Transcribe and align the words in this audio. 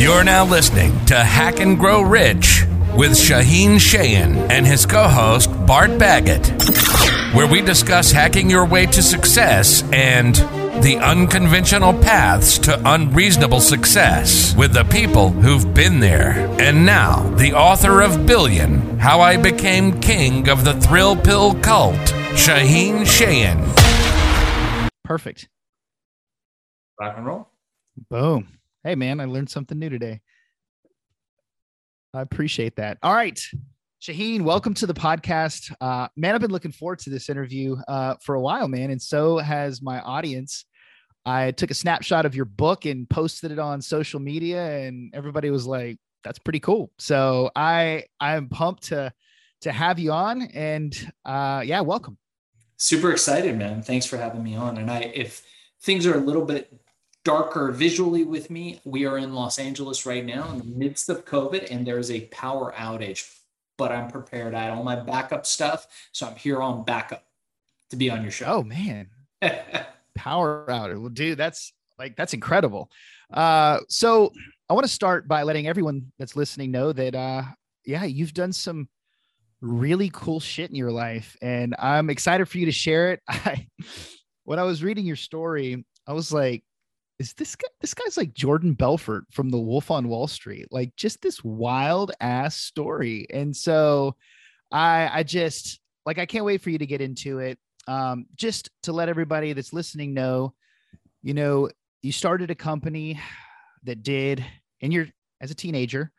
You're 0.00 0.24
now 0.24 0.46
listening 0.46 1.04
to 1.06 1.14
Hack 1.14 1.60
and 1.60 1.78
Grow 1.78 2.00
Rich 2.00 2.64
with 2.96 3.10
Shaahin 3.10 3.74
Cheyene 3.74 4.48
and 4.48 4.66
his 4.66 4.86
co 4.86 5.06
host, 5.06 5.50
Bart 5.66 5.98
Baggett, 5.98 6.46
where 7.34 7.46
we 7.46 7.60
discuss 7.60 8.10
hacking 8.10 8.48
your 8.48 8.64
way 8.64 8.86
to 8.86 9.02
success 9.02 9.82
and 9.92 10.36
the 10.82 10.96
unconventional 11.02 11.92
paths 11.92 12.56
to 12.60 12.80
unreasonable 12.90 13.60
success 13.60 14.56
with 14.56 14.72
the 14.72 14.84
people 14.84 15.28
who've 15.28 15.74
been 15.74 16.00
there. 16.00 16.48
And 16.58 16.86
now, 16.86 17.28
the 17.36 17.52
author 17.52 18.00
of 18.00 18.24
Billion 18.24 18.98
How 18.98 19.20
I 19.20 19.36
Became 19.36 20.00
King 20.00 20.48
of 20.48 20.64
the 20.64 20.72
Thrill 20.80 21.14
Pill 21.14 21.56
Cult, 21.56 22.00
Shaahin 22.32 23.00
Cheyene. 23.02 23.66
Perfect. 25.04 25.50
Rock 26.98 27.18
and 27.18 27.26
roll. 27.26 27.48
Boom. 28.08 28.59
Hey, 28.82 28.94
man, 28.94 29.20
I 29.20 29.26
learned 29.26 29.50
something 29.50 29.78
new 29.78 29.90
today. 29.90 30.22
I 32.14 32.22
appreciate 32.22 32.76
that. 32.76 32.96
All 33.02 33.12
right. 33.12 33.38
Shaahin, 34.00 34.40
welcome 34.40 34.72
to 34.72 34.86
the 34.86 34.94
podcast. 34.94 35.70
Uh, 35.82 36.08
man, 36.16 36.34
I've 36.34 36.40
been 36.40 36.50
looking 36.50 36.72
forward 36.72 36.98
to 37.00 37.10
this 37.10 37.28
interview 37.28 37.76
uh, 37.88 38.14
for 38.24 38.36
a 38.36 38.40
while, 38.40 38.68
man. 38.68 38.90
And 38.90 39.00
so 39.00 39.36
has 39.36 39.82
my 39.82 40.00
audience. 40.00 40.64
I 41.26 41.50
took 41.50 41.70
a 41.70 41.74
snapshot 41.74 42.24
of 42.24 42.34
your 42.34 42.46
book 42.46 42.86
and 42.86 43.06
posted 43.10 43.52
it 43.52 43.58
on 43.58 43.82
social 43.82 44.18
media, 44.18 44.78
and 44.86 45.14
everybody 45.14 45.50
was 45.50 45.66
like, 45.66 45.98
that's 46.24 46.38
pretty 46.38 46.60
cool. 46.60 46.90
So 46.98 47.50
I 47.54 48.04
I'm 48.18 48.48
pumped 48.48 48.84
to 48.84 49.12
to 49.60 49.72
have 49.72 49.98
you 49.98 50.12
on. 50.12 50.40
And 50.40 50.96
uh 51.26 51.62
yeah, 51.66 51.82
welcome. 51.82 52.16
Super 52.78 53.12
excited, 53.12 53.58
man. 53.58 53.82
Thanks 53.82 54.06
for 54.06 54.16
having 54.16 54.42
me 54.42 54.56
on. 54.56 54.78
And 54.78 54.90
I 54.90 55.00
if 55.14 55.42
things 55.82 56.06
are 56.06 56.14
a 56.14 56.20
little 56.20 56.46
bit 56.46 56.72
darker 57.24 57.70
visually 57.72 58.24
with 58.24 58.50
me. 58.50 58.80
We 58.84 59.06
are 59.06 59.18
in 59.18 59.34
Los 59.34 59.58
Angeles 59.58 60.06
right 60.06 60.24
now 60.24 60.50
in 60.50 60.58
the 60.58 60.64
midst 60.64 61.08
of 61.08 61.24
COVID, 61.24 61.70
and 61.70 61.86
there 61.86 61.98
is 61.98 62.10
a 62.10 62.22
power 62.26 62.72
outage. 62.76 63.36
But 63.76 63.92
I'm 63.92 64.08
prepared. 64.08 64.54
I 64.54 64.64
had 64.64 64.72
all 64.72 64.82
my 64.82 64.96
backup 64.96 65.46
stuff, 65.46 65.86
so 66.12 66.26
I'm 66.26 66.36
here 66.36 66.60
on 66.60 66.84
backup 66.84 67.24
to 67.90 67.96
be 67.96 68.10
on 68.10 68.22
your 68.22 68.30
show. 68.30 68.46
Oh 68.46 68.62
man, 68.62 69.08
power 70.14 70.66
outage. 70.68 71.00
Well, 71.00 71.08
dude, 71.08 71.38
that's 71.38 71.72
like 71.98 72.16
that's 72.16 72.34
incredible. 72.34 72.90
Uh, 73.32 73.78
so 73.88 74.32
I 74.68 74.74
want 74.74 74.84
to 74.84 74.92
start 74.92 75.28
by 75.28 75.44
letting 75.44 75.66
everyone 75.66 76.12
that's 76.18 76.36
listening 76.36 76.70
know 76.70 76.92
that 76.92 77.14
uh, 77.14 77.42
yeah, 77.84 78.04
you've 78.04 78.34
done 78.34 78.52
some 78.52 78.88
really 79.60 80.10
cool 80.12 80.40
shit 80.40 80.70
in 80.70 80.76
your 80.76 80.92
life, 80.92 81.36
and 81.40 81.74
I'm 81.78 82.10
excited 82.10 82.46
for 82.46 82.58
you 82.58 82.66
to 82.66 82.72
share 82.72 83.12
it. 83.12 83.22
I 83.28 83.66
when 84.44 84.58
I 84.58 84.64
was 84.64 84.82
reading 84.82 85.06
your 85.06 85.16
story, 85.16 85.84
I 86.06 86.12
was 86.12 86.32
like, 86.32 86.64
is 87.20 87.34
this 87.34 87.54
guy 87.54 87.68
this 87.82 87.92
guy's 87.92 88.16
like 88.16 88.32
Jordan 88.32 88.72
Belfort 88.72 89.26
from 89.30 89.50
the 89.50 89.58
Wolf 89.58 89.90
on 89.90 90.08
Wall 90.08 90.26
Street. 90.26 90.66
Like 90.70 90.96
just 90.96 91.20
this 91.20 91.44
wild 91.44 92.12
ass 92.18 92.56
story. 92.56 93.26
And 93.30 93.54
so 93.54 94.16
I 94.72 95.08
I 95.12 95.22
just 95.22 95.80
like 96.06 96.18
I 96.18 96.24
can't 96.24 96.46
wait 96.46 96.62
for 96.62 96.70
you 96.70 96.78
to 96.78 96.86
get 96.86 97.02
into 97.02 97.38
it. 97.38 97.58
Um 97.86 98.24
just 98.34 98.70
to 98.84 98.92
let 98.92 99.10
everybody 99.10 99.52
that's 99.52 99.74
listening 99.74 100.14
know, 100.14 100.54
you 101.22 101.34
know, 101.34 101.68
you 102.00 102.10
started 102.10 102.50
a 102.50 102.54
company 102.54 103.20
that 103.84 104.02
did 104.02 104.44
and 104.80 104.90
you're 104.90 105.08
as 105.42 105.50
a 105.50 105.54
teenager 105.54 106.10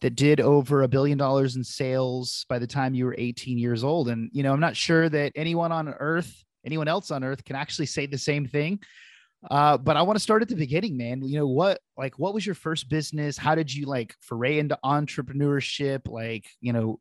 that 0.00 0.14
did 0.14 0.40
over 0.40 0.82
a 0.82 0.88
billion 0.88 1.18
dollars 1.18 1.56
in 1.56 1.64
sales 1.64 2.46
by 2.48 2.60
the 2.60 2.66
time 2.68 2.94
you 2.94 3.06
were 3.06 3.16
18 3.18 3.58
years 3.58 3.82
old 3.82 4.08
and 4.08 4.30
you 4.32 4.44
know, 4.44 4.52
I'm 4.52 4.60
not 4.60 4.76
sure 4.76 5.08
that 5.08 5.32
anyone 5.34 5.72
on 5.72 5.88
earth, 5.88 6.32
anyone 6.64 6.86
else 6.86 7.10
on 7.10 7.24
earth 7.24 7.44
can 7.44 7.56
actually 7.56 7.86
say 7.86 8.06
the 8.06 8.16
same 8.16 8.46
thing 8.46 8.78
uh, 9.50 9.78
but 9.78 9.96
I 9.96 10.02
want 10.02 10.16
to 10.16 10.22
start 10.22 10.42
at 10.42 10.48
the 10.48 10.56
beginning, 10.56 10.96
man. 10.96 11.22
You 11.22 11.38
know 11.38 11.46
what? 11.46 11.80
Like, 11.96 12.18
what 12.18 12.34
was 12.34 12.44
your 12.44 12.54
first 12.54 12.88
business? 12.88 13.36
How 13.36 13.54
did 13.54 13.72
you 13.72 13.86
like 13.86 14.14
foray 14.20 14.58
into 14.58 14.78
entrepreneurship? 14.84 16.08
Like, 16.08 16.46
you 16.60 16.72
know, 16.72 17.00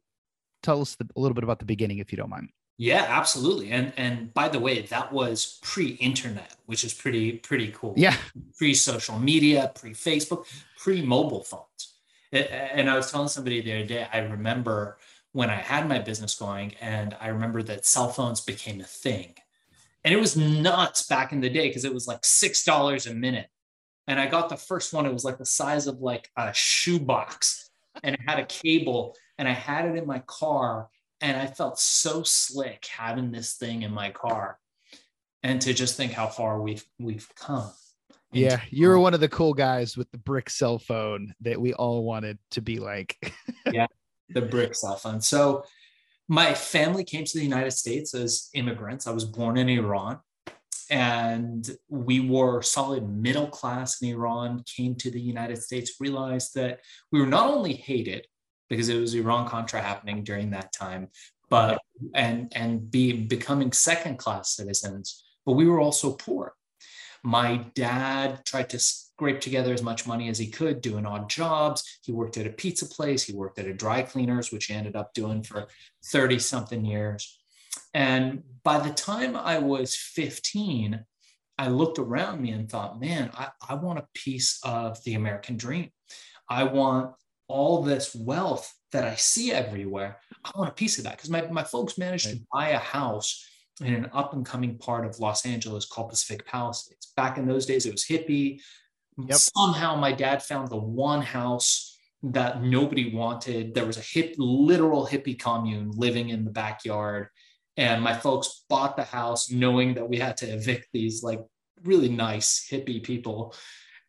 tell 0.64 0.82
us 0.82 0.96
the, 0.96 1.08
a 1.16 1.20
little 1.20 1.36
bit 1.36 1.44
about 1.44 1.60
the 1.60 1.66
beginning, 1.66 2.00
if 2.00 2.12
you 2.12 2.18
don't 2.18 2.30
mind. 2.30 2.50
Yeah, 2.78 3.06
absolutely. 3.08 3.72
And 3.72 3.94
and 3.96 4.34
by 4.34 4.50
the 4.50 4.60
way, 4.60 4.82
that 4.82 5.14
was 5.14 5.60
pre-internet, 5.62 6.56
which 6.66 6.84
is 6.84 6.94
pretty 6.94 7.34
pretty 7.34 7.72
cool. 7.72 7.94
Yeah, 7.96 8.18
pre-social 8.58 9.18
media, 9.18 9.72
pre-Facebook, 9.76 10.46
pre-mobile 10.78 11.44
phones. 11.44 11.94
And 12.34 12.90
I 12.90 12.98
was 12.98 13.10
telling 13.10 13.30
somebody 13.30 13.62
the 13.62 13.74
other 13.74 13.86
day, 13.86 14.08
I 14.12 14.20
remember 14.20 14.98
when 15.32 15.50
I 15.50 15.56
had 15.56 15.88
my 15.88 16.00
business 16.00 16.36
going, 16.36 16.74
and 16.82 17.16
I 17.22 17.30
remember 17.30 17.64
that 17.64 17.86
cell 17.86 18.10
phones 18.10 18.42
became 18.42 18.82
a 18.82 18.86
thing 18.86 19.36
and 20.06 20.14
it 20.14 20.20
was 20.20 20.38
nuts 20.38 21.08
back 21.08 21.34
in 21.34 21.42
the 21.42 21.50
day 21.50 21.68
because 21.68 21.84
it 21.84 21.94
was 21.94 22.08
like 22.08 22.24
six 22.24 22.64
dollars 22.64 23.08
a 23.08 23.14
minute. 23.14 23.50
And 24.08 24.20
i 24.20 24.28
got 24.28 24.50
the 24.50 24.56
first 24.56 24.94
one 24.94 25.08
it 25.08 25.12
was 25.12 25.26
like 25.26 25.40
the 25.40 25.46
size 25.46 25.88
of 25.88 26.00
like 26.00 26.30
a 26.38 26.54
shoebox. 26.54 27.70
And 28.04 28.14
it 28.14 28.22
had 28.26 28.40
a 28.40 28.46
cable 28.46 29.16
and 29.38 29.48
i 29.48 29.52
had 29.52 29.86
it 29.86 29.96
in 29.96 30.06
my 30.06 30.20
car 30.28 30.90
and 31.22 31.36
i 31.36 31.48
felt 31.48 31.80
so 31.80 32.24
slick 32.24 32.86
having 32.86 33.32
this 33.32 33.56
thing 33.56 33.82
in 33.82 33.92
my 33.92 34.12
car. 34.12 34.60
And 35.44 35.62
to 35.62 35.74
just 35.74 35.98
think 35.98 36.12
how 36.12 36.28
far 36.28 36.62
we've 36.62 36.86
we've 37.00 37.28
come. 37.36 37.72
Yeah 38.32 38.62
you 38.70 38.88
were 38.88 38.98
um, 38.98 39.02
one 39.02 39.14
of 39.16 39.22
the 39.22 39.30
cool 39.30 39.56
guys 39.56 39.98
with 39.98 40.12
the 40.12 40.20
brick 40.20 40.52
cell 40.52 40.78
phone 40.78 41.34
that 41.42 41.60
we 41.60 41.74
all 41.74 42.04
wanted 42.04 42.38
to 42.52 42.62
be 42.62 42.80
like. 42.80 43.18
Yeah 43.74 43.88
the 44.30 44.42
brick 44.42 44.76
cell 44.76 44.96
phone. 44.96 45.22
So 45.22 45.66
my 46.28 46.54
family 46.54 47.04
came 47.04 47.26
to 47.26 47.38
the 47.38 47.44
United 47.44 47.72
States 47.72 48.14
as 48.14 48.50
immigrants. 48.54 49.08
I 49.08 49.12
was 49.12 49.26
born 49.26 49.58
in 49.58 49.70
Iran 49.70 50.20
and 50.90 51.70
we 51.90 52.20
were 52.20 52.62
solid 52.62 53.10
middle 53.10 53.48
class 53.48 54.02
in 54.02 54.10
Iran, 54.10 54.64
came 54.66 54.96
to 54.96 55.12
the 55.12 55.22
United 55.22 55.62
States, 55.62 56.00
realized 56.00 56.54
that 56.56 56.80
we 57.12 57.20
were 57.20 57.28
not 57.28 57.50
only 57.52 57.74
hated 57.74 58.28
because 58.70 58.90
it 58.90 59.00
was 59.00 59.14
Iran 59.14 59.48
Contra 59.48 59.82
happening 59.82 60.24
during 60.24 60.52
that 60.52 60.74
time, 60.74 61.10
but 61.50 61.80
and 62.14 62.52
and 62.56 62.90
be 62.90 63.14
becoming 63.14 63.72
second 63.72 64.18
class 64.18 64.56
citizens, 64.56 65.24
but 65.46 65.54
we 65.54 65.68
were 65.68 65.80
also 65.80 66.14
poor. 66.14 66.54
My 67.24 67.66
dad 67.76 68.46
tried 68.46 68.70
to 68.72 68.80
scrape 69.16 69.40
together 69.40 69.74
as 69.74 69.82
much 69.82 70.06
money 70.06 70.28
as 70.28 70.38
he 70.38 70.48
could 70.48 70.82
doing 70.82 71.06
odd 71.06 71.30
jobs. 71.30 72.00
He 72.04 72.12
worked 72.12 72.36
at 72.38 72.46
a 72.46 72.50
pizza 72.50 72.86
place, 72.86 73.24
he 73.24 73.34
worked 73.34 73.58
at 73.58 73.66
a 73.66 73.74
dry 73.74 74.02
cleaners, 74.02 74.52
which 74.52 74.66
he 74.66 74.74
ended 74.74 74.98
up 74.98 75.14
doing 75.14 75.42
for 75.42 75.68
30 76.08 76.40
something 76.40 76.84
years. 76.84 77.40
And 77.94 78.44
by 78.64 78.80
the 78.80 78.94
time 78.94 79.38
I 79.38 79.60
was 79.60 79.96
15, 79.96 81.00
I 81.58 81.68
looked 81.70 81.98
around 81.98 82.42
me 82.42 82.52
and 82.52 82.70
thought, 82.70 83.00
man, 83.00 83.32
I, 83.34 83.48
I 83.70 83.76
want 83.76 84.00
a 84.00 84.08
piece 84.14 84.60
of 84.66 85.02
the 85.06 85.14
American 85.14 85.56
dream. 85.56 85.92
I 86.50 86.66
want 86.66 87.14
all 87.48 87.84
this 87.84 88.14
wealth 88.14 88.74
that 88.92 89.06
I 89.06 89.16
see 89.16 89.54
everywhere. 89.54 90.18
I 90.44 90.52
want 90.58 90.70
a 90.70 90.74
piece 90.74 90.98
of 90.98 91.06
that 91.06 91.16
because 91.16 91.30
my, 91.30 91.48
my 91.48 91.64
folks 91.64 91.98
managed 91.98 92.26
right. 92.26 92.36
to 92.36 92.48
buy 92.52 92.70
a 92.70 92.80
house 92.80 93.48
in 93.82 93.94
an 93.94 94.10
up 94.12 94.34
and 94.34 94.46
coming 94.46 94.78
part 94.78 95.06
of 95.06 95.20
Los 95.20 95.46
Angeles 95.46 95.86
called 95.86 96.10
Pacific 96.10 96.46
Palisades. 96.46 97.14
Back 97.16 97.38
in 97.38 97.48
those 97.48 97.66
days, 97.66 97.86
it 97.86 97.94
was 97.94 98.04
hippie, 98.04 98.60
Yep. 99.18 99.38
Somehow 99.38 99.96
my 99.96 100.12
dad 100.12 100.44
found 100.44 100.70
the 100.70 100.78
one 100.78 101.22
house 101.22 101.98
that 102.24 102.62
nobody 102.64 103.14
wanted. 103.14 103.74
There 103.74 103.86
was 103.86 103.98
a 103.98 104.02
hip, 104.02 104.36
literal 104.38 105.06
hippie 105.06 105.40
commune 105.40 105.92
living 105.92 106.30
in 106.30 106.44
the 106.44 106.52
backyard. 106.52 107.28
And 107.78 108.02
my 108.02 108.14
folks 108.14 108.64
bought 108.70 108.96
the 108.96 109.04
house 109.04 109.52
knowing 109.52 109.96
that 109.96 110.10
we 110.10 110.18
had 110.18 110.38
to 110.38 110.48
evict 110.48 110.88
these 110.94 111.24
like 111.24 111.42
really 111.84 112.10
nice 112.10 112.68
hippie 112.72 113.04
people. 113.04 113.54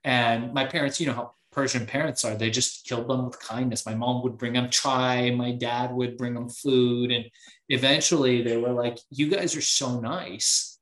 And 0.04 0.54
my 0.54 0.64
parents, 0.64 1.00
you 1.00 1.06
know 1.06 1.12
how 1.14 1.32
Persian 1.52 1.86
parents 1.86 2.24
are, 2.24 2.34
they 2.36 2.50
just 2.50 2.86
killed 2.86 3.08
them 3.08 3.26
with 3.26 3.40
kindness. 3.40 3.86
My 3.86 3.94
mom 3.94 4.22
would 4.22 4.38
bring 4.38 4.52
them 4.52 4.70
chai, 4.70 5.30
my 5.30 5.52
dad 5.52 5.92
would 5.92 6.16
bring 6.16 6.34
them 6.34 6.48
food. 6.48 7.10
And 7.10 7.24
eventually 7.68 8.42
they 8.42 8.56
were 8.56 8.72
like, 8.72 8.98
You 9.10 9.28
guys 9.28 9.56
are 9.56 9.62
so 9.62 10.00
nice 10.00 10.75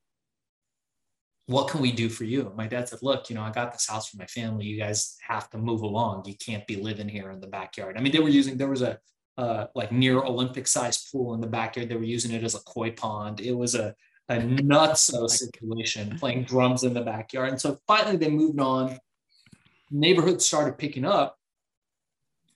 what 1.47 1.69
can 1.69 1.81
we 1.81 1.93
do 1.93 2.09
for 2.09 2.25
you? 2.25 2.53
My 2.57 2.67
dad 2.67 2.89
said, 2.89 3.01
look, 3.03 3.29
you 3.29 3.37
know, 3.37 3.43
I 3.43 3.51
got 3.51 3.73
this 3.73 3.87
house 3.87 4.09
for 4.09 4.17
my 4.17 4.27
family. 4.27 4.65
You 4.65 4.79
guys 4.79 5.17
have 5.27 5.51
to 5.51 5.59
move 5.59 5.83
along. 5.83 6.25
You 6.27 6.35
can't 6.37 6.67
be 6.67 6.77
living 6.77 7.09
here 7.09 7.31
in 7.31 7.41
the 7.41 7.47
backyard. 7.47 7.97
I 7.99 8.01
mean, 8.01 8.13
they 8.13 8.21
were 8.21 8.31
using, 8.31 8.57
there 8.57 8.69
was 8.69 8.83
a, 8.83 8.99
uh, 9.37 9.67
like 9.75 9.93
near 9.93 10.23
Olympic 10.23 10.67
sized 10.67 11.09
pool 11.13 11.35
in 11.35 11.41
the 11.41 11.47
backyard. 11.47 11.89
They 11.89 11.97
were 11.97 12.03
using 12.03 12.33
it 12.33 12.45
as 12.45 12.55
a 12.55 12.61
koi 12.61 12.93
pond. 12.93 13.41
It 13.41 13.53
was 13.53 13.75
a, 13.75 13.95
a 14.31 14.37
nutso 14.37 15.29
situation 15.31 16.17
playing 16.19 16.45
drums 16.45 16.83
in 16.83 16.95
the 16.95 17.03
backyard. 17.03 17.51
And 17.51 17.61
so 17.61 17.79
finally 17.87 18.17
they 18.17 18.31
moved 18.31 18.61
on. 18.61 18.99
Neighborhood 19.91 20.41
started 20.41 20.79
picking 20.79 21.05
up. 21.05 21.37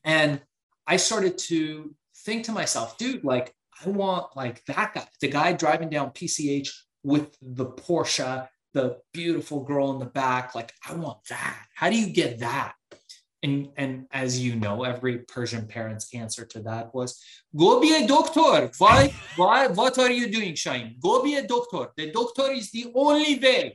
And 0.03 0.41
I 0.87 0.97
started 0.97 1.37
to 1.39 1.95
think 2.25 2.45
to 2.45 2.53
myself, 2.53 2.97
dude, 2.97 3.23
like, 3.23 3.55
I 3.85 3.91
want 3.91 4.35
like 4.35 4.65
that 4.65 4.95
guy, 4.95 5.07
the 5.21 5.29
guy 5.29 5.53
driving 5.53 5.91
down 5.91 6.11
PCH 6.11 6.71
with 7.05 7.37
the 7.43 7.67
Porsche 7.67 8.49
the 8.75 8.99
beautiful 9.13 9.61
girl 9.65 9.93
in 9.93 9.99
the 9.99 10.07
back 10.07 10.55
like 10.55 10.73
i 10.89 10.95
want 10.95 11.19
that 11.29 11.67
how 11.75 11.89
do 11.89 11.97
you 11.97 12.13
get 12.13 12.39
that 12.39 12.75
and 13.43 13.69
and 13.77 14.07
as 14.11 14.39
you 14.39 14.57
know 14.57 14.85
every 14.85 15.19
persian 15.19 15.67
parent's 15.67 16.13
answer 16.15 16.45
to 16.45 16.61
that 16.61 16.95
was 16.95 17.23
go 17.57 17.81
be 17.81 18.05
a 18.05 18.07
doctor 18.07 18.71
why 18.79 19.13
why 19.37 19.67
what 19.69 19.99
are 19.99 20.11
you 20.11 20.31
doing 20.31 20.55
shine 20.55 20.97
go 21.01 21.23
be 21.23 21.37
a 21.37 21.47
doctor 21.47 21.89
the 21.97 22.11
doctor 22.11 22.51
is 22.51 22.71
the 22.71 22.91
only 22.95 23.39
way 23.39 23.73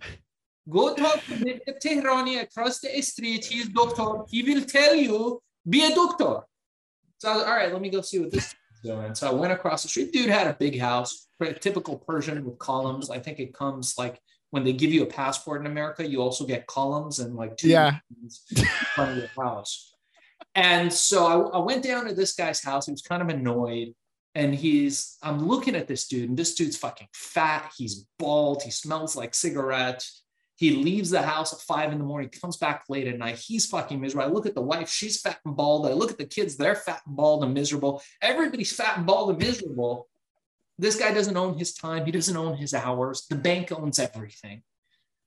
Go 0.70 0.96
talk 0.96 1.16
to 1.26 1.34
Mr. 1.34 1.78
Tehrani 1.84 2.42
across 2.42 2.80
the 2.80 3.02
street. 3.02 3.46
He's 3.46 3.68
doctor. 3.68 4.24
He 4.30 4.44
will 4.44 4.64
tell 4.64 4.96
you, 4.96 5.42
be 5.68 5.84
a 5.86 5.94
doctor. 5.94 6.42
So 7.18 7.34
was, 7.34 7.44
all 7.44 7.56
right, 7.56 7.72
let 7.72 7.82
me 7.82 7.90
go 7.90 8.02
see 8.02 8.20
what 8.20 8.32
this 8.32 8.48
is 8.48 8.56
doing. 8.84 9.14
So 9.14 9.30
I 9.30 9.34
went 9.34 9.52
across 9.52 9.84
the 9.84 9.90
street. 9.90 10.14
Dude 10.14 10.30
had 10.30 10.48
a 10.48 10.54
big 10.54 10.80
house, 10.80 11.28
typical 11.60 11.98
Persian 11.98 12.46
with 12.46 12.60
columns. 12.60 13.10
I 13.10 13.20
think 13.20 13.40
it 13.40 13.54
comes 13.54 13.96
like 13.98 14.22
when 14.54 14.64
they 14.64 14.72
give 14.72 14.94
you 14.94 15.02
a 15.02 15.08
passport 15.08 15.62
in 15.62 15.66
America, 15.66 16.08
you 16.08 16.22
also 16.22 16.46
get 16.46 16.68
columns 16.68 17.18
and 17.18 17.34
like 17.36 17.58
two 17.58 17.70
Yeah. 17.70 17.98
in 18.56 18.66
front 18.94 19.10
of 19.14 19.18
your 19.18 19.28
house. 19.44 19.96
And 20.54 20.94
so 20.94 21.26
I, 21.26 21.58
I 21.58 21.58
went 21.58 21.84
down 21.84 22.06
to 22.06 22.14
this 22.14 22.34
guy's 22.36 22.64
house. 22.64 22.86
He 22.86 22.92
was 22.92 23.02
kind 23.02 23.24
of 23.24 23.30
annoyed. 23.30 23.96
And 24.36 24.54
he's, 24.54 25.18
I'm 25.24 25.48
looking 25.48 25.74
at 25.76 25.88
this 25.88 26.08
dude, 26.08 26.30
and 26.30 26.38
this 26.38 26.54
dude's 26.54 26.78
fucking 26.78 27.08
fat. 27.16 27.72
He's 27.76 28.06
bald. 28.20 28.62
He 28.62 28.70
smells 28.70 29.16
like 29.16 29.34
cigarettes. 29.34 30.22
He 30.56 30.70
leaves 30.76 31.10
the 31.10 31.24
house 31.24 31.52
at 31.52 31.60
five 31.62 31.92
in 31.92 31.98
the 31.98 32.04
morning, 32.04 32.30
comes 32.30 32.58
back 32.58 32.84
late 32.90 33.08
at 33.08 33.18
night. 33.18 33.38
He's 33.44 33.66
fucking 33.66 34.00
miserable. 34.00 34.30
I 34.30 34.32
look 34.32 34.46
at 34.46 34.54
the 34.54 34.62
wife, 34.62 34.88
she's 34.88 35.20
fat 35.20 35.40
and 35.46 35.56
bald. 35.56 35.88
I 35.88 35.94
look 35.94 36.12
at 36.12 36.20
the 36.20 36.26
kids, 36.28 36.58
they're 36.58 36.76
fat 36.76 37.02
and 37.08 37.16
bald 37.16 37.44
and 37.44 37.56
miserable. 37.56 38.04
Everybody's 38.22 38.72
fat 38.72 38.98
and 38.98 39.08
bald 39.08 39.32
and 39.32 39.40
miserable. 39.40 40.08
This 40.78 40.96
guy 40.96 41.14
doesn't 41.14 41.38
own 41.38 41.58
his 41.58 41.74
time. 41.74 42.06
He 42.06 42.12
doesn't 42.12 42.36
own 42.36 42.58
his 42.58 42.74
hours. 42.74 43.26
The 43.30 43.36
bank 43.36 43.72
owns 43.72 44.00
everything. 44.00 44.64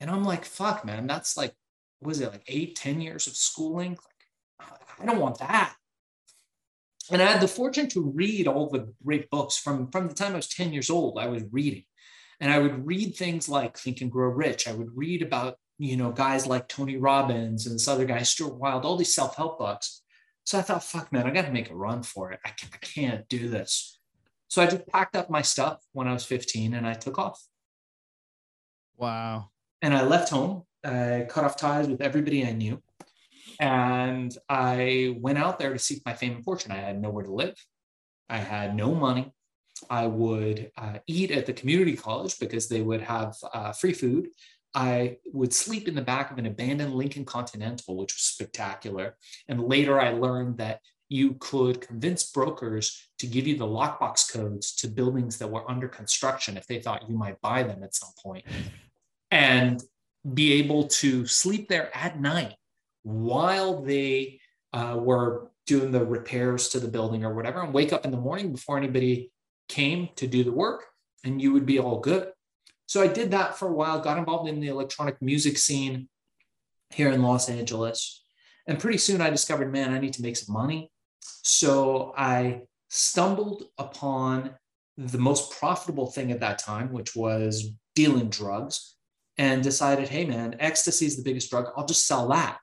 And 0.00 0.10
I'm 0.10 0.24
like, 0.24 0.44
fuck, 0.44 0.84
man, 0.84 1.06
that's 1.06 1.36
like, 1.36 1.54
was 2.00 2.20
it 2.20 2.32
like 2.32 2.44
eight, 2.48 2.76
ten 2.76 3.00
years 3.00 3.26
of 3.26 3.36
schooling? 3.36 3.96
Like, 4.60 4.70
I 5.00 5.06
don't 5.06 5.20
want 5.20 5.38
that. 5.38 5.74
And 7.10 7.22
I 7.22 7.26
had 7.26 7.40
the 7.40 7.48
fortune 7.48 7.88
to 7.90 8.12
read 8.14 8.48
all 8.48 8.68
the 8.68 8.92
great 9.04 9.30
books 9.30 9.56
from, 9.56 9.90
from 9.90 10.08
the 10.08 10.14
time 10.14 10.32
I 10.32 10.36
was 10.36 10.48
10 10.48 10.72
years 10.72 10.90
old. 10.90 11.18
I 11.18 11.28
was 11.28 11.44
reading. 11.52 11.84
And 12.40 12.52
I 12.52 12.58
would 12.58 12.86
read 12.86 13.14
things 13.16 13.48
like 13.48 13.78
Think 13.78 14.00
and 14.00 14.10
Grow 14.10 14.28
Rich. 14.28 14.68
I 14.68 14.72
would 14.72 14.90
read 14.94 15.22
about, 15.22 15.56
you 15.78 15.96
know, 15.96 16.10
guys 16.10 16.46
like 16.46 16.68
Tony 16.68 16.96
Robbins 16.96 17.66
and 17.66 17.76
this 17.76 17.88
other 17.88 18.04
guy, 18.04 18.22
Stuart 18.22 18.58
Wilde, 18.58 18.84
all 18.84 18.96
these 18.96 19.14
self-help 19.14 19.58
books. 19.58 20.02
So 20.44 20.58
I 20.58 20.62
thought, 20.62 20.84
fuck, 20.84 21.12
man, 21.12 21.26
I 21.26 21.30
got 21.30 21.46
to 21.46 21.52
make 21.52 21.70
a 21.70 21.76
run 21.76 22.02
for 22.02 22.32
it. 22.32 22.40
I 22.44 22.50
can't, 22.50 22.74
I 22.74 22.78
can't 22.78 23.28
do 23.28 23.48
this. 23.48 23.95
So 24.48 24.62
I 24.62 24.66
just 24.66 24.86
packed 24.86 25.16
up 25.16 25.28
my 25.28 25.42
stuff 25.42 25.78
when 25.92 26.06
I 26.08 26.12
was 26.12 26.24
15 26.24 26.74
and 26.74 26.86
I 26.86 26.94
took 26.94 27.18
off. 27.18 27.42
Wow. 28.96 29.50
And 29.82 29.94
I 29.94 30.04
left 30.04 30.30
home. 30.30 30.62
I 30.84 31.26
cut 31.28 31.44
off 31.44 31.56
ties 31.56 31.88
with 31.88 32.00
everybody 32.00 32.46
I 32.46 32.52
knew. 32.52 32.82
And 33.58 34.36
I 34.48 35.16
went 35.18 35.38
out 35.38 35.58
there 35.58 35.72
to 35.72 35.78
seek 35.78 36.02
my 36.04 36.14
fame 36.14 36.36
and 36.36 36.44
fortune. 36.44 36.72
I 36.72 36.76
had 36.76 37.00
nowhere 37.00 37.24
to 37.24 37.32
live. 37.32 37.54
I 38.28 38.38
had 38.38 38.76
no 38.76 38.94
money. 38.94 39.32
I 39.90 40.06
would 40.06 40.70
uh, 40.76 40.98
eat 41.06 41.30
at 41.30 41.46
the 41.46 41.52
community 41.52 41.96
college 41.96 42.38
because 42.38 42.68
they 42.68 42.82
would 42.82 43.02
have 43.02 43.36
uh, 43.52 43.72
free 43.72 43.92
food. 43.92 44.28
I 44.74 45.16
would 45.32 45.54
sleep 45.54 45.88
in 45.88 45.94
the 45.94 46.02
back 46.02 46.30
of 46.30 46.38
an 46.38 46.46
abandoned 46.46 46.94
Lincoln 46.94 47.24
Continental, 47.24 47.96
which 47.96 48.12
was 48.14 48.22
spectacular. 48.22 49.16
And 49.48 49.62
later 49.62 50.00
I 50.00 50.10
learned 50.10 50.58
that 50.58 50.80
you 51.08 51.36
could 51.38 51.80
convince 51.80 52.30
brokers 52.30 53.08
to 53.18 53.26
give 53.26 53.46
you 53.46 53.56
the 53.56 53.66
lockbox 53.66 54.32
codes 54.32 54.74
to 54.74 54.88
buildings 54.88 55.38
that 55.38 55.48
were 55.48 55.68
under 55.70 55.88
construction 55.88 56.56
if 56.56 56.66
they 56.66 56.80
thought 56.80 57.08
you 57.08 57.16
might 57.16 57.40
buy 57.40 57.62
them 57.62 57.82
at 57.82 57.94
some 57.94 58.10
point 58.22 58.44
and 59.30 59.82
be 60.34 60.54
able 60.54 60.88
to 60.88 61.26
sleep 61.26 61.68
there 61.68 61.96
at 61.96 62.20
night 62.20 62.54
while 63.02 63.82
they 63.82 64.40
uh, 64.72 64.96
were 64.98 65.50
doing 65.66 65.92
the 65.92 66.04
repairs 66.04 66.68
to 66.68 66.80
the 66.80 66.88
building 66.88 67.24
or 67.24 67.34
whatever 67.34 67.62
and 67.62 67.72
wake 67.72 67.92
up 67.92 68.04
in 68.04 68.10
the 68.10 68.16
morning 68.16 68.52
before 68.52 68.76
anybody 68.76 69.30
came 69.68 70.08
to 70.16 70.26
do 70.26 70.42
the 70.44 70.52
work 70.52 70.84
and 71.24 71.40
you 71.40 71.52
would 71.52 71.66
be 71.66 71.78
all 71.78 72.00
good. 72.00 72.30
So 72.86 73.02
I 73.02 73.08
did 73.08 73.32
that 73.32 73.58
for 73.58 73.68
a 73.68 73.72
while, 73.72 74.00
got 74.00 74.18
involved 74.18 74.48
in 74.48 74.60
the 74.60 74.68
electronic 74.68 75.20
music 75.20 75.58
scene 75.58 76.08
here 76.90 77.10
in 77.10 77.22
Los 77.22 77.48
Angeles. 77.48 78.24
And 78.66 78.78
pretty 78.78 78.98
soon 78.98 79.20
I 79.20 79.30
discovered, 79.30 79.72
man, 79.72 79.92
I 79.92 79.98
need 79.98 80.12
to 80.14 80.22
make 80.22 80.36
some 80.36 80.54
money. 80.54 80.90
So 81.42 82.12
I 82.16 82.62
stumbled 82.88 83.64
upon 83.78 84.54
the 84.96 85.18
most 85.18 85.50
profitable 85.58 86.06
thing 86.06 86.32
at 86.32 86.40
that 86.40 86.58
time, 86.58 86.92
which 86.92 87.14
was 87.14 87.70
dealing 87.94 88.28
drugs, 88.28 88.96
and 89.38 89.62
decided, 89.62 90.08
hey, 90.08 90.24
man, 90.24 90.56
ecstasy 90.58 91.06
is 91.06 91.16
the 91.16 91.22
biggest 91.22 91.50
drug. 91.50 91.66
I'll 91.76 91.86
just 91.86 92.06
sell 92.06 92.28
that. 92.28 92.58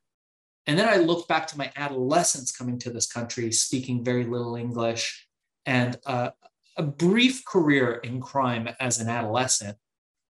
And 0.65 0.79
then 0.79 0.87
I 0.87 0.95
looked 0.95 1.27
back 1.27 1.45
to 1.47 1.57
my 1.57 1.71
adolescence 1.75 2.51
coming 2.51 2.79
to 2.79 2.89
this 2.89 3.05
country, 3.05 3.51
speaking 3.51 4.03
very 4.03 4.23
little 4.23 4.55
English, 4.55 5.27
and 5.65 5.97
uh, 6.05 6.31
a 6.77 6.83
brief 6.83 7.45
career 7.45 7.95
in 7.95 8.21
crime 8.21 8.69
as 8.79 8.99
an 8.99 9.09
adolescent, 9.09 9.77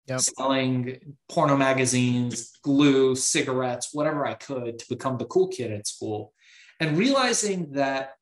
Yep. 0.07 0.19
selling 0.21 1.15
porno 1.29 1.55
magazines, 1.55 2.51
glue, 2.63 3.15
cigarettes, 3.15 3.89
whatever 3.93 4.25
I 4.25 4.33
could 4.33 4.79
to 4.79 4.85
become 4.89 5.17
the 5.19 5.25
cool 5.25 5.49
kid 5.49 5.71
at 5.71 5.85
school, 5.85 6.33
and 6.79 6.97
realizing 6.97 7.73
that 7.73 8.13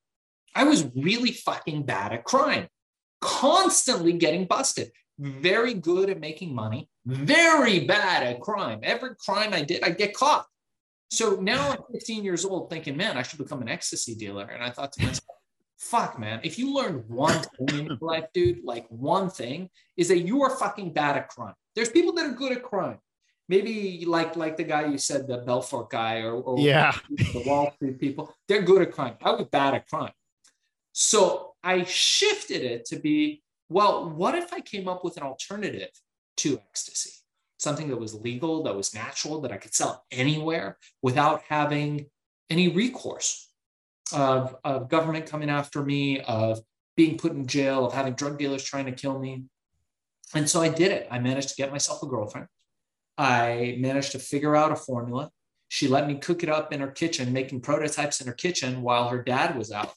I 0.57 0.63
was 0.63 0.87
really 0.95 1.31
fucking 1.31 1.83
bad 1.83 2.13
at 2.13 2.23
crime, 2.23 2.67
constantly 3.21 4.13
getting 4.13 4.45
busted. 4.45 4.91
Very 5.19 5.73
good 5.75 6.09
at 6.09 6.19
making 6.19 6.53
money, 6.53 6.89
very 7.05 7.85
bad 7.85 8.23
at 8.23 8.39
crime. 8.41 8.79
Every 8.83 9.11
crime 9.23 9.53
I 9.53 9.61
did, 9.63 9.83
I 9.83 9.89
get 9.91 10.15
caught. 10.15 10.45
So 11.11 11.35
now 11.35 11.71
I'm 11.71 11.79
15 11.93 12.23
years 12.23 12.43
old 12.45 12.69
thinking, 12.71 12.97
man, 12.97 13.17
I 13.17 13.21
should 13.23 13.39
become 13.39 13.61
an 13.61 13.69
ecstasy 13.69 14.15
dealer. 14.15 14.45
And 14.45 14.63
I 14.63 14.69
thought 14.71 14.91
to 14.93 15.03
myself, 15.03 15.37
fuck, 15.77 16.19
man, 16.19 16.39
if 16.43 16.57
you 16.59 16.73
learn 16.73 17.03
one 17.07 17.39
thing 17.57 17.79
in 17.79 17.85
your 17.85 17.97
life, 18.01 18.25
dude, 18.33 18.63
like 18.63 18.85
one 18.89 19.29
thing 19.29 19.69
is 19.95 20.07
that 20.09 20.19
you 20.19 20.41
are 20.43 20.55
fucking 20.57 20.93
bad 20.93 21.17
at 21.17 21.29
crime. 21.29 21.53
There's 21.75 21.89
people 21.89 22.13
that 22.13 22.25
are 22.25 22.33
good 22.33 22.51
at 22.51 22.63
crime. 22.63 22.97
Maybe 23.49 24.05
like 24.05 24.35
like 24.35 24.57
the 24.57 24.65
guy 24.65 24.85
you 24.87 24.97
said, 24.97 25.27
the 25.27 25.37
Belfort 25.37 25.89
guy, 25.89 26.19
or, 26.19 26.33
or 26.33 26.59
Yeah. 26.59 26.93
the 27.09 27.43
Wall 27.45 27.71
Street 27.75 27.97
people, 27.99 28.33
they're 28.47 28.61
good 28.61 28.81
at 28.81 28.91
crime. 28.91 29.15
I 29.21 29.31
was 29.31 29.45
bad 29.51 29.73
at 29.73 29.87
crime. 29.87 30.11
So 30.99 31.53
I 31.63 31.83
shifted 31.83 32.63
it 32.63 32.85
to 32.85 32.97
be, 32.97 33.43
well, 33.69 34.09
what 34.09 34.33
if 34.33 34.51
I 34.51 34.61
came 34.61 34.87
up 34.87 35.03
with 35.03 35.15
an 35.17 35.21
alternative 35.21 35.89
to 36.37 36.59
ecstasy? 36.71 37.11
Something 37.59 37.89
that 37.89 37.99
was 37.99 38.15
legal, 38.15 38.63
that 38.63 38.75
was 38.75 38.95
natural, 38.95 39.39
that 39.41 39.51
I 39.51 39.57
could 39.57 39.75
sell 39.75 40.03
anywhere 40.09 40.79
without 41.03 41.43
having 41.47 42.07
any 42.49 42.69
recourse 42.69 43.47
of, 44.11 44.55
of 44.63 44.89
government 44.89 45.27
coming 45.27 45.51
after 45.51 45.85
me, 45.85 46.21
of 46.21 46.61
being 46.95 47.19
put 47.19 47.33
in 47.33 47.45
jail, 47.45 47.85
of 47.85 47.93
having 47.93 48.13
drug 48.13 48.39
dealers 48.39 48.63
trying 48.63 48.85
to 48.85 48.91
kill 48.91 49.19
me. 49.19 49.43
And 50.33 50.49
so 50.49 50.63
I 50.63 50.69
did 50.69 50.91
it. 50.91 51.07
I 51.11 51.19
managed 51.19 51.49
to 51.49 51.55
get 51.55 51.71
myself 51.71 52.01
a 52.01 52.07
girlfriend. 52.07 52.47
I 53.19 53.77
managed 53.77 54.13
to 54.13 54.19
figure 54.19 54.55
out 54.55 54.71
a 54.71 54.75
formula. 54.75 55.29
She 55.67 55.87
let 55.87 56.07
me 56.07 56.15
cook 56.15 56.41
it 56.41 56.49
up 56.49 56.73
in 56.73 56.79
her 56.79 56.89
kitchen, 56.89 57.33
making 57.33 57.61
prototypes 57.61 58.19
in 58.19 58.25
her 58.25 58.33
kitchen 58.33 58.81
while 58.81 59.09
her 59.09 59.21
dad 59.21 59.55
was 59.55 59.71
out. 59.71 59.93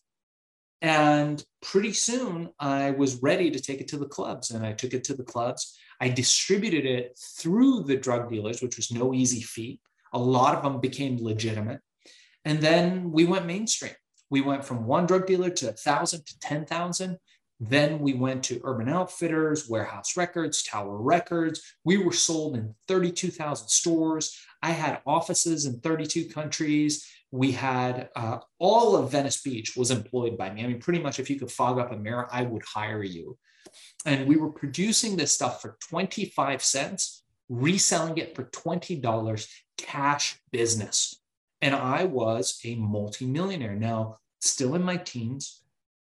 And 0.83 1.45
pretty 1.63 1.93
soon 1.93 2.51
I 2.59 2.93
was 2.93 3.23
ready 3.23 3.51
to 3.51 3.61
take 3.61 3.81
it 3.81 3.89
to 3.89 3.99
the 3.99 4.07
clubs. 4.07 4.51
And 4.51 4.65
I 4.65 4.73
took 4.73 4.95
it 4.95 5.05
to 5.05 5.15
the 5.15 5.25
clubs. 5.25 5.79
I 6.01 6.09
distributed 6.09 6.87
it 6.87 7.19
through 7.39 7.83
the 7.83 7.97
drug 7.97 8.31
dealers, 8.31 8.63
which 8.63 8.77
was 8.77 8.91
no 8.91 9.13
easy 9.13 9.43
feat. 9.43 9.81
A 10.13 10.19
lot 10.19 10.57
of 10.57 10.63
them 10.63 10.81
became 10.81 11.23
legitimate. 11.23 11.81
And 12.45 12.61
then 12.61 13.13
we 13.13 13.27
went 13.27 13.47
mainstream. 13.47 13.93
We 14.31 14.41
went 14.41 14.65
from 14.65 14.87
one 14.87 15.07
drug 15.07 15.27
dealer 15.27 15.51
to 15.51 15.69
a 15.69 15.73
thousand 15.73 16.25
to 16.27 16.39
10,000. 16.39 17.19
Then 17.63 17.99
we 17.99 18.15
went 18.15 18.43
to 18.45 18.61
Urban 18.65 18.89
Outfitters, 18.89 19.69
Warehouse 19.69 20.17
Records, 20.17 20.63
Tower 20.63 20.97
Records. 20.97 21.61
We 21.85 21.99
were 21.99 22.13
sold 22.13 22.57
in 22.57 22.75
32,000 22.89 23.69
stores. 23.69 24.35
I 24.63 24.71
had 24.71 25.03
offices 25.05 25.67
in 25.67 25.81
32 25.81 26.31
countries. 26.31 27.07
We 27.31 27.53
had 27.53 28.09
uh, 28.17 28.39
all 28.59 28.97
of 28.97 29.13
Venice 29.13 29.41
Beach 29.43 29.77
was 29.77 29.91
employed 29.91 30.37
by 30.37 30.51
me. 30.51 30.65
I 30.65 30.67
mean, 30.67 30.81
pretty 30.81 31.01
much 31.01 31.19
if 31.19 31.31
you 31.31 31.39
could 31.39 31.51
fog 31.51 31.79
up 31.79 31.93
a 31.93 31.97
mirror, 31.97 32.29
I 32.31 32.43
would 32.43 32.63
hire 32.65 33.03
you. 33.03 33.39
And 34.05 34.27
we 34.27 34.37
were 34.37 34.51
producing 34.51 35.17
this 35.17 35.33
stuff 35.33 35.63
for 35.63 35.77
25 35.89 36.63
cents, 36.63 37.23
reselling 37.49 38.19
it 38.19 38.35
for 38.35 38.45
$20 38.45 39.49
cash 39.79 40.41
business. 40.51 41.21
And 41.61 41.75
I 41.75 42.05
was 42.05 42.59
a 42.65 42.75
multimillionaire 42.75 43.77
now, 43.77 44.19
still 44.41 44.75
in 44.75 44.83
my 44.83 44.97
teens, 44.97 45.63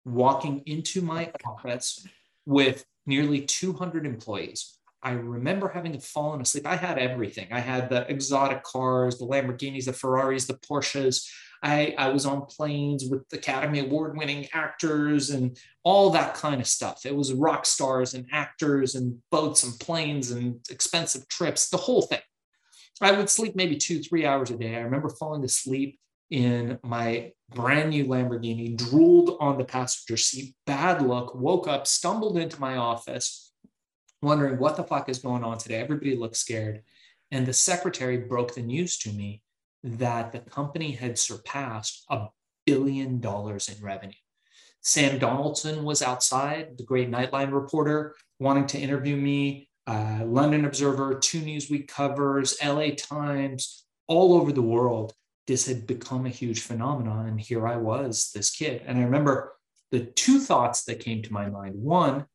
walking 0.06 0.64
into 0.66 1.02
my 1.02 1.32
office 1.46 2.06
with 2.46 2.86
nearly 3.06 3.42
200 3.42 4.06
employees. 4.06 4.78
I 5.01 5.12
remember 5.12 5.70
having 5.70 6.00
fallen 6.00 6.41
asleep. 6.41 6.68
I 6.68 6.75
had 6.75 6.98
everything. 6.98 7.48
I 7.51 7.60
had 7.60 7.89
the 7.89 8.10
exotic 8.10 8.63
cars, 8.63 9.18
the 9.18 9.25
Lamborghinis, 9.25 9.86
the 9.86 9.94
Ferraris, 9.94 10.46
the 10.46 10.56
Porsches. 10.56 11.25
I, 11.62 11.94
I 11.98 12.10
was 12.10 12.25
on 12.25 12.46
planes 12.46 13.06
with 13.10 13.24
Academy 13.34 13.79
Award 13.79 14.18
winning 14.18 14.48
actors 14.53 15.29
and 15.29 15.58
all 15.84 16.10
that 16.12 16.34
kind 16.34 16.62
of 16.62 16.68
stuff. 16.68 17.06
It 17.06 17.15
was 17.15 17.34
rock 17.34 17.65
stars 17.65 18.13
and 18.13 18.27
actors 18.32 18.96
and 18.96 19.18
boats 19.32 19.63
and 19.63 19.77
planes 19.79 20.32
and 20.32 20.60
expensive 20.70 21.27
trips, 21.27 21.70
the 21.70 21.77
whole 21.77 22.01
thing. 22.01 22.20
I 23.01 23.12
would 23.12 23.29
sleep 23.29 23.56
maybe 23.56 23.77
two, 23.77 24.00
three 24.00 24.25
hours 24.25 24.51
a 24.51 24.58
day. 24.58 24.75
I 24.75 24.82
remember 24.82 25.10
falling 25.10 25.44
asleep 25.44 25.98
in 26.29 26.77
my 26.84 27.32
brand 27.53 27.89
new 27.89 28.06
Lamborghini, 28.06 28.77
drooled 28.77 29.38
on 29.39 29.58
the 29.58 29.63
passenger 29.63 30.18
seat, 30.18 30.56
bad 30.65 31.01
luck, 31.01 31.34
woke 31.34 31.68
up, 31.68 31.88
stumbled 31.88 32.38
into 32.38 32.60
my 32.60 32.75
office, 32.75 33.49
wondering 34.22 34.60
what 34.60 34.76
the 34.76 34.84
fuck 34.84 35.10
is 35.10 35.20
going 35.20 35.44
on 35.44 35.58
today. 35.58 35.80
Everybody 35.80 36.16
looked 36.16 36.38
scared. 36.38 36.84
And 37.32 37.46
the 37.46 37.54
secretary 37.54 38.18
broke 38.18 38.56
the 38.56 38.62
news 38.62 38.98
to 39.00 39.12
me 39.12 39.42
that 39.84 40.32
the 40.32 40.40
company 40.40 40.92
had 40.92 41.18
surpassed 41.18 42.06
a 42.10 42.28
billion 42.66 43.20
dollars 43.20 43.70
in 43.70 43.84
revenue. 43.84 44.14
Sam 44.82 45.20
Donaldson 45.20 45.84
was 45.84 46.02
outside, 46.02 46.78
the 46.78 46.84
great 46.84 47.12
Nightline 47.12 47.52
reporter, 47.52 48.16
wanting 48.40 48.68
to 48.68 48.80
interview 48.80 49.16
me. 49.16 49.70
Uh, 49.88 50.22
London 50.26 50.66
Observer, 50.66 51.16
two 51.16 51.42
Newsweek 51.42 51.88
covers, 51.88 52.58
LA 52.64 52.90
Times, 52.96 53.86
all 54.08 54.34
over 54.34 54.52
the 54.52 54.62
world. 54.62 55.14
This 55.48 55.66
had 55.66 55.88
become 55.88 56.26
a 56.26 56.30
huge 56.30 56.62
phenomenon. 56.62 57.26
And 57.26 57.42
here 57.42 57.68
I 57.68 57.76
was, 57.78 58.32
this 58.34 58.52
kid. 58.52 58.84
And 58.86 59.00
I 59.00 59.04
remember 59.04 59.54
the 59.92 60.02
two 60.02 60.40
thoughts 60.40 60.84
that 60.84 61.00
came 61.00 61.24
to 61.24 61.34
my 61.34 61.50
mind. 61.50 61.76
One 61.76 62.26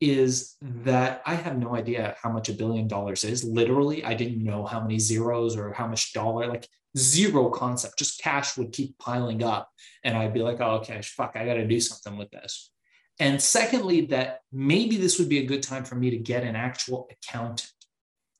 is 0.00 0.56
that 0.62 1.22
I 1.26 1.34
have 1.34 1.58
no 1.58 1.76
idea 1.76 2.16
how 2.22 2.30
much 2.30 2.48
a 2.48 2.54
billion 2.54 2.88
dollars 2.88 3.22
is. 3.24 3.44
Literally, 3.44 4.04
I 4.04 4.14
didn't 4.14 4.42
know 4.42 4.64
how 4.64 4.80
many 4.80 4.98
zeros 4.98 5.56
or 5.56 5.72
how 5.72 5.86
much 5.86 6.12
dollar, 6.12 6.46
like 6.46 6.66
zero 6.96 7.50
concept. 7.50 7.98
Just 7.98 8.22
cash 8.22 8.56
would 8.56 8.72
keep 8.72 8.98
piling 8.98 9.42
up. 9.42 9.70
And 10.02 10.16
I'd 10.16 10.32
be 10.32 10.42
like, 10.42 10.60
oh, 10.60 10.76
okay, 10.76 11.02
fuck, 11.02 11.32
I 11.36 11.44
got 11.44 11.54
to 11.54 11.66
do 11.66 11.80
something 11.80 12.18
with 12.18 12.30
this. 12.30 12.70
And 13.18 13.40
secondly, 13.40 14.06
that 14.06 14.40
maybe 14.50 14.96
this 14.96 15.18
would 15.18 15.28
be 15.28 15.40
a 15.40 15.46
good 15.46 15.62
time 15.62 15.84
for 15.84 15.94
me 15.94 16.08
to 16.10 16.16
get 16.16 16.42
an 16.42 16.56
actual 16.56 17.06
accountant. 17.10 17.70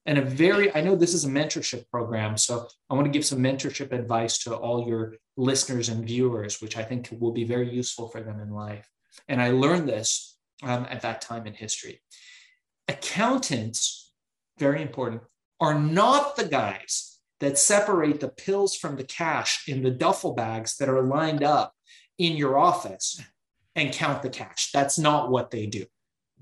And 0.07 0.17
a 0.17 0.23
very, 0.23 0.75
I 0.75 0.81
know 0.81 0.97
this 0.97 1.12
is 1.12 1.26
a 1.26 1.29
mentorship 1.29 1.85
program. 1.90 2.38
So 2.38 2.67
I 2.88 2.95
want 2.95 3.05
to 3.05 3.12
give 3.12 3.26
some 3.26 3.40
mentorship 3.40 3.93
advice 3.93 4.38
to 4.38 4.55
all 4.55 4.88
your 4.88 5.17
listeners 5.37 5.90
and 5.90 6.07
viewers, 6.07 6.62
which 6.62 6.79
I 6.79 6.83
think 6.83 7.11
will 7.21 7.33
be 7.33 7.45
very 7.45 7.71
useful 7.71 8.09
for 8.09 8.23
them 8.23 8.40
in 8.40 8.50
life. 8.50 8.88
And 9.29 9.43
I 9.43 9.50
learned 9.50 9.87
this 9.87 10.38
um, 10.62 10.87
at 10.90 11.02
that 11.02 11.21
time 11.21 11.47
in 11.47 11.55
history. 11.55 12.00
Accountants, 12.88 14.12
very 14.59 14.83
important, 14.83 15.23
are 15.61 15.79
not 15.79 16.37
the 16.37 16.47
guys 16.47 17.19
that 17.40 17.59
separate 17.59 18.21
the 18.21 18.29
pills 18.29 18.76
from 18.76 18.97
the 18.97 19.05
cash 19.05 19.67
in 19.69 19.83
the 19.83 19.90
duffel 19.90 20.35
bags 20.35 20.76
that 20.76 20.88
are 20.88 21.02
lined 21.02 21.43
up 21.43 21.75
in 22.19 22.37
your 22.37 22.59
office 22.59 23.21
and 23.75 23.93
count 23.93 24.23
the 24.23 24.29
cash. 24.29 24.71
That's 24.73 24.99
not 24.99 25.31
what 25.31 25.50
they 25.50 25.67
do. 25.67 25.85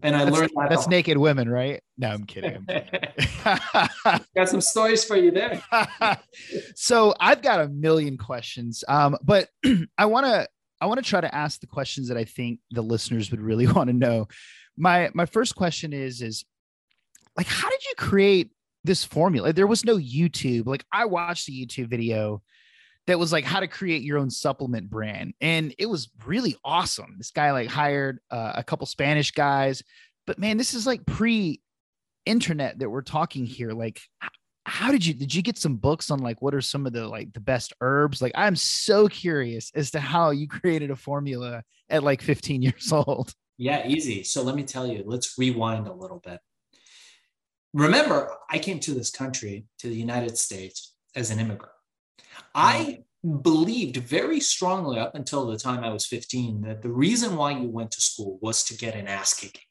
And 0.03 0.15
I 0.15 0.25
that's, 0.25 0.37
learned 0.37 0.51
that. 0.55 0.71
That's 0.71 0.89
naked 0.89 1.17
women, 1.17 1.49
right? 1.49 1.83
No, 1.97 2.09
I'm 2.09 2.25
kidding. 2.25 2.65
Got 3.45 4.49
some 4.49 4.61
stories 4.61 5.05
for 5.05 5.17
you 5.17 5.33
there. 5.33 5.61
so 6.77 7.15
I've 7.19 7.43
got 7.43 7.61
a 7.61 7.69
million 7.69 8.17
questions, 8.17 8.85
um, 8.87 9.17
but 9.23 9.49
I 9.99 10.07
want 10.07 10.27
to 10.27 10.47
I 10.81 10.87
want 10.87 11.03
to 11.03 11.09
try 11.09 11.21
to 11.21 11.35
ask 11.35 11.61
the 11.61 11.67
questions 11.67 12.09
that 12.09 12.17
I 12.17 12.25
think 12.25 12.61
the 12.71 12.83
listeners 12.83 13.31
would 13.31 13.41
really 13.41 13.67
want 13.73 13.89
to 13.89 13.95
know. 13.95 14.29
My 14.77 15.11
my 15.15 15.27
first 15.27 15.55
question 15.55 15.93
is 15.93 16.23
is 16.23 16.45
like 17.37 17.47
how 17.47 17.69
did 17.69 17.85
you 17.85 17.95
create 17.97 18.51
this 18.85 19.05
formula? 19.05 19.53
There 19.53 19.67
was 19.67 19.85
no 19.85 19.97
YouTube. 19.97 20.67
Like 20.67 20.85
I 20.93 21.05
watched 21.07 21.49
a 21.49 21.53
YouTube 21.53 21.89
video 21.89 22.43
that 23.07 23.19
was 23.19 23.33
like 23.33 23.45
how 23.45 23.61
to 23.61 23.67
create 23.67 24.03
your 24.03 24.19
own 24.19 24.31
supplement 24.31 24.91
brand 24.91 25.35
and 25.41 25.75
it 25.79 25.87
was 25.87 26.11
really 26.27 26.57
awesome. 26.65 27.15
This 27.17 27.31
guy 27.31 27.53
like 27.53 27.69
hired 27.69 28.19
uh, 28.31 28.53
a 28.57 28.63
couple 28.63 28.87
Spanish 28.87 29.31
guys, 29.31 29.83
but 30.27 30.39
man, 30.39 30.59
this 30.59 30.75
is 30.75 30.87
like 30.87 31.07
pre 31.07 31.61
internet 32.27 32.79
that 32.79 32.91
we're 32.91 33.01
talking 33.01 33.47
here 33.47 33.73
like 33.73 34.01
how 34.69 34.93
did 34.93 35.05
you 35.05 35.15
did 35.15 35.35
you 35.35 35.43
get 35.43 35.57
some 35.57 35.77
books 35.77 36.11
on 36.11 36.19
like 36.19 36.43
what 36.43 36.55
are 36.55 36.61
some 36.61 36.87
of 36.87 36.93
the 36.93 37.09
like 37.09 37.33
the 37.33 37.41
best 37.41 37.73
herbs? 37.81 38.21
Like 38.21 38.33
i'm 38.35 38.55
so 38.55 39.09
curious 39.09 39.73
as 39.75 39.91
to 39.93 40.01
how 40.01 40.31
you 40.31 40.47
created 40.47 40.91
a 40.91 40.97
formula 40.97 41.63
at 41.89 42.03
like 42.03 42.21
15 42.21 42.63
years 42.69 42.93
old. 42.93 43.33
Yeah 43.57 43.87
easy. 43.89 44.23
So 44.23 44.43
let 44.43 44.55
me 44.55 44.63
tell 44.63 44.87
you 44.87 45.03
let's 45.07 45.39
rewind 45.39 45.87
a 45.87 45.93
little 45.93 46.21
bit. 46.25 46.41
Remember 47.73 48.35
i 48.51 48.59
came 48.59 48.79
to 48.81 48.93
this 48.93 49.11
country 49.11 49.67
to 49.79 49.89
the 49.89 49.97
united 49.97 50.37
states 50.37 50.95
as 51.17 51.31
an 51.31 51.41
immigrant. 51.41 51.75
I 52.55 53.05
believed 53.43 53.97
very 53.97 54.39
strongly 54.39 54.99
up 55.01 55.15
until 55.15 55.47
the 55.47 55.59
time 55.59 55.83
i 55.83 55.93
was 55.93 56.07
15 56.07 56.61
that 56.63 56.83
the 56.83 56.93
reason 56.93 57.37
why 57.37 57.51
you 57.51 57.69
went 57.69 57.91
to 57.93 58.01
school 58.01 58.39
was 58.41 58.63
to 58.65 58.77
get 58.77 58.95
an 58.95 59.09
ass 59.09 59.35
kicking. 59.35 59.63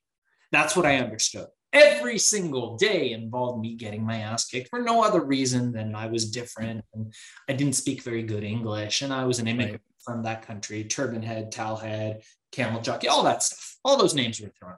That's 0.51 0.75
what 0.75 0.85
i 0.85 0.97
understood 0.97 1.47
every 1.73 2.17
single 2.17 2.77
day 2.77 3.11
involved 3.11 3.61
me 3.61 3.75
getting 3.75 4.05
my 4.05 4.19
ass 4.19 4.47
kicked 4.47 4.69
for 4.69 4.81
no 4.81 5.03
other 5.03 5.21
reason 5.21 5.71
than 5.71 5.95
I 5.95 6.07
was 6.07 6.31
different 6.31 6.83
and 6.93 7.13
I 7.49 7.53
didn't 7.53 7.75
speak 7.75 8.03
very 8.03 8.23
good 8.23 8.43
English 8.43 9.01
and 9.01 9.13
I 9.13 9.25
was 9.25 9.39
an 9.39 9.47
immigrant 9.47 9.81
right. 9.83 10.03
from 10.03 10.23
that 10.23 10.45
country, 10.45 10.83
turban 10.85 11.21
head, 11.21 11.51
towel 11.51 11.75
head, 11.75 12.23
camel 12.51 12.81
jockey, 12.81 13.07
all 13.07 13.23
that 13.23 13.43
stuff. 13.43 13.77
All 13.83 13.97
those 13.97 14.15
names 14.15 14.39
were 14.39 14.51
thrown. 14.59 14.75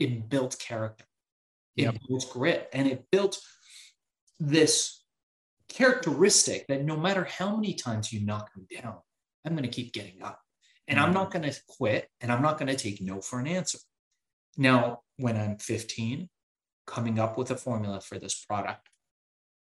It 0.00 0.28
built 0.28 0.58
character. 0.58 1.04
It 1.76 1.84
yep. 1.84 1.96
built 2.08 2.30
grit 2.32 2.68
and 2.72 2.86
it 2.88 3.04
built 3.10 3.38
this 4.40 5.02
characteristic 5.68 6.66
that 6.68 6.84
no 6.84 6.96
matter 6.96 7.24
how 7.24 7.56
many 7.56 7.74
times 7.74 8.12
you 8.12 8.24
knock 8.24 8.50
me 8.56 8.66
down, 8.80 8.96
I'm 9.44 9.52
going 9.52 9.68
to 9.68 9.68
keep 9.68 9.92
getting 9.92 10.22
up. 10.22 10.40
And. 10.86 11.00
I'm 11.00 11.10
mm. 11.10 11.14
not 11.14 11.30
going 11.30 11.50
to 11.50 11.60
quit 11.66 12.08
and 12.20 12.30
I'm 12.30 12.42
not 12.42 12.58
going 12.58 12.68
to 12.68 12.76
take 12.76 13.00
no 13.00 13.20
for 13.20 13.40
an 13.40 13.46
answer. 13.46 13.78
Now, 14.56 15.00
when 15.16 15.36
I'm 15.36 15.58
15, 15.58 16.28
coming 16.86 17.18
up 17.18 17.36
with 17.38 17.50
a 17.50 17.56
formula 17.56 18.00
for 18.00 18.18
this 18.18 18.44
product, 18.44 18.88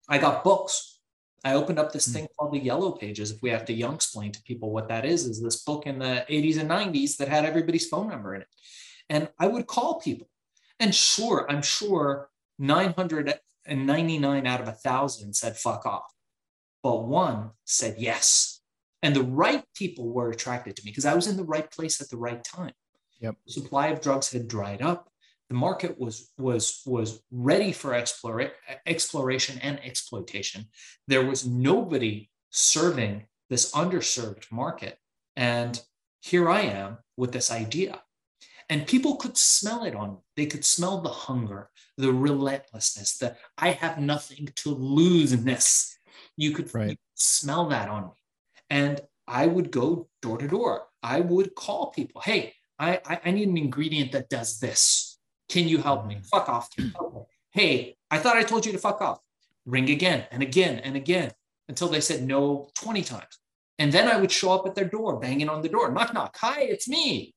I 0.09 0.19
got 0.19 0.45
books. 0.45 1.01
I 1.45 1.55
opened 1.55 1.79
up 1.79 1.93
this 1.93 2.09
mm. 2.09 2.13
thing 2.13 2.29
called 2.39 2.55
the 2.55 2.59
Yellow 2.59 2.93
Pages. 2.93 3.31
If 3.31 3.43
we 3.43 3.51
have 3.51 3.65
to 3.67 3.73
young 3.73 3.95
explain 3.95 4.33
to 4.33 4.43
people 4.43 4.71
what 4.71 4.89
that 4.89 5.05
is, 5.05 5.27
is 5.27 5.43
this 5.43 5.63
book 5.63 5.87
in 5.87 5.99
the 5.99 6.25
80s 6.29 6.59
and 6.59 6.71
90s 6.71 7.17
that 7.19 7.29
had 7.29 7.45
everybody's 7.45 7.89
phone 7.89 8.09
number 8.09 8.35
in 8.35 8.43
it. 8.43 8.49
And 9.09 9.29
I 9.39 9.47
would 9.47 9.67
call 9.67 10.01
people. 10.01 10.29
And 10.81 10.95
sure, 10.95 11.47
I'm 11.49 11.63
sure 11.63 12.31
999 12.59 14.47
out 14.47 14.61
of 14.61 14.69
a 14.69 14.73
thousand 14.73 15.35
said 15.35 15.57
fuck 15.57 15.87
off. 15.87 16.13
But 16.83 17.05
one 17.05 17.51
said 17.65 17.97
yes. 17.99 18.61
And 19.03 19.15
the 19.15 19.23
right 19.23 19.65
people 19.75 20.13
were 20.13 20.31
attracted 20.31 20.77
to 20.77 20.85
me 20.85 20.91
because 20.91 21.05
I 21.05 21.15
was 21.15 21.27
in 21.27 21.37
the 21.37 21.45
right 21.45 21.71
place 21.71 22.01
at 22.01 22.09
the 22.09 22.17
right 22.17 22.43
time. 22.43 22.73
Yep. 23.25 23.37
The 23.47 23.53
supply 23.53 23.87
of 23.89 24.03
drugs 24.03 24.31
had 24.31 24.49
dried 24.49 24.83
up. 24.83 25.09
The 25.49 25.55
market 25.55 25.99
was 25.99 26.31
was 26.37 26.83
was 26.85 27.23
ready 27.31 27.73
for 27.73 27.95
explore, 27.95 28.53
exploration 28.87 29.59
and 29.63 29.81
exploitation. 29.83 30.67
There 31.09 31.25
was 31.25 31.47
nobody 31.47 32.31
serving 32.51 33.27
this 33.49 33.73
underserved 33.73 34.53
market, 34.53 34.99
and 35.37 35.81
here 36.21 36.51
I 36.51 36.63
am 36.63 36.99
with 37.17 37.33
this 37.33 37.51
idea. 37.51 38.03
And 38.69 38.87
people 38.87 39.17
could 39.17 39.37
smell 39.39 39.85
it 39.85 39.95
on 39.95 40.15
me. 40.15 40.19
They 40.37 40.47
could 40.47 40.65
smell 40.65 41.01
the 41.01 41.17
hunger, 41.27 41.71
the 41.97 42.13
relentlessness, 42.13 43.19
the 43.19 43.37
I 43.57 43.71
have 43.71 43.99
nothing 43.99 44.49
to 44.57 44.69
lose-ness. 44.71 45.97
You 46.37 46.53
could, 46.53 46.75
right. 46.75 46.91
you 46.91 46.97
could 46.97 46.99
smell 47.15 47.69
that 47.69 47.89
on 47.89 48.03
me. 48.05 48.19
And 48.71 49.01
I 49.27 49.47
would 49.47 49.71
go 49.71 50.09
door 50.23 50.39
to 50.39 50.49
door. 50.49 50.87
I 51.03 51.21
would 51.21 51.55
call 51.55 51.91
people, 51.91 52.23
hey, 52.23 52.55
I, 52.85 53.21
I, 53.25 53.31
need 53.31 53.49
an 53.49 53.57
ingredient 53.57 54.13
that 54.13 54.29
does 54.29 54.59
this. 54.59 55.19
Can 55.49 55.69
you 55.69 55.79
help 55.79 56.07
me? 56.07 56.17
Mm. 56.17 56.27
Fuck 56.27 56.49
off. 56.49 56.69
Hey, 57.51 57.97
I 58.11 58.19
thought 58.19 58.37
I 58.37 58.43
told 58.43 58.67
you 58.67 58.73
to 58.73 58.79
fuck 58.79 59.01
off. 59.01 59.21
Ring 59.67 59.89
again 59.91 60.25
and 60.31 60.43
again 60.43 60.81
and 60.81 60.97
again 60.97 61.33
until 61.69 61.89
they 61.89 62.01
said 62.01 62.23
no 62.23 62.69
20 62.75 63.03
times. 63.03 63.39
And 63.79 63.93
then 63.93 64.09
I 64.09 64.21
would 64.21 64.31
show 64.31 64.53
up 64.53 64.67
at 64.67 64.75
their 64.75 64.89
door, 64.89 65.19
banging 65.19 65.49
on 65.49 65.63
the 65.63 65.69
door, 65.69 65.91
knock, 65.91 66.15
knock. 66.15 66.37
Hi, 66.41 66.63
it's 66.63 66.89
me. 66.89 67.35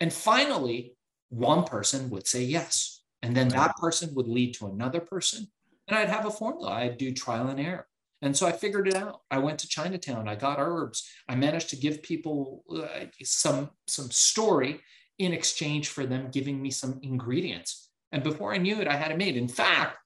And 0.00 0.12
finally, 0.12 0.94
one 1.28 1.64
person 1.64 2.10
would 2.10 2.26
say 2.26 2.42
yes. 2.42 3.02
And 3.22 3.36
then 3.36 3.48
that 3.48 3.76
person 3.76 4.14
would 4.14 4.28
lead 4.28 4.54
to 4.54 4.66
another 4.66 5.00
person. 5.00 5.48
And 5.88 5.98
I'd 5.98 6.08
have 6.08 6.26
a 6.26 6.30
formula. 6.30 6.70
I'd 6.70 6.98
do 6.98 7.12
trial 7.12 7.48
and 7.48 7.60
error. 7.60 7.86
And 8.24 8.34
so 8.36 8.46
I 8.46 8.52
figured 8.52 8.88
it 8.88 8.94
out. 8.94 9.20
I 9.30 9.38
went 9.38 9.58
to 9.60 9.68
Chinatown. 9.68 10.28
I 10.28 10.34
got 10.34 10.58
herbs. 10.58 11.06
I 11.28 11.34
managed 11.34 11.68
to 11.70 11.76
give 11.76 12.02
people 12.02 12.64
uh, 12.74 13.06
some 13.22 13.70
some 13.86 14.10
story 14.10 14.80
in 15.18 15.32
exchange 15.32 15.88
for 15.88 16.06
them 16.06 16.30
giving 16.30 16.60
me 16.60 16.70
some 16.70 16.98
ingredients. 17.02 17.90
And 18.12 18.22
before 18.22 18.54
I 18.54 18.58
knew 18.58 18.80
it, 18.80 18.88
I 18.88 18.96
had 18.96 19.10
it 19.10 19.18
made. 19.18 19.36
In 19.36 19.48
fact, 19.48 19.98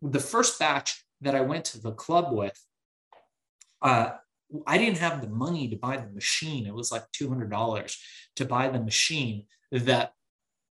the 0.00 0.20
first 0.20 0.58
batch 0.58 1.04
that 1.20 1.34
I 1.34 1.42
went 1.42 1.66
to 1.66 1.80
the 1.80 1.92
club 1.92 2.32
with, 2.32 2.58
uh, 3.82 4.12
I 4.66 4.78
didn't 4.78 4.98
have 4.98 5.20
the 5.20 5.28
money 5.28 5.68
to 5.68 5.76
buy 5.76 5.96
the 5.96 6.12
machine. 6.12 6.66
It 6.66 6.74
was 6.74 6.90
like 6.90 7.04
$200 7.12 7.96
to 8.36 8.44
buy 8.44 8.68
the 8.68 8.80
machine 8.80 9.46
that 9.70 10.12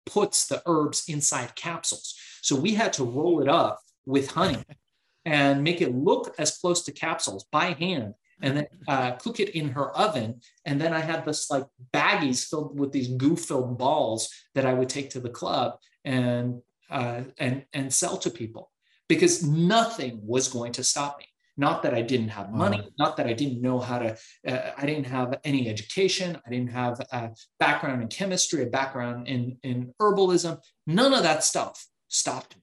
puts 0.05 0.48
the 0.48 0.62
herbs 0.65 1.03
inside 1.07 1.55
capsules. 1.55 2.15
So 2.41 2.55
we 2.55 2.75
had 2.75 2.93
to 2.93 3.03
roll 3.03 3.41
it 3.41 3.50
up 3.50 3.79
with 4.05 4.31
honey 4.31 4.63
and 5.25 5.63
make 5.63 5.82
it 5.82 5.96
look 5.96 6.36
as 6.38 6.58
close 6.58 6.84
to 6.84 6.92
capsules 6.92 7.46
by 7.51 7.72
hand 7.74 8.13
and 8.42 8.58
then 8.58 8.68
uh, 8.88 9.12
cook 9.12 9.39
it 9.39 9.50
in 9.50 9.70
her 9.70 9.92
oven. 9.98 10.42
And 10.65 10.80
then 10.80 10.94
I 10.94 11.00
had 11.00 11.25
this 11.25 11.50
like 11.50 11.65
baggies 11.94 12.48
filled 12.48 12.77
with 12.77 12.92
these 12.92 13.08
goo 13.08 13.36
filled 13.36 13.77
balls 13.77 14.30
that 14.53 14.65
I 14.65 14.74
would 14.74 14.89
take 14.89 15.12
to 15.12 15.20
the 15.20 15.30
club 15.30 15.77
and 16.03 16.62
uh, 16.89 17.22
and 17.38 17.65
and 17.74 17.92
sell 17.92 18.18
to 18.18 18.30
people 18.30 18.70
because 19.08 19.44
nothing 19.44 20.20
was 20.24 20.48
going 20.48 20.74
to 20.74 20.84
stop 20.84 21.18
me. 21.20 21.25
Not 21.56 21.84
that 21.84 21.94
I 21.94 22.01
didn't 22.01 22.30
have 22.30 22.51
money, 22.51 22.80
wow. 22.80 22.88
not 22.98 23.18
that 23.18 23.27
I 23.27 23.34
didn't 23.34 23.62
know 23.62 23.80
how 23.80 24.00
to. 24.00 24.18
Uh, 24.46 24.72
I 24.75 24.86
didn't 24.86 25.06
have 25.06 25.39
any 25.44 25.70
education. 25.70 26.38
I 26.46 26.50
didn't 26.50 26.72
have 26.72 27.00
a 27.12 27.30
background 27.60 28.01
in 28.01 28.08
chemistry, 28.08 28.63
a 28.63 28.68
background 28.68 29.27
in 29.27 29.58
in 29.63 29.94
herbalism. 30.01 30.60
None 30.88 31.13
of 31.13 31.24
that 31.24 31.44
stuff 31.44 31.86
stopped 32.08 32.56
me. 32.56 32.62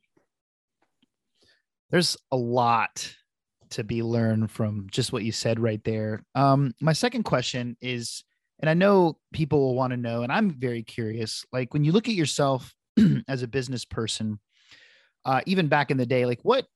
There's 1.90 2.16
a 2.30 2.37
lot 2.37 3.14
to 3.70 3.85
be 3.85 4.02
learned 4.02 4.50
from 4.50 4.88
just 4.90 5.12
what 5.12 5.23
you 5.23 5.32
said 5.32 5.61
right 5.61 5.82
there. 5.85 6.25
Um, 6.35 6.73
my 6.80 6.92
second 6.92 7.25
question 7.25 7.76
is, 7.80 8.25
and 8.59 8.68
I 8.68 8.75
know 8.75 9.18
people 9.32 9.61
will 9.61 9.75
want 9.75 9.92
to 9.92 9.97
know, 9.97 10.23
and 10.23 10.32
I'm 10.32 10.50
very 10.50 10.82
curious. 10.82 11.44
Like 11.52 11.73
when 11.73 11.85
you 11.85 11.92
look 11.92 12.09
at 12.09 12.14
yourself 12.14 12.75
as 13.28 13.42
a 13.42 13.49
business 13.49 13.85
person, 13.85 14.38
uh, 15.25 15.40
even 15.47 15.68
back 15.68 15.90
in 15.90 15.97
the 15.97 16.06
day, 16.06 16.26
like 16.26 16.40
what 16.42 16.66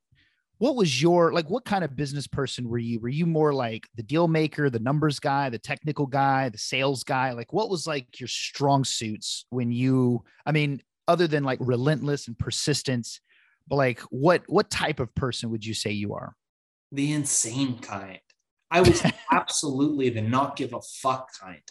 what 0.58 0.76
was 0.76 1.02
your 1.02 1.32
like 1.32 1.50
what 1.50 1.64
kind 1.64 1.84
of 1.84 1.96
business 1.96 2.26
person 2.26 2.68
were 2.68 2.78
you 2.78 3.00
were 3.00 3.08
you 3.08 3.26
more 3.26 3.52
like 3.52 3.86
the 3.96 4.02
deal 4.02 4.28
maker 4.28 4.70
the 4.70 4.78
numbers 4.78 5.18
guy 5.18 5.50
the 5.50 5.58
technical 5.58 6.06
guy 6.06 6.48
the 6.48 6.58
sales 6.58 7.02
guy 7.02 7.32
like 7.32 7.52
what 7.52 7.68
was 7.68 7.86
like 7.86 8.20
your 8.20 8.28
strong 8.28 8.84
suits 8.84 9.46
when 9.50 9.72
you 9.72 10.22
i 10.46 10.52
mean 10.52 10.80
other 11.08 11.26
than 11.26 11.42
like 11.44 11.58
relentless 11.60 12.28
and 12.28 12.38
persistence 12.38 13.20
but 13.68 13.76
like 13.76 14.00
what 14.10 14.42
what 14.46 14.70
type 14.70 15.00
of 15.00 15.14
person 15.14 15.50
would 15.50 15.64
you 15.64 15.74
say 15.74 15.90
you 15.90 16.14
are 16.14 16.34
the 16.92 17.12
insane 17.12 17.78
kind 17.78 18.20
i 18.70 18.80
was 18.80 19.02
absolutely 19.32 20.10
the 20.10 20.22
not 20.22 20.56
give 20.56 20.72
a 20.72 20.80
fuck 21.02 21.28
kind 21.40 21.62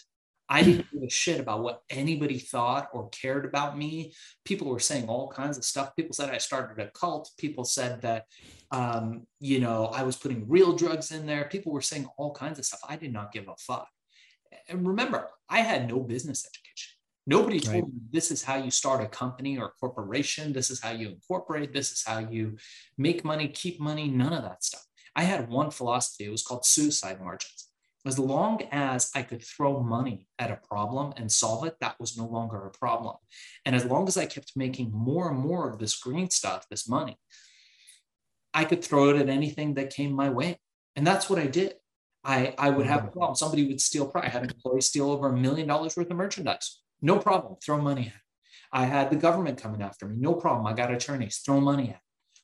I 0.49 0.61
didn't 0.61 0.91
give 0.91 1.03
a 1.03 1.09
shit 1.09 1.39
about 1.39 1.63
what 1.63 1.81
anybody 1.89 2.37
thought 2.37 2.89
or 2.93 3.09
cared 3.09 3.45
about 3.45 3.77
me. 3.77 4.13
People 4.45 4.67
were 4.67 4.79
saying 4.79 5.07
all 5.07 5.27
kinds 5.29 5.57
of 5.57 5.63
stuff. 5.63 5.95
People 5.95 6.13
said 6.13 6.29
I 6.29 6.37
started 6.37 6.79
a 6.83 6.91
cult. 6.91 7.31
People 7.39 7.63
said 7.63 8.01
that, 8.01 8.25
um, 8.69 9.25
you 9.39 9.59
know, 9.59 9.85
I 9.85 10.03
was 10.03 10.17
putting 10.17 10.47
real 10.47 10.75
drugs 10.75 11.11
in 11.11 11.25
there. 11.25 11.45
People 11.45 11.71
were 11.71 11.81
saying 11.81 12.07
all 12.17 12.33
kinds 12.33 12.59
of 12.59 12.65
stuff. 12.65 12.81
I 12.87 12.97
did 12.97 13.13
not 13.13 13.31
give 13.31 13.47
a 13.47 13.55
fuck. 13.57 13.87
And 14.67 14.87
remember, 14.87 15.29
I 15.49 15.61
had 15.61 15.87
no 15.87 16.01
business 16.01 16.45
education. 16.45 16.92
Nobody 17.25 17.59
told 17.59 17.75
right. 17.75 17.85
me 17.85 17.99
this 18.11 18.31
is 18.31 18.43
how 18.43 18.57
you 18.57 18.69
start 18.69 19.01
a 19.01 19.07
company 19.07 19.57
or 19.57 19.67
a 19.67 19.71
corporation. 19.79 20.51
This 20.51 20.69
is 20.69 20.81
how 20.81 20.91
you 20.91 21.09
incorporate. 21.09 21.73
This 21.73 21.91
is 21.91 22.03
how 22.05 22.19
you 22.19 22.57
make 22.97 23.23
money, 23.23 23.47
keep 23.47 23.79
money, 23.79 24.09
none 24.09 24.33
of 24.33 24.43
that 24.43 24.63
stuff. 24.63 24.85
I 25.15 25.23
had 25.23 25.49
one 25.49 25.71
philosophy. 25.71 26.25
It 26.25 26.31
was 26.31 26.43
called 26.43 26.65
suicide 26.65 27.21
margins 27.21 27.69
as 28.05 28.19
long 28.19 28.61
as 28.71 29.11
I 29.15 29.21
could 29.21 29.43
throw 29.43 29.81
money 29.81 30.27
at 30.37 30.51
a 30.51 30.59
problem 30.67 31.13
and 31.15 31.31
solve 31.31 31.65
it, 31.65 31.77
that 31.79 31.99
was 31.99 32.17
no 32.17 32.25
longer 32.25 32.65
a 32.65 32.71
problem. 32.71 33.15
And 33.65 33.75
as 33.75 33.85
long 33.85 34.07
as 34.07 34.17
I 34.17 34.25
kept 34.25 34.53
making 34.55 34.91
more 34.91 35.29
and 35.29 35.39
more 35.39 35.69
of 35.69 35.79
this 35.79 35.97
green 35.97 36.29
stuff, 36.29 36.67
this 36.69 36.87
money, 36.87 37.17
I 38.53 38.65
could 38.65 38.83
throw 38.83 39.09
it 39.09 39.15
at 39.15 39.29
anything 39.29 39.75
that 39.75 39.93
came 39.93 40.11
my 40.11 40.29
way. 40.29 40.59
And 40.95 41.07
that's 41.07 41.29
what 41.29 41.39
I 41.39 41.47
did. 41.47 41.75
I, 42.25 42.53
I 42.57 42.69
would 42.69 42.85
have 42.85 43.05
a 43.05 43.07
problem. 43.07 43.35
Somebody 43.35 43.67
would 43.67 43.81
steal, 43.81 44.11
I 44.15 44.27
had 44.27 44.43
an 44.43 44.49
employee 44.49 44.81
steal 44.81 45.09
over 45.09 45.29
a 45.29 45.37
million 45.37 45.67
dollars 45.67 45.95
worth 45.95 46.11
of 46.11 46.17
merchandise. 46.17 46.81
No 47.03 47.19
problem. 47.19 47.57
Throw 47.63 47.79
money 47.79 48.03
at 48.03 48.07
it. 48.07 48.13
I 48.71 48.85
had 48.85 49.11
the 49.11 49.17
government 49.17 49.61
coming 49.61 49.81
after 49.81 50.07
me. 50.07 50.15
No 50.17 50.33
problem. 50.33 50.65
I 50.65 50.73
got 50.73 50.91
attorneys. 50.91 51.37
Throw 51.45 51.59
money 51.59 51.89
at 51.89 51.95
it. 51.95 52.01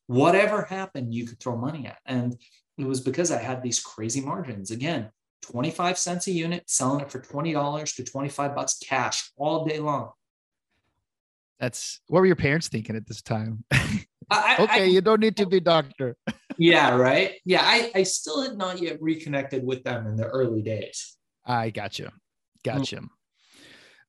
Whatever 0.07 0.63
happened, 0.63 1.13
you 1.13 1.25
could 1.25 1.39
throw 1.39 1.55
money 1.55 1.87
at. 1.87 1.97
And 2.05 2.35
it 2.77 2.85
was 2.85 2.99
because 2.99 3.31
I 3.31 3.41
had 3.41 3.63
these 3.63 3.79
crazy 3.79 4.21
margins. 4.21 4.69
Again, 4.69 5.09
25 5.43 5.97
cents 5.97 6.27
a 6.27 6.31
unit, 6.31 6.63
selling 6.67 6.99
it 6.99 7.09
for 7.09 7.21
$20 7.21 7.95
to 7.95 8.03
25 8.03 8.53
bucks 8.53 8.77
cash 8.77 9.31
all 9.37 9.65
day 9.65 9.79
long. 9.79 10.11
That's 11.59 12.01
what 12.07 12.19
were 12.19 12.25
your 12.25 12.35
parents 12.35 12.67
thinking 12.67 12.95
at 12.95 13.07
this 13.07 13.21
time? 13.21 13.63
I, 14.31 14.57
okay, 14.59 14.81
I, 14.81 14.83
you 14.83 15.01
don't 15.01 15.19
need 15.19 15.37
to 15.37 15.45
be 15.45 15.59
doctor. 15.59 16.15
yeah, 16.57 16.95
right. 16.95 17.35
Yeah, 17.45 17.61
I, 17.63 17.91
I 17.95 18.03
still 18.03 18.43
had 18.43 18.57
not 18.57 18.79
yet 18.81 19.01
reconnected 19.01 19.63
with 19.63 19.83
them 19.83 20.05
in 20.05 20.15
the 20.15 20.25
early 20.25 20.61
days. 20.61 21.17
I 21.45 21.69
got 21.69 21.97
you. 21.97 22.09
Got 22.63 22.91
you. 22.91 23.09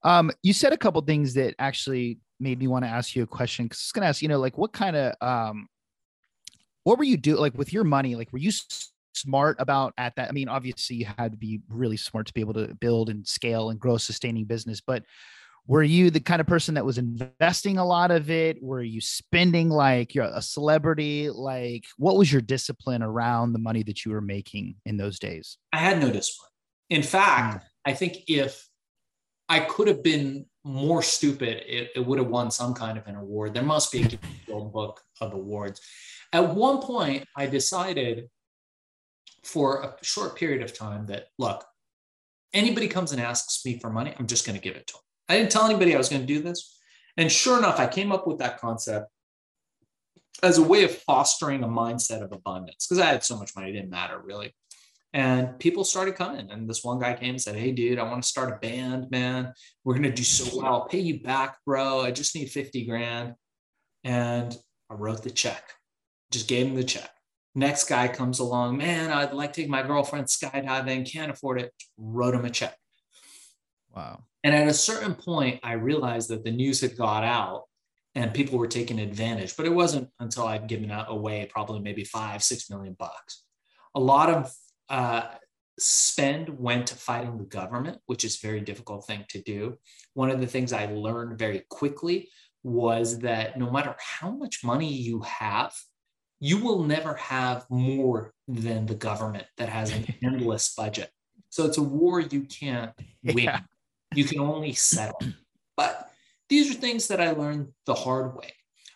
Um, 0.03 0.31
you 0.43 0.53
said 0.53 0.73
a 0.73 0.79
couple 0.79 1.01
things 1.03 1.35
that 1.35 1.55
actually 1.59 2.19
made 2.39 2.59
me 2.59 2.67
want 2.67 2.85
to 2.85 2.91
ask 2.91 3.15
you 3.15 3.23
a 3.23 3.27
question. 3.27 3.69
Cause 3.69 3.79
I 3.79 3.85
was 3.87 3.93
gonna 3.93 4.07
ask, 4.07 4.23
you 4.23 4.29
know, 4.29 4.39
like 4.39 4.59
what 4.59 4.73
kind 4.73 4.97
of 4.97 5.15
um 5.21 5.69
what 6.85 6.99
were 6.99 7.05
you 7.05 7.17
do 7.17 7.37
like 7.37 7.57
with 7.57 7.73
your 7.73 7.85
money? 7.85 8.17
Like 8.17 8.33
were 8.33 8.39
you 8.39 8.51
smart 9.15 9.57
about 9.59 9.93
at 9.99 10.17
that? 10.17 10.29
I 10.29 10.33
mean, 10.33 10.49
obviously 10.49 10.97
you 10.97 11.07
had 11.19 11.33
to 11.33 11.39
be 11.39 11.61
really 11.69 11.97
smart 11.97 12.27
to 12.27 12.33
be 12.33 12.41
able 12.41 12.55
to 12.55 12.75
build 12.75 13.11
and 13.11 13.27
scale 13.27 13.71
and 13.71 13.79
grow 13.79 13.97
a 13.97 14.01
sustaining 14.01 14.47
business, 14.47 14.81
but 14.81 15.05
were 15.67 15.83
you 15.83 16.11
the 16.11 16.21
kind 16.21 16.41
of 16.41 16.47
person 16.47 16.75
that 16.75 16.87
was 16.87 16.99
investing 16.99 17.77
a 17.77 17.85
lot 17.85 18.11
of 18.11 18.31
it? 18.31 18.63
Were 18.63 18.83
you 18.83 19.01
spending 19.01 19.69
like 19.69 20.15
you're 20.15 20.25
a 20.25 20.41
celebrity? 20.41 21.29
Like 21.29 21.85
what 21.99 22.17
was 22.17 22.33
your 22.33 22.41
discipline 22.41 23.03
around 23.03 23.53
the 23.53 23.59
money 23.59 23.83
that 23.85 24.05
you 24.05 24.13
were 24.13 24.23
making 24.23 24.77
in 24.87 24.97
those 24.97 25.19
days? 25.19 25.59
I 25.73 25.79
had 25.79 26.01
no 26.01 26.11
discipline. 26.11 26.51
In 26.89 27.03
fact, 27.03 27.63
mm. 27.63 27.69
I 27.85 27.93
think 27.93 28.25
if 28.27 28.70
I 29.51 29.59
could 29.59 29.89
have 29.89 30.03
been 30.05 30.47
more 30.63 31.03
stupid, 31.03 31.65
it, 31.67 31.91
it, 31.97 32.07
would 32.07 32.19
have 32.19 32.29
won 32.29 32.53
some 32.53 32.73
kind 32.73 32.97
of 32.97 33.07
an 33.09 33.17
award. 33.17 33.53
There 33.53 33.65
must 33.65 33.91
be 33.91 34.19
a 34.49 34.61
book 34.61 35.01
of 35.21 35.35
awards. 35.35 35.81
At 36.33 36.55
one 36.55 36.79
point, 36.79 37.27
I 37.37 37.47
decided 37.47 38.29
for 39.43 39.83
a 39.83 40.05
short 40.05 40.37
period 40.37 40.63
of 40.63 40.73
time 40.73 41.07
that 41.07 41.27
look, 41.37 41.65
anybody 42.53 42.87
comes 42.87 43.11
and 43.11 43.21
asks 43.21 43.65
me 43.65 43.81
for 43.81 43.91
money, 43.91 44.15
I'm 44.17 44.29
just 44.29 44.47
going 44.47 44.57
to 44.57 44.63
give 44.63 44.77
it 44.77 44.87
to 44.87 44.93
them. 44.93 45.03
I 45.29 45.39
didn't 45.39 45.51
tell 45.51 45.65
anybody 45.65 45.97
I 45.97 45.99
was 45.99 46.09
going 46.09 46.23
to 46.23 46.27
do 46.27 46.41
this. 46.41 46.79
And 47.17 47.31
sure 47.31 47.59
enough, 47.59 47.81
I 47.81 47.89
came 47.89 48.13
up 48.13 48.29
with 48.29 48.39
that 48.39 48.61
concept 48.61 49.11
as 50.45 50.59
a 50.59 50.63
way 50.63 50.85
of 50.85 50.95
fostering 50.95 51.65
a 51.65 51.69
mindset 51.69 52.23
of 52.23 52.31
abundance 52.31 52.87
because 52.87 53.03
I 53.03 53.07
had 53.07 53.25
so 53.25 53.37
much 53.37 53.57
money, 53.57 53.71
it 53.71 53.73
didn't 53.73 53.91
matter 53.91 54.21
really. 54.23 54.55
And 55.13 55.59
people 55.59 55.83
started 55.83 56.15
coming. 56.15 56.51
And 56.51 56.69
this 56.69 56.85
one 56.85 57.01
guy 57.01 57.15
came 57.15 57.31
and 57.31 57.43
said, 57.43 57.57
Hey, 57.57 57.73
dude, 57.73 57.99
I 57.99 58.05
want 58.05 58.23
to 58.23 58.29
start 58.29 58.53
a 58.53 58.59
band, 58.59 59.11
man. 59.11 59.53
We're 59.85 59.95
going 59.95 60.05
to 60.05 60.13
do 60.13 60.23
so 60.23 60.59
well. 60.59 60.73
I'll 60.73 60.89
pay 60.89 61.01
you 61.01 61.21
back, 61.21 61.57
bro. 61.67 62.01
I 62.01 62.13
just 62.13 62.35
need 62.35 62.51
50 62.51 62.87
grand. 62.87 63.35
And 64.05 64.57
I 64.89 64.95
wrote 64.95 65.23
the 65.23 65.31
check, 65.31 65.73
just 66.31 66.49
gave 66.49 66.67
him 66.67 66.75
the 66.75 66.85
check. 66.85 67.11
Next 67.55 67.89
guy 67.89 68.09
comes 68.09 68.39
along, 68.39 68.77
man, 68.77 69.11
I'd 69.11 69.33
like 69.33 69.53
to 69.53 69.63
take 69.63 69.71
my 69.71 69.83
girlfriend 69.83 70.27
skydiving, 70.27 71.11
can't 71.11 71.33
afford 71.33 71.61
it. 71.61 71.73
Wrote 71.99 72.35
him 72.35 72.45
a 72.45 72.51
check. 72.51 72.77
Wow. 73.95 74.25
And 74.45 74.55
at 74.55 74.69
a 74.69 74.75
certain 74.75 75.15
point, 75.15 75.61
I 75.63 75.73
realized 75.73 76.31
that 76.31 76.45
the 76.45 76.53
news 76.53 76.81
had 76.81 76.97
got 76.97 77.25
out 77.25 77.65
and 78.15 78.33
people 78.33 78.59
were 78.59 78.69
taking 78.69 78.99
advantage. 78.99 79.57
But 79.57 79.67
it 79.67 79.75
wasn't 79.75 80.09
until 80.19 80.47
I'd 80.47 80.69
given 80.69 80.91
away 80.91 81.49
probably 81.53 81.81
maybe 81.81 82.05
five, 82.05 82.43
six 82.43 82.71
million 82.71 82.95
bucks. 82.99 83.45
A 83.95 84.01
lot 84.01 84.31
of 84.31 84.53
uh, 84.91 85.23
spend 85.79 86.49
went 86.59 86.89
to 86.89 86.95
fighting 86.95 87.39
the 87.39 87.45
government, 87.45 87.99
which 88.07 88.25
is 88.25 88.37
a 88.37 88.47
very 88.47 88.61
difficult 88.61 89.07
thing 89.07 89.25
to 89.31 89.41
do. 89.41 89.79
One 90.15 90.31
of 90.31 90.41
the 90.41 90.47
things 90.47 90.73
I 90.73 90.87
learned 90.87 91.39
very 91.39 91.63
quickly 91.71 92.29
was 92.63 93.21
that 93.21 93.59
no 93.59 93.71
matter 93.71 93.97
how 93.99 94.31
much 94.31 94.63
money 94.63 94.93
you 94.93 95.21
have, 95.23 95.73
you 96.41 96.59
will 96.59 96.85
never 96.85 97.15
have 97.15 97.65
more 97.71 98.33
than 98.49 98.87
the 98.87 98.95
government 98.95 99.47
that 99.57 99.69
has 99.69 99.93
an 99.93 100.07
endless 100.23 100.75
budget. 100.75 101.11
So 101.49 101.65
it's 101.65 101.79
a 101.79 101.83
war 101.83 102.21
you 102.21 102.43
can't 102.43 102.93
win. 103.25 103.45
Yeah. 103.45 103.61
You 104.15 104.25
can 104.25 104.41
only 104.41 104.73
settle. 104.73 105.21
But 105.77 106.11
these 106.49 106.71
are 106.71 106.79
things 106.79 107.09
that 107.09 107.21
I 107.21 107.31
learned 107.31 107.69
the 107.87 107.95
hard 107.95 108.37
way. 108.37 108.53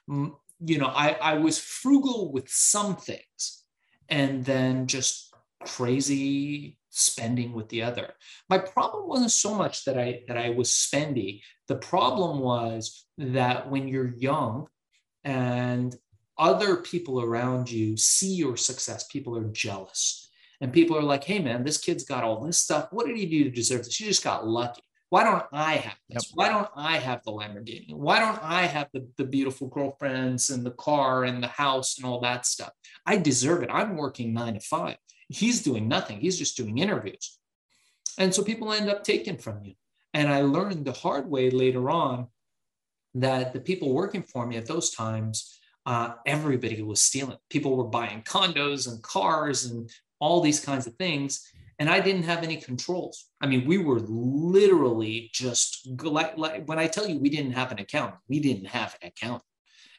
You 0.08 0.78
know, 0.78 0.88
I, 0.88 1.16
I 1.20 1.34
was 1.34 1.58
frugal 1.58 2.32
with 2.32 2.48
some 2.48 2.96
things 2.96 3.64
and 4.08 4.44
then 4.44 4.86
just 4.86 5.33
crazy 5.64 6.78
spending 6.90 7.52
with 7.52 7.68
the 7.68 7.82
other. 7.82 8.14
My 8.48 8.58
problem 8.58 9.08
wasn't 9.08 9.32
so 9.32 9.54
much 9.54 9.84
that 9.84 9.98
I 9.98 10.22
that 10.28 10.38
I 10.38 10.50
was 10.50 10.70
spendy. 10.70 11.42
The 11.68 11.76
problem 11.76 12.40
was 12.40 13.06
that 13.18 13.70
when 13.70 13.88
you're 13.88 14.14
young 14.16 14.68
and 15.24 15.94
other 16.38 16.76
people 16.76 17.20
around 17.22 17.70
you 17.70 17.96
see 17.96 18.34
your 18.34 18.56
success, 18.56 19.06
people 19.10 19.36
are 19.36 19.50
jealous. 19.52 20.30
And 20.60 20.72
people 20.72 20.96
are 20.96 21.02
like, 21.02 21.24
hey, 21.24 21.40
man, 21.40 21.64
this 21.64 21.78
kid's 21.78 22.04
got 22.04 22.24
all 22.24 22.40
this 22.40 22.58
stuff. 22.58 22.88
What 22.90 23.06
did 23.06 23.16
he 23.16 23.26
do 23.26 23.44
to 23.44 23.50
deserve 23.50 23.84
this? 23.84 23.96
He 23.96 24.04
just 24.04 24.24
got 24.24 24.46
lucky. 24.46 24.82
Why 25.10 25.22
don't 25.24 25.44
I 25.52 25.74
have 25.74 25.96
this? 26.08 26.24
Yep. 26.28 26.32
Why 26.34 26.48
don't 26.48 26.70
I 26.74 26.96
have 26.98 27.22
the 27.24 27.32
Lamborghini? 27.32 27.94
Why 27.94 28.18
don't 28.18 28.42
I 28.42 28.62
have 28.62 28.88
the, 28.92 29.06
the 29.16 29.24
beautiful 29.24 29.68
girlfriends 29.68 30.50
and 30.50 30.64
the 30.64 30.72
car 30.72 31.24
and 31.24 31.42
the 31.42 31.48
house 31.48 31.98
and 31.98 32.06
all 32.06 32.20
that 32.20 32.46
stuff? 32.46 32.72
I 33.04 33.16
deserve 33.18 33.62
it. 33.62 33.70
I'm 33.70 33.96
working 33.96 34.32
nine 34.32 34.54
to 34.54 34.60
five. 34.60 34.96
He's 35.28 35.62
doing 35.62 35.88
nothing. 35.88 36.20
He's 36.20 36.38
just 36.38 36.56
doing 36.56 36.78
interviews. 36.78 37.38
And 38.18 38.34
so 38.34 38.42
people 38.42 38.72
end 38.72 38.88
up 38.88 39.02
taking 39.02 39.38
from 39.38 39.64
you. 39.64 39.74
And 40.12 40.28
I 40.28 40.42
learned 40.42 40.84
the 40.84 40.92
hard 40.92 41.28
way 41.28 41.50
later 41.50 41.90
on 41.90 42.28
that 43.14 43.52
the 43.52 43.60
people 43.60 43.92
working 43.92 44.22
for 44.22 44.46
me 44.46 44.56
at 44.56 44.66
those 44.66 44.90
times 44.90 45.58
uh, 45.86 46.14
everybody 46.24 46.82
was 46.82 47.00
stealing. 47.00 47.36
People 47.50 47.76
were 47.76 47.84
buying 47.84 48.22
condos 48.22 48.90
and 48.90 49.02
cars 49.02 49.66
and 49.66 49.90
all 50.18 50.40
these 50.40 50.60
kinds 50.60 50.86
of 50.86 50.94
things. 50.94 51.46
And 51.78 51.90
I 51.90 52.00
didn't 52.00 52.22
have 52.22 52.42
any 52.42 52.56
controls. 52.56 53.26
I 53.40 53.46
mean, 53.46 53.66
we 53.66 53.78
were 53.78 54.00
literally 54.00 55.30
just 55.32 55.88
like, 56.02 56.38
like 56.38 56.66
when 56.66 56.78
I 56.78 56.86
tell 56.86 57.08
you 57.08 57.18
we 57.18 57.28
didn't 57.28 57.52
have 57.52 57.72
an 57.72 57.80
account, 57.80 58.14
we 58.28 58.38
didn't 58.40 58.66
have 58.66 58.96
an 59.02 59.08
account. 59.08 59.42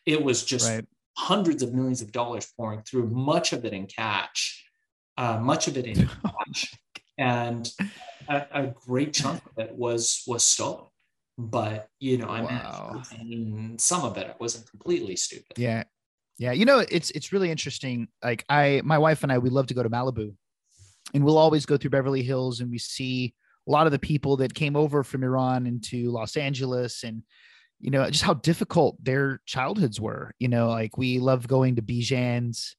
It 0.05 0.23
was 0.23 0.43
just 0.43 0.69
right. 0.69 0.85
hundreds 1.17 1.61
of 1.61 1.73
millions 1.73 2.01
of 2.01 2.11
dollars 2.11 2.51
pouring 2.57 2.81
through, 2.83 3.09
much 3.09 3.51
of 3.51 3.65
it 3.65 3.73
in 3.73 3.87
cash, 3.87 4.64
uh, 5.17 5.39
much 5.39 5.67
of 5.67 5.77
it 5.77 5.85
in 5.85 6.09
cash, 6.45 6.73
and 7.17 7.71
a, 8.27 8.45
a 8.51 8.67
great 8.67 9.13
chunk 9.13 9.41
of 9.45 9.65
it 9.65 9.75
was 9.75 10.23
was 10.27 10.43
stolen 10.43 10.85
but 11.37 11.89
you 11.99 12.17
know, 12.17 12.27
I 12.27 12.41
wow. 12.41 13.01
managed 13.11 13.81
some 13.81 14.03
of 14.03 14.17
it. 14.17 14.27
I 14.27 14.35
wasn't 14.39 14.69
completely 14.69 15.15
stupid. 15.15 15.57
Yeah. 15.57 15.83
Yeah, 16.37 16.51
you 16.51 16.65
know, 16.65 16.79
it's 16.79 17.11
it's 17.11 17.31
really 17.31 17.49
interesting. 17.49 18.09
Like 18.21 18.43
I, 18.49 18.81
my 18.83 18.97
wife 18.97 19.23
and 19.23 19.31
I, 19.31 19.37
we 19.37 19.49
love 19.49 19.67
to 19.67 19.73
go 19.73 19.83
to 19.83 19.89
Malibu, 19.89 20.35
and 21.13 21.23
we'll 21.23 21.37
always 21.37 21.65
go 21.65 21.77
through 21.77 21.91
Beverly 21.91 22.23
Hills, 22.23 22.59
and 22.59 22.69
we 22.69 22.77
see 22.77 23.33
a 23.65 23.71
lot 23.71 23.85
of 23.85 23.93
the 23.93 23.99
people 23.99 24.35
that 24.37 24.53
came 24.53 24.75
over 24.75 25.01
from 25.05 25.23
Iran 25.23 25.65
into 25.65 26.11
Los 26.11 26.35
Angeles, 26.35 27.05
and 27.05 27.23
you 27.79 27.89
know, 27.89 28.09
just 28.09 28.25
how 28.25 28.33
difficult 28.33 29.01
their 29.01 29.39
childhoods 29.45 30.01
were. 30.01 30.33
You 30.37 30.49
know, 30.49 30.67
like 30.67 30.97
we 30.97 31.19
love 31.19 31.47
going 31.47 31.77
to 31.77 31.81
Bijan's, 31.81 32.75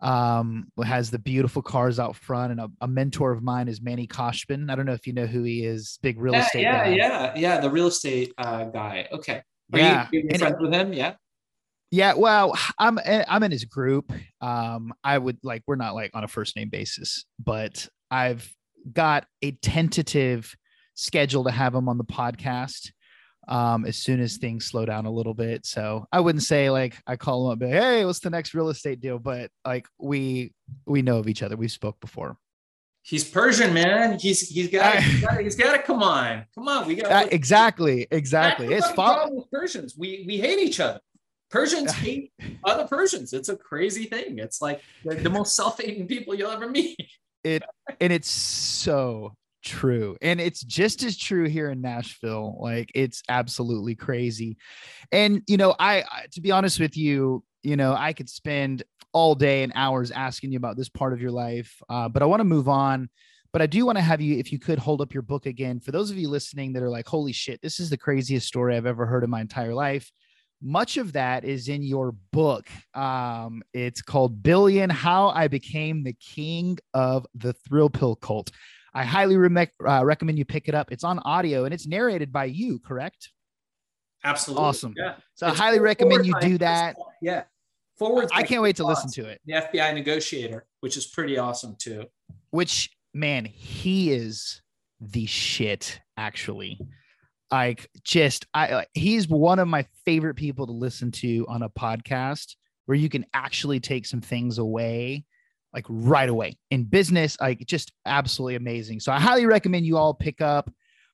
um, 0.00 0.68
has 0.82 1.10
the 1.10 1.18
beautiful 1.18 1.62
cars 1.62 1.98
out 1.98 2.16
front, 2.16 2.52
and 2.52 2.60
a, 2.60 2.70
a, 2.80 2.88
mentor 2.88 3.32
of 3.32 3.42
mine 3.42 3.68
is 3.68 3.82
Manny 3.82 4.06
Khoshbin. 4.06 4.70
I 4.70 4.74
don't 4.74 4.86
know 4.86 4.94
if 4.94 5.06
you 5.06 5.12
know 5.12 5.26
who 5.26 5.42
he 5.42 5.64
is, 5.64 5.98
big 6.02 6.18
real 6.18 6.32
yeah, 6.32 6.44
estate. 6.44 6.62
Yeah, 6.62 6.84
guy. 6.84 6.94
yeah, 6.94 7.32
yeah, 7.36 7.60
the 7.60 7.70
real 7.70 7.88
estate 7.88 8.32
uh, 8.38 8.64
guy. 8.64 9.08
Okay, 9.12 9.42
are 9.72 9.78
yeah, 9.78 10.08
you, 10.12 10.26
you 10.30 10.38
friends 10.38 10.56
with 10.58 10.72
him? 10.72 10.92
Yeah. 10.92 11.14
Yeah, 11.92 12.14
well, 12.14 12.56
I'm 12.78 12.98
I'm 13.04 13.42
in 13.42 13.50
his 13.50 13.64
group. 13.64 14.12
Um, 14.40 14.92
I 15.02 15.18
would 15.18 15.38
like 15.42 15.64
we're 15.66 15.76
not 15.76 15.94
like 15.94 16.12
on 16.14 16.22
a 16.22 16.28
first 16.28 16.56
name 16.56 16.68
basis, 16.68 17.24
but 17.38 17.88
I've 18.10 18.48
got 18.92 19.26
a 19.42 19.52
tentative 19.52 20.54
schedule 20.94 21.44
to 21.44 21.50
have 21.50 21.74
him 21.74 21.88
on 21.88 21.98
the 21.98 22.04
podcast 22.04 22.90
um, 23.50 23.84
as 23.84 23.96
soon 23.96 24.20
as 24.20 24.36
things 24.36 24.66
slow 24.66 24.86
down 24.86 25.06
a 25.06 25.10
little 25.10 25.34
bit. 25.34 25.66
So 25.66 26.06
I 26.12 26.20
wouldn't 26.20 26.44
say 26.44 26.70
like 26.70 26.96
I 27.06 27.16
call 27.16 27.46
him 27.46 27.52
up, 27.52 27.68
like, 27.68 27.72
hey, 27.72 28.04
what's 28.04 28.20
the 28.20 28.30
next 28.30 28.54
real 28.54 28.68
estate 28.68 29.00
deal? 29.00 29.18
But 29.18 29.50
like 29.66 29.86
we 29.98 30.54
we 30.86 31.02
know 31.02 31.18
of 31.18 31.28
each 31.28 31.42
other. 31.42 31.56
We've 31.56 31.70
spoke 31.70 32.00
before. 32.00 32.36
He's 33.02 33.24
Persian, 33.24 33.74
man. 33.74 34.18
He's 34.18 34.48
he's 34.48 34.70
got 34.70 35.02
he's 35.02 35.56
got 35.56 35.72
to 35.72 35.82
come 35.82 36.02
on, 36.02 36.44
come 36.54 36.68
on. 36.68 36.86
We 36.86 36.94
got 36.94 37.10
uh, 37.10 37.28
exactly 37.30 38.06
exactly. 38.10 38.72
It's 38.72 38.90
fun. 38.92 39.42
Persians. 39.52 39.96
We 39.98 40.24
we 40.26 40.38
hate 40.38 40.60
each 40.60 40.80
other. 40.80 41.00
Persians 41.50 41.92
hate 41.94 42.32
other 42.62 42.86
Persians. 42.86 43.32
It's 43.32 43.48
a 43.48 43.56
crazy 43.56 44.04
thing. 44.04 44.38
It's 44.38 44.62
like 44.62 44.82
the 45.04 45.30
most 45.30 45.56
self-hating 45.56 46.06
people 46.06 46.34
you'll 46.34 46.50
ever 46.50 46.68
meet. 46.68 46.96
It 47.42 47.62
and 48.00 48.12
it's 48.12 48.30
so 48.30 49.34
true. 49.62 50.16
And 50.20 50.40
it's 50.40 50.62
just 50.62 51.02
as 51.02 51.16
true 51.16 51.48
here 51.48 51.70
in 51.70 51.80
Nashville. 51.80 52.58
Like 52.60 52.90
it's 52.94 53.22
absolutely 53.28 53.94
crazy. 53.94 54.56
And 55.12 55.42
you 55.46 55.56
know, 55.56 55.74
I, 55.78 56.04
to 56.32 56.40
be 56.40 56.50
honest 56.50 56.80
with 56.80 56.96
you, 56.96 57.44
you 57.62 57.76
know, 57.76 57.94
I 57.94 58.12
could 58.12 58.28
spend 58.28 58.82
all 59.12 59.34
day 59.34 59.62
and 59.62 59.72
hours 59.74 60.10
asking 60.10 60.52
you 60.52 60.56
about 60.56 60.76
this 60.76 60.88
part 60.88 61.12
of 61.12 61.20
your 61.20 61.32
life. 61.32 61.74
Uh, 61.88 62.08
but 62.08 62.22
I 62.22 62.26
want 62.26 62.40
to 62.40 62.44
move 62.44 62.68
on. 62.68 63.08
But 63.52 63.62
I 63.62 63.66
do 63.66 63.84
want 63.84 63.98
to 63.98 64.02
have 64.02 64.20
you, 64.20 64.38
if 64.38 64.52
you 64.52 64.60
could 64.60 64.78
hold 64.78 65.00
up 65.00 65.12
your 65.12 65.24
book 65.24 65.46
again, 65.46 65.80
for 65.80 65.90
those 65.90 66.12
of 66.12 66.16
you 66.16 66.28
listening 66.28 66.72
that 66.74 66.84
are 66.84 66.88
like, 66.88 67.08
holy 67.08 67.32
shit, 67.32 67.60
this 67.60 67.80
is 67.80 67.90
the 67.90 67.98
craziest 67.98 68.46
story 68.46 68.76
I've 68.76 68.86
ever 68.86 69.06
heard 69.06 69.24
in 69.24 69.30
my 69.30 69.40
entire 69.40 69.74
life 69.74 70.08
much 70.62 70.96
of 70.96 71.12
that 71.12 71.44
is 71.44 71.68
in 71.68 71.82
your 71.82 72.12
book. 72.32 72.68
Um, 72.94 73.62
it's 73.72 74.02
called 74.02 74.42
Billion 74.42 74.90
How 74.90 75.28
I 75.28 75.48
Became 75.48 76.02
the 76.04 76.12
King 76.12 76.78
of 76.92 77.26
the 77.34 77.52
Thrill 77.52 77.90
Pill 77.90 78.16
Cult. 78.16 78.50
I 78.94 79.04
highly 79.04 79.36
re- 79.36 79.68
uh, 79.86 80.04
recommend 80.04 80.38
you 80.38 80.44
pick 80.44 80.68
it 80.68 80.74
up. 80.74 80.92
It's 80.92 81.04
on 81.04 81.18
audio 81.20 81.64
and 81.64 81.74
it's 81.74 81.86
narrated 81.86 82.32
by 82.32 82.46
you, 82.46 82.78
correct? 82.78 83.30
Absolutely. 84.24 84.64
Awesome. 84.64 84.94
Yeah. 84.96 85.14
So 85.34 85.48
it's 85.48 85.60
I 85.60 85.62
highly 85.64 85.80
recommend 85.80 86.26
you 86.26 86.34
do 86.40 86.58
that. 86.58 86.96
Yeah. 87.22 87.44
Forward. 87.98 88.28
I 88.32 88.42
can't 88.42 88.62
wait 88.62 88.76
to 88.76 88.86
listen 88.86 89.10
to 89.12 89.26
it. 89.26 89.40
The 89.44 89.54
FBI 89.54 89.94
negotiator, 89.94 90.66
which 90.80 90.96
is 90.96 91.06
pretty 91.06 91.38
awesome 91.38 91.76
too. 91.78 92.06
Which, 92.50 92.90
man, 93.14 93.44
he 93.44 94.12
is 94.12 94.62
the 95.00 95.26
shit, 95.26 96.00
actually 96.16 96.78
like 97.50 97.90
just 98.04 98.46
I 98.54 98.86
he's 98.94 99.28
one 99.28 99.58
of 99.58 99.68
my 99.68 99.86
favorite 100.04 100.34
people 100.34 100.66
to 100.66 100.72
listen 100.72 101.10
to 101.12 101.46
on 101.48 101.62
a 101.62 101.70
podcast 101.70 102.54
where 102.86 102.96
you 102.96 103.08
can 103.08 103.26
actually 103.34 103.80
take 103.80 104.06
some 104.06 104.20
things 104.20 104.58
away 104.58 105.24
like 105.72 105.86
right 105.88 106.28
away 106.28 106.58
in 106.70 106.84
business 106.84 107.36
like 107.40 107.64
just 107.66 107.92
absolutely 108.06 108.56
amazing. 108.56 109.00
So 109.00 109.12
i 109.12 109.20
highly 109.20 109.46
recommend 109.46 109.86
you 109.86 109.96
all 109.96 110.14
pick 110.14 110.40
up 110.40 110.70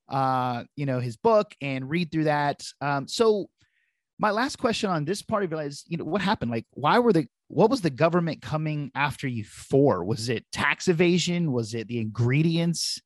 uh 0.09 0.63
you 0.77 0.87
know 0.87 1.01
his 1.01 1.17
book 1.17 1.53
and 1.61 1.89
read 1.89 2.11
through 2.11 2.25
that. 2.25 2.63
Um 2.81 3.09
so 3.09 3.49
my 4.19 4.31
last 4.31 4.57
question 4.57 4.89
on 4.89 5.05
this 5.05 5.21
part 5.23 5.45
of 5.45 5.53
it 5.53 5.59
is 5.67 5.85
you 5.89 5.97
know 5.97 6.05
what 6.05 6.23
happened? 6.23 6.51
Like 6.51 6.67
why 6.71 6.99
were 6.99 7.13
the 7.13 7.27
what 7.49 7.71
was 7.71 7.81
the 7.81 7.91
government 7.91 8.43
coming 8.43 8.91
after 8.95 9.29
you 9.29 9.45
for? 9.45 10.05
Was 10.05 10.29
it 10.29 10.45
tax 10.53 10.89
evasion? 10.89 11.53
Was 11.53 11.75
it 11.75 11.87
the 11.87 12.01
ingredients? 12.01 13.01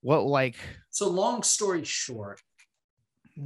What 0.00 0.24
like? 0.24 0.56
So 0.90 1.08
long 1.08 1.42
story 1.42 1.84
short 1.84 2.40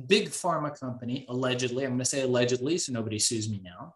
big 0.07 0.31
pharma 0.31 0.79
company, 0.79 1.27
allegedly, 1.29 1.85
I'm 1.85 1.91
going 1.91 2.01
to 2.01 2.05
say 2.05 2.23
allegedly 2.23 2.79
so 2.79 2.93
nobody 2.93 3.19
sues 3.19 3.49
me 3.49 3.63
now. 3.63 3.95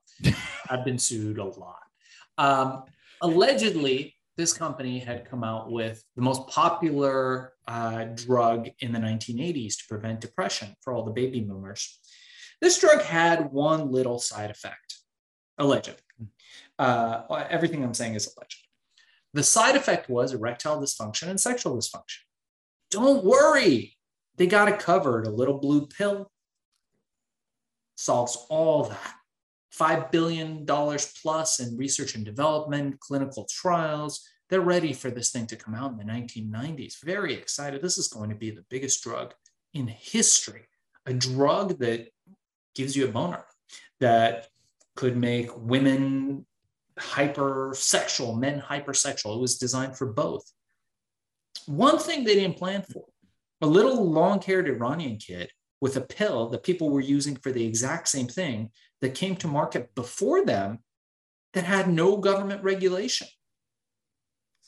I've 0.70 0.84
been 0.84 0.98
sued 0.98 1.38
a 1.38 1.44
lot. 1.44 1.80
Um, 2.38 2.84
allegedly, 3.22 4.14
this 4.36 4.52
company 4.52 4.98
had 4.98 5.28
come 5.28 5.44
out 5.44 5.70
with 5.70 6.02
the 6.16 6.22
most 6.22 6.46
popular 6.48 7.52
uh, 7.68 8.04
drug 8.14 8.68
in 8.80 8.92
the 8.92 8.98
1980s 8.98 9.76
to 9.78 9.84
prevent 9.88 10.20
depression 10.20 10.74
for 10.80 10.92
all 10.92 11.04
the 11.04 11.10
baby 11.10 11.40
boomers. 11.40 11.98
This 12.60 12.78
drug 12.78 13.02
had 13.02 13.52
one 13.52 13.90
little 13.90 14.18
side 14.18 14.50
effect, 14.50 14.96
alleged. 15.58 15.94
Uh, 16.78 17.44
everything 17.50 17.84
I'm 17.84 17.94
saying 17.94 18.14
is 18.14 18.34
alleged. 18.34 18.66
The 19.32 19.42
side 19.42 19.76
effect 19.76 20.08
was 20.08 20.32
erectile 20.32 20.80
dysfunction 20.80 21.28
and 21.28 21.40
sexual 21.40 21.76
dysfunction. 21.76 22.20
Don't 22.90 23.24
worry, 23.24 23.96
they 24.36 24.46
got 24.46 24.68
it 24.68 24.78
covered. 24.78 25.26
A 25.26 25.30
little 25.30 25.58
blue 25.58 25.86
pill 25.86 26.30
solves 27.96 28.46
all 28.48 28.84
that. 28.84 29.14
$5 29.78 30.10
billion 30.10 30.66
plus 30.66 31.60
in 31.60 31.76
research 31.76 32.14
and 32.14 32.24
development, 32.24 32.98
clinical 33.00 33.46
trials. 33.50 34.26
They're 34.48 34.60
ready 34.60 34.92
for 34.92 35.10
this 35.10 35.30
thing 35.30 35.46
to 35.46 35.56
come 35.56 35.74
out 35.74 35.92
in 35.92 35.96
the 35.96 36.04
1990s. 36.04 37.02
Very 37.04 37.34
excited. 37.34 37.80
This 37.80 37.98
is 37.98 38.08
going 38.08 38.30
to 38.30 38.36
be 38.36 38.50
the 38.50 38.64
biggest 38.68 39.02
drug 39.02 39.32
in 39.74 39.86
history. 39.86 40.66
A 41.06 41.12
drug 41.12 41.78
that 41.78 42.08
gives 42.74 42.96
you 42.96 43.06
a 43.06 43.12
boner, 43.12 43.44
that 44.00 44.48
could 44.96 45.16
make 45.16 45.56
women 45.56 46.46
hypersexual, 46.98 48.38
men 48.38 48.60
hypersexual. 48.60 49.36
It 49.36 49.40
was 49.40 49.58
designed 49.58 49.96
for 49.96 50.06
both. 50.12 50.50
One 51.66 51.98
thing 51.98 52.24
they 52.24 52.34
didn't 52.34 52.58
plan 52.58 52.82
for 52.82 53.04
a 53.60 53.66
little 53.66 54.10
long 54.10 54.40
haired 54.40 54.68
Iranian 54.68 55.16
kid 55.16 55.50
with 55.80 55.96
a 55.96 56.00
pill 56.00 56.48
that 56.50 56.62
people 56.62 56.90
were 56.90 57.00
using 57.00 57.36
for 57.36 57.52
the 57.52 57.64
exact 57.64 58.08
same 58.08 58.26
thing 58.26 58.70
that 59.00 59.14
came 59.14 59.36
to 59.36 59.48
market 59.48 59.94
before 59.94 60.44
them 60.44 60.80
that 61.52 61.64
had 61.64 61.88
no 61.88 62.16
government 62.16 62.62
regulation. 62.62 63.28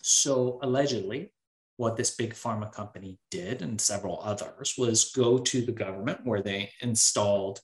So, 0.03 0.59
allegedly, 0.63 1.33
what 1.77 1.97
this 1.97 2.15
big 2.15 2.35
pharma 2.35 2.73
company 2.73 3.19
did 3.31 3.63
and 3.63 3.81
several 3.81 4.21
others 4.23 4.75
was 4.77 5.13
go 5.13 5.39
to 5.39 5.63
the 5.63 5.73
government 5.73 6.21
where 6.25 6.43
they 6.43 6.71
installed 6.81 7.61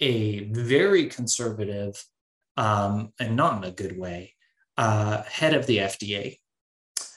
a 0.00 0.44
very 0.50 1.06
conservative 1.06 2.02
um, 2.56 3.12
and 3.18 3.36
not 3.36 3.58
in 3.58 3.68
a 3.68 3.72
good 3.72 3.98
way 3.98 4.34
uh, 4.76 5.22
head 5.22 5.54
of 5.54 5.66
the 5.66 5.78
FDA. 5.78 6.38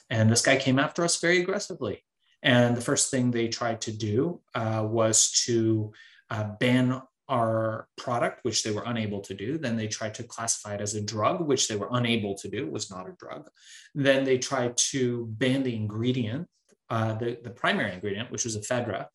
And 0.10 0.30
this 0.30 0.41
guy 0.41 0.58
came 0.58 0.80
after 0.80 1.04
us 1.04 1.20
very 1.20 1.41
aggressively. 1.41 2.04
And 2.44 2.78
the 2.78 2.82
first 2.82 3.10
thing 3.10 3.32
they 3.32 3.48
tried 3.48 3.82
to 3.82 3.91
do 3.91 4.41
uh, 4.54 4.86
was 4.88 5.32
to 5.46 5.94
uh, 6.30 6.52
ban 6.60 7.02
our 7.27 7.88
product, 7.97 8.39
which 8.43 8.63
they 8.63 8.71
were 8.71 8.83
unable 8.85 9.21
to 9.21 9.33
do. 9.33 9.57
Then 9.57 9.75
they 9.75 9.88
tried 9.88 10.13
to 10.15 10.23
classify 10.23 10.75
it 10.75 10.81
as 10.81 10.95
a 10.95 11.01
drug, 11.01 11.41
which 11.41 11.67
they 11.67 11.75
were 11.75 11.89
unable 11.91 12.35
to 12.35 12.49
do, 12.49 12.69
was 12.69 12.91
not 12.91 13.09
a 13.09 13.15
drug. 13.19 13.49
Then 13.93 14.23
they 14.23 14.38
tried 14.38 14.77
to 14.91 15.25
ban 15.31 15.63
the 15.63 15.75
ingredient, 15.75 16.47
uh, 16.89 17.15
the, 17.15 17.38
the 17.43 17.49
primary 17.49 17.93
ingredient, 17.93 18.31
which 18.31 18.43
was 18.43 18.57
ephedra. 18.57 19.07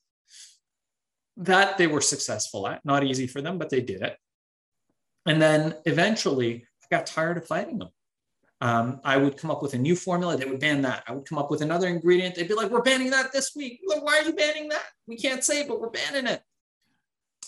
That 1.36 1.78
they 1.78 1.86
were 1.86 2.00
successful 2.00 2.66
at, 2.66 2.84
not 2.84 3.04
easy 3.04 3.26
for 3.26 3.40
them, 3.40 3.58
but 3.58 3.70
they 3.70 3.80
did 3.80 4.02
it. 4.02 4.16
And 5.26 5.40
then 5.40 5.76
eventually 5.84 6.66
I 6.82 6.96
got 6.96 7.06
tired 7.06 7.36
of 7.36 7.46
fighting 7.46 7.78
them. 7.78 7.88
Um, 8.62 9.00
I 9.04 9.16
would 9.16 9.38
come 9.38 9.50
up 9.50 9.62
with 9.62 9.72
a 9.72 9.78
new 9.78 9.96
formula, 9.96 10.36
they 10.36 10.44
would 10.44 10.60
ban 10.60 10.82
that. 10.82 11.04
I 11.06 11.12
would 11.12 11.26
come 11.26 11.38
up 11.38 11.50
with 11.50 11.62
another 11.62 11.88
ingredient, 11.88 12.34
they'd 12.34 12.48
be 12.48 12.54
like, 12.54 12.70
We're 12.70 12.82
banning 12.82 13.10
that 13.10 13.32
this 13.32 13.52
week. 13.56 13.80
Why 13.84 14.18
are 14.18 14.22
you 14.22 14.34
banning 14.34 14.68
that? 14.68 14.84
We 15.06 15.16
can't 15.16 15.42
say, 15.42 15.66
but 15.66 15.80
we're 15.80 15.88
banning 15.88 16.26
it. 16.26 16.42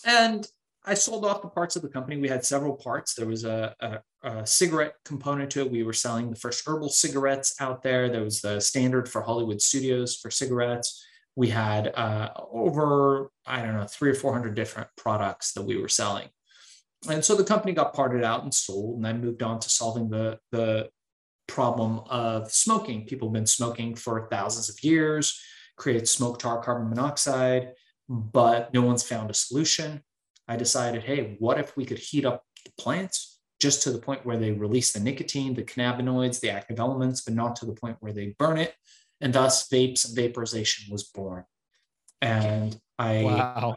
And 0.05 0.47
I 0.85 0.95
sold 0.95 1.25
off 1.25 1.43
the 1.43 1.49
parts 1.49 1.77
of 1.77 1.83
the 1.83 1.88
company. 1.88 2.21
We 2.21 2.29
had 2.29 2.45
several 2.45 2.75
parts. 2.75 3.15
There 3.15 3.27
was 3.27 3.45
a, 3.45 3.75
a, 3.81 4.29
a, 4.29 4.47
cigarette 4.47 4.95
component 5.05 5.51
to 5.53 5.61
it. 5.61 5.71
We 5.71 5.85
were 5.85 5.93
selling 5.93 6.29
the 6.29 6.37
first 6.37 6.67
herbal 6.67 6.88
cigarettes 6.88 7.55
out 7.61 7.83
there. 7.83 8.09
There 8.09 8.25
was 8.25 8.41
the 8.41 8.61
standard 8.61 9.09
for 9.09 9.23
Hollywood 9.23 9.62
studios 9.62 10.17
for 10.17 10.31
cigarettes. 10.31 11.05
We 11.37 11.49
had 11.49 11.93
uh, 11.95 12.31
over, 12.51 13.31
I 13.47 13.62
don't 13.62 13.75
know, 13.75 13.87
three 13.87 14.11
or 14.11 14.15
400 14.15 14.55
different 14.55 14.88
products 14.97 15.53
that 15.53 15.62
we 15.62 15.81
were 15.81 15.88
selling. 15.88 16.29
And 17.09 17.25
so 17.25 17.35
the 17.35 17.45
company 17.45 17.73
got 17.73 17.95
parted 17.95 18.23
out 18.23 18.43
and 18.43 18.53
sold, 18.53 18.99
and 18.99 19.07
I 19.07 19.12
moved 19.12 19.43
on 19.43 19.61
to 19.61 19.71
solving 19.71 20.09
the, 20.09 20.38
the 20.51 20.88
problem 21.47 22.01
of 22.07 22.51
smoking. 22.51 23.07
People 23.07 23.29
have 23.29 23.33
been 23.33 23.47
smoking 23.47 23.95
for 23.95 24.29
thousands 24.31 24.69
of 24.69 24.83
years, 24.85 25.41
creates 25.77 26.11
smoke 26.11 26.38
tar 26.38 26.62
carbon 26.62 26.91
monoxide, 26.91 27.73
but 28.12 28.72
no 28.75 28.83
one's 28.83 29.03
found 29.03 29.31
a 29.31 29.35
solution. 29.35 30.03
I 30.46 30.57
decided, 30.57 31.03
hey, 31.03 31.37
what 31.38 31.59
if 31.59 31.77
we 31.77 31.87
could 31.87 31.98
heat 31.98 32.27
up 32.27 32.44
the 32.64 32.72
plants, 32.79 33.40
just 33.59 33.83
to 33.83 33.90
the 33.90 33.98
point 33.98 34.27
where 34.27 34.37
they 34.37 34.53
release 34.53 34.92
the 34.92 35.01
nicotine, 35.01 35.55
the 35.55 35.62
cannabinoids, 35.62 36.40
the 36.40 36.51
active 36.51 36.79
elements, 36.79 37.22
but 37.22 37.35
not 37.35 37.57
to 37.57 37.64
the 37.64 37.72
point 37.72 37.96
where 38.01 38.12
they 38.12 38.35
burn 38.38 38.59
it. 38.59 38.75
And 39.20 39.33
thus, 39.33 39.68
vapes 39.68 40.07
and 40.07 40.16
vaporization 40.16 40.92
was 40.92 41.05
born. 41.05 41.44
And 42.20 42.79
I 42.98 43.22
wow. 43.22 43.77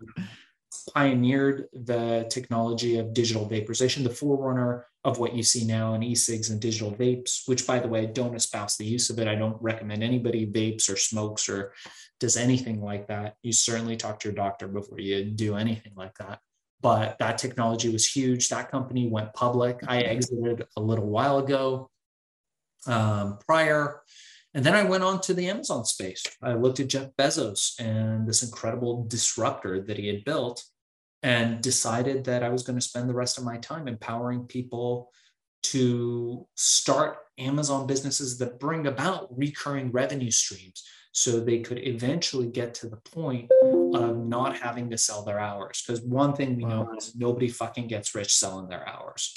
pioneered 0.94 1.68
the 1.72 2.28
technology 2.30 2.98
of 2.98 3.14
digital 3.14 3.48
vaporization, 3.48 4.04
the 4.04 4.10
forerunner 4.10 4.88
of 5.06 5.20
what 5.20 5.36
you 5.36 5.44
see 5.44 5.64
now 5.64 5.94
in 5.94 6.02
e-cigs 6.02 6.50
and 6.50 6.60
digital 6.60 6.92
vapes, 6.92 7.48
which 7.48 7.68
by 7.68 7.78
the 7.80 7.88
way, 7.88 8.08
don't 8.08 8.36
espouse 8.36 8.76
the 8.76 8.86
use 8.86 9.12
of 9.12 9.20
it. 9.20 9.28
I 9.28 9.36
don't 9.36 9.62
recommend 9.62 10.04
anybody 10.04 10.48
vapes 10.48 10.92
or 10.92 10.98
smokes 10.98 11.48
or 11.48 11.74
does 12.20 12.36
anything 12.36 12.82
like 12.82 13.08
that. 13.08 13.36
You 13.44 13.54
certainly 13.54 13.98
talk 13.98 14.20
to 14.20 14.30
your 14.30 14.36
doctor 14.36 14.68
before 14.68 15.00
you 15.00 15.24
do 15.24 15.56
anything 15.58 15.94
like 15.96 16.16
that. 16.18 16.40
But 16.82 17.20
that 17.20 17.38
technology 17.38 17.90
was 17.90 18.12
huge. 18.12 18.50
That 18.50 18.72
company 18.72 19.08
went 19.08 19.34
public. 19.36 19.80
I 19.88 20.00
exited 20.00 20.66
a 20.76 20.82
little 20.82 21.08
while 21.08 21.38
ago 21.38 21.92
um, 22.88 23.38
prior. 23.46 24.02
And 24.56 24.66
then 24.66 24.74
I 24.74 24.84
went 24.84 25.04
on 25.04 25.22
to 25.22 25.36
the 25.36 25.50
Amazon 25.50 25.86
space. 25.86 26.24
I 26.42 26.54
looked 26.54 26.80
at 26.80 26.88
Jeff 26.88 27.10
Bezos 27.16 27.80
and 27.80 28.28
this 28.28 28.42
incredible 28.42 29.06
disruptor 29.08 29.82
that 29.82 29.98
he 29.98 30.08
had 30.08 30.26
built 30.26 30.64
and 31.24 31.62
decided 31.62 32.26
that 32.26 32.44
I 32.44 32.50
was 32.50 32.64
going 32.64 32.78
to 32.78 32.86
spend 32.86 33.10
the 33.10 33.16
rest 33.16 33.38
of 33.38 33.44
my 33.44 33.58
time 33.58 33.88
empowering 33.88 34.46
people 34.46 35.12
to 35.64 36.46
start 36.56 37.18
Amazon 37.38 37.88
businesses 37.88 38.38
that 38.38 38.60
bring 38.60 38.88
about 38.88 39.36
recurring 39.36 39.92
revenue 39.92 40.32
streams 40.32 40.84
so 41.12 41.40
they 41.40 41.60
could 41.60 41.80
eventually 41.80 42.48
get 42.48 42.74
to 42.76 42.88
the 42.88 42.98
point 42.98 43.50
of 43.94 44.18
not 44.18 44.58
having 44.58 44.90
to 44.90 44.98
sell 44.98 45.24
their 45.24 45.40
hours. 45.40 45.82
Because 45.86 46.02
one 46.02 46.34
thing 46.34 46.56
we 46.56 46.66
wow. 46.66 46.84
know 46.84 46.96
is 46.98 47.16
nobody 47.16 47.48
fucking 47.48 47.88
gets 47.88 48.14
rich 48.14 48.36
selling 48.36 48.68
their 48.68 48.88
hours. 48.88 49.34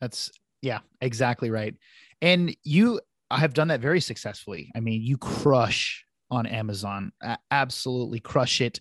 That's, 0.00 0.30
yeah, 0.60 0.80
exactly 1.00 1.50
right. 1.50 1.76
And 2.20 2.54
you 2.64 3.00
have 3.30 3.54
done 3.54 3.68
that 3.68 3.80
very 3.80 4.00
successfully. 4.00 4.70
I 4.74 4.80
mean, 4.80 5.02
you 5.02 5.16
crush 5.16 6.04
on 6.30 6.46
Amazon, 6.46 7.12
absolutely 7.50 8.20
crush 8.20 8.60
it. 8.60 8.80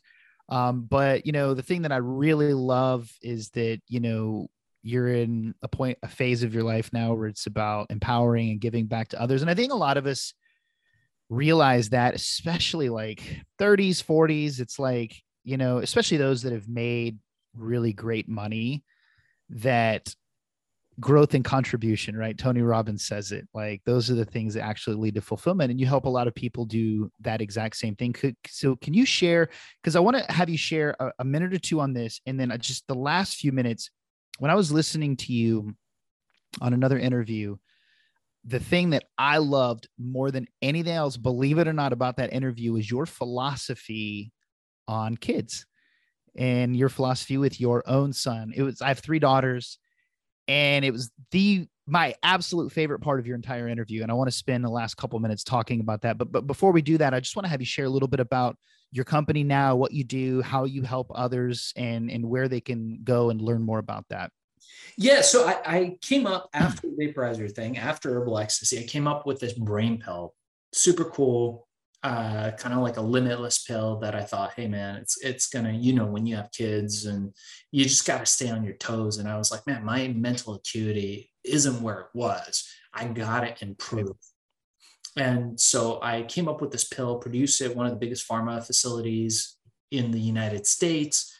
Um, 0.51 0.81
but 0.81 1.25
you 1.25 1.31
know, 1.31 1.53
the 1.53 1.63
thing 1.63 1.83
that 1.83 1.93
I 1.93 1.97
really 1.97 2.53
love 2.53 3.11
is 3.21 3.49
that 3.51 3.79
you 3.87 3.99
know 4.01 4.47
you're 4.83 5.07
in 5.07 5.55
a 5.63 5.67
point, 5.67 5.97
a 6.03 6.07
phase 6.07 6.43
of 6.43 6.53
your 6.53 6.63
life 6.63 6.91
now 6.91 7.13
where 7.13 7.27
it's 7.27 7.47
about 7.47 7.87
empowering 7.89 8.51
and 8.51 8.61
giving 8.61 8.85
back 8.85 9.09
to 9.09 9.21
others. 9.21 9.41
And 9.41 9.49
I 9.49 9.55
think 9.55 9.71
a 9.71 9.77
lot 9.77 9.97
of 9.97 10.05
us 10.05 10.33
realize 11.29 11.89
that, 11.89 12.13
especially 12.15 12.89
like 12.89 13.41
30s, 13.59 14.03
40s. 14.03 14.59
It's 14.59 14.77
like 14.77 15.15
you 15.43 15.57
know, 15.57 15.79
especially 15.79 16.17
those 16.17 16.43
that 16.43 16.53
have 16.53 16.67
made 16.67 17.17
really 17.55 17.93
great 17.93 18.29
money, 18.29 18.83
that 19.49 20.13
growth 20.99 21.33
and 21.33 21.45
contribution, 21.45 22.15
right? 22.17 22.37
Tony 22.37 22.61
Robbins 22.61 23.05
says 23.05 23.31
it 23.31 23.47
like 23.53 23.81
those 23.85 24.11
are 24.11 24.15
the 24.15 24.25
things 24.25 24.53
that 24.53 24.63
actually 24.63 24.97
lead 24.97 25.15
to 25.15 25.21
fulfillment. 25.21 25.71
And 25.71 25.79
you 25.79 25.85
help 25.85 26.05
a 26.05 26.09
lot 26.09 26.27
of 26.27 26.35
people 26.35 26.65
do 26.65 27.11
that 27.21 27.41
exact 27.41 27.77
same 27.77 27.95
thing. 27.95 28.13
Could, 28.13 28.35
so, 28.47 28.75
can 28.75 28.93
you 28.93 29.05
share? 29.05 29.49
Because 29.81 29.95
I 29.95 29.99
want 29.99 30.17
to 30.17 30.31
have 30.31 30.49
you 30.49 30.57
share 30.57 30.95
a, 30.99 31.11
a, 31.19 31.23
minute 31.23 31.53
or 31.53 31.59
two 31.59 31.79
on 31.79 31.93
this. 31.93 32.19
And 32.25 32.39
then 32.39 32.55
just 32.59 32.87
the 32.87 32.95
last 32.95 33.37
few 33.37 33.51
minutes, 33.51 33.89
when 34.39 34.51
I 34.51 34.55
was 34.55 34.71
listening 34.71 35.15
to 35.17 35.33
you 35.33 35.75
on 36.59 36.73
another 36.73 36.99
interview, 36.99 37.55
the 38.43 38.59
thing 38.59 38.89
that 38.89 39.05
I 39.17 39.37
loved 39.37 39.87
more 39.97 40.31
than 40.31 40.47
anything 40.61 40.93
else, 40.93 41.15
believe 41.15 41.57
it 41.57 41.67
or 41.67 41.73
not, 41.73 41.93
about 41.93 42.17
that 42.17 42.33
interview 42.33 42.75
is 42.75 42.89
your 42.89 43.05
philosophy 43.05 44.33
on 44.87 45.15
kids 45.15 45.65
and 46.35 46.75
your 46.75 46.89
philosophy 46.89 47.37
with 47.37 47.61
your 47.61 47.83
own 47.87 48.13
son. 48.13 48.51
It 48.55 48.63
was, 48.63 48.81
I 48.81 48.89
have 48.89 48.99
three 48.99 49.19
daughters 49.19 49.77
and 50.47 50.83
it 50.85 50.91
was 50.91 51.11
the 51.31 51.67
my 51.87 52.13
absolute 52.23 52.71
favorite 52.71 52.99
part 52.99 53.19
of 53.19 53.27
your 53.27 53.35
entire 53.35 53.67
interview 53.67 54.01
and 54.01 54.11
i 54.11 54.13
want 54.13 54.29
to 54.29 54.35
spend 54.35 54.63
the 54.63 54.69
last 54.69 54.95
couple 54.95 55.19
minutes 55.19 55.43
talking 55.43 55.79
about 55.79 56.01
that 56.01 56.17
but 56.17 56.31
but 56.31 56.47
before 56.47 56.71
we 56.71 56.81
do 56.81 56.97
that 56.97 57.13
i 57.13 57.19
just 57.19 57.35
want 57.35 57.45
to 57.45 57.49
have 57.49 57.61
you 57.61 57.65
share 57.65 57.85
a 57.85 57.89
little 57.89 58.07
bit 58.07 58.19
about 58.19 58.57
your 58.91 59.05
company 59.05 59.43
now 59.43 59.75
what 59.75 59.91
you 59.91 60.03
do 60.03 60.41
how 60.41 60.65
you 60.65 60.83
help 60.83 61.11
others 61.15 61.73
and 61.75 62.11
and 62.11 62.25
where 62.25 62.47
they 62.47 62.61
can 62.61 62.99
go 63.03 63.29
and 63.29 63.41
learn 63.41 63.61
more 63.61 63.79
about 63.79 64.05
that. 64.09 64.31
Yeah 64.97 65.21
so 65.21 65.47
i, 65.47 65.59
I 65.65 65.97
came 66.01 66.27
up 66.27 66.49
after 66.53 66.87
the 66.87 67.07
vaporizer 67.07 67.51
thing 67.51 67.77
after 67.77 68.13
herbal 68.13 68.37
ecstasy 68.37 68.79
i 68.79 68.83
came 68.83 69.07
up 69.07 69.25
with 69.25 69.39
this 69.39 69.53
brain 69.53 69.99
pill 69.99 70.35
super 70.73 71.05
cool 71.05 71.67
uh, 72.03 72.51
kind 72.51 72.73
of 72.73 72.81
like 72.81 72.97
a 72.97 73.01
limitless 73.01 73.63
pill 73.63 73.99
that 73.99 74.15
I 74.15 74.23
thought, 74.23 74.53
hey 74.55 74.67
man, 74.67 74.95
it's 74.95 75.21
it's 75.23 75.47
gonna, 75.47 75.71
you 75.71 75.93
know, 75.93 76.05
when 76.05 76.25
you 76.25 76.35
have 76.35 76.51
kids 76.51 77.05
and 77.05 77.33
you 77.71 77.83
just 77.83 78.07
got 78.07 78.19
to 78.19 78.25
stay 78.25 78.49
on 78.49 78.63
your 78.63 78.73
toes. 78.75 79.17
And 79.17 79.29
I 79.29 79.37
was 79.37 79.51
like, 79.51 79.65
man, 79.67 79.85
my 79.85 80.07
mental 80.07 80.55
acuity 80.55 81.29
isn't 81.43 81.81
where 81.81 81.99
it 81.99 82.07
was. 82.13 82.67
I 82.93 83.05
got 83.05 83.41
to 83.41 83.55
improve. 83.63 84.15
And 85.17 85.59
so 85.59 85.99
I 86.01 86.23
came 86.23 86.47
up 86.47 86.61
with 86.61 86.71
this 86.71 86.85
pill, 86.85 87.17
produced 87.17 87.61
it, 87.61 87.75
one 87.75 87.85
of 87.85 87.91
the 87.91 87.99
biggest 87.99 88.27
pharma 88.27 88.65
facilities 88.65 89.57
in 89.91 90.11
the 90.11 90.19
United 90.19 90.65
States 90.65 91.37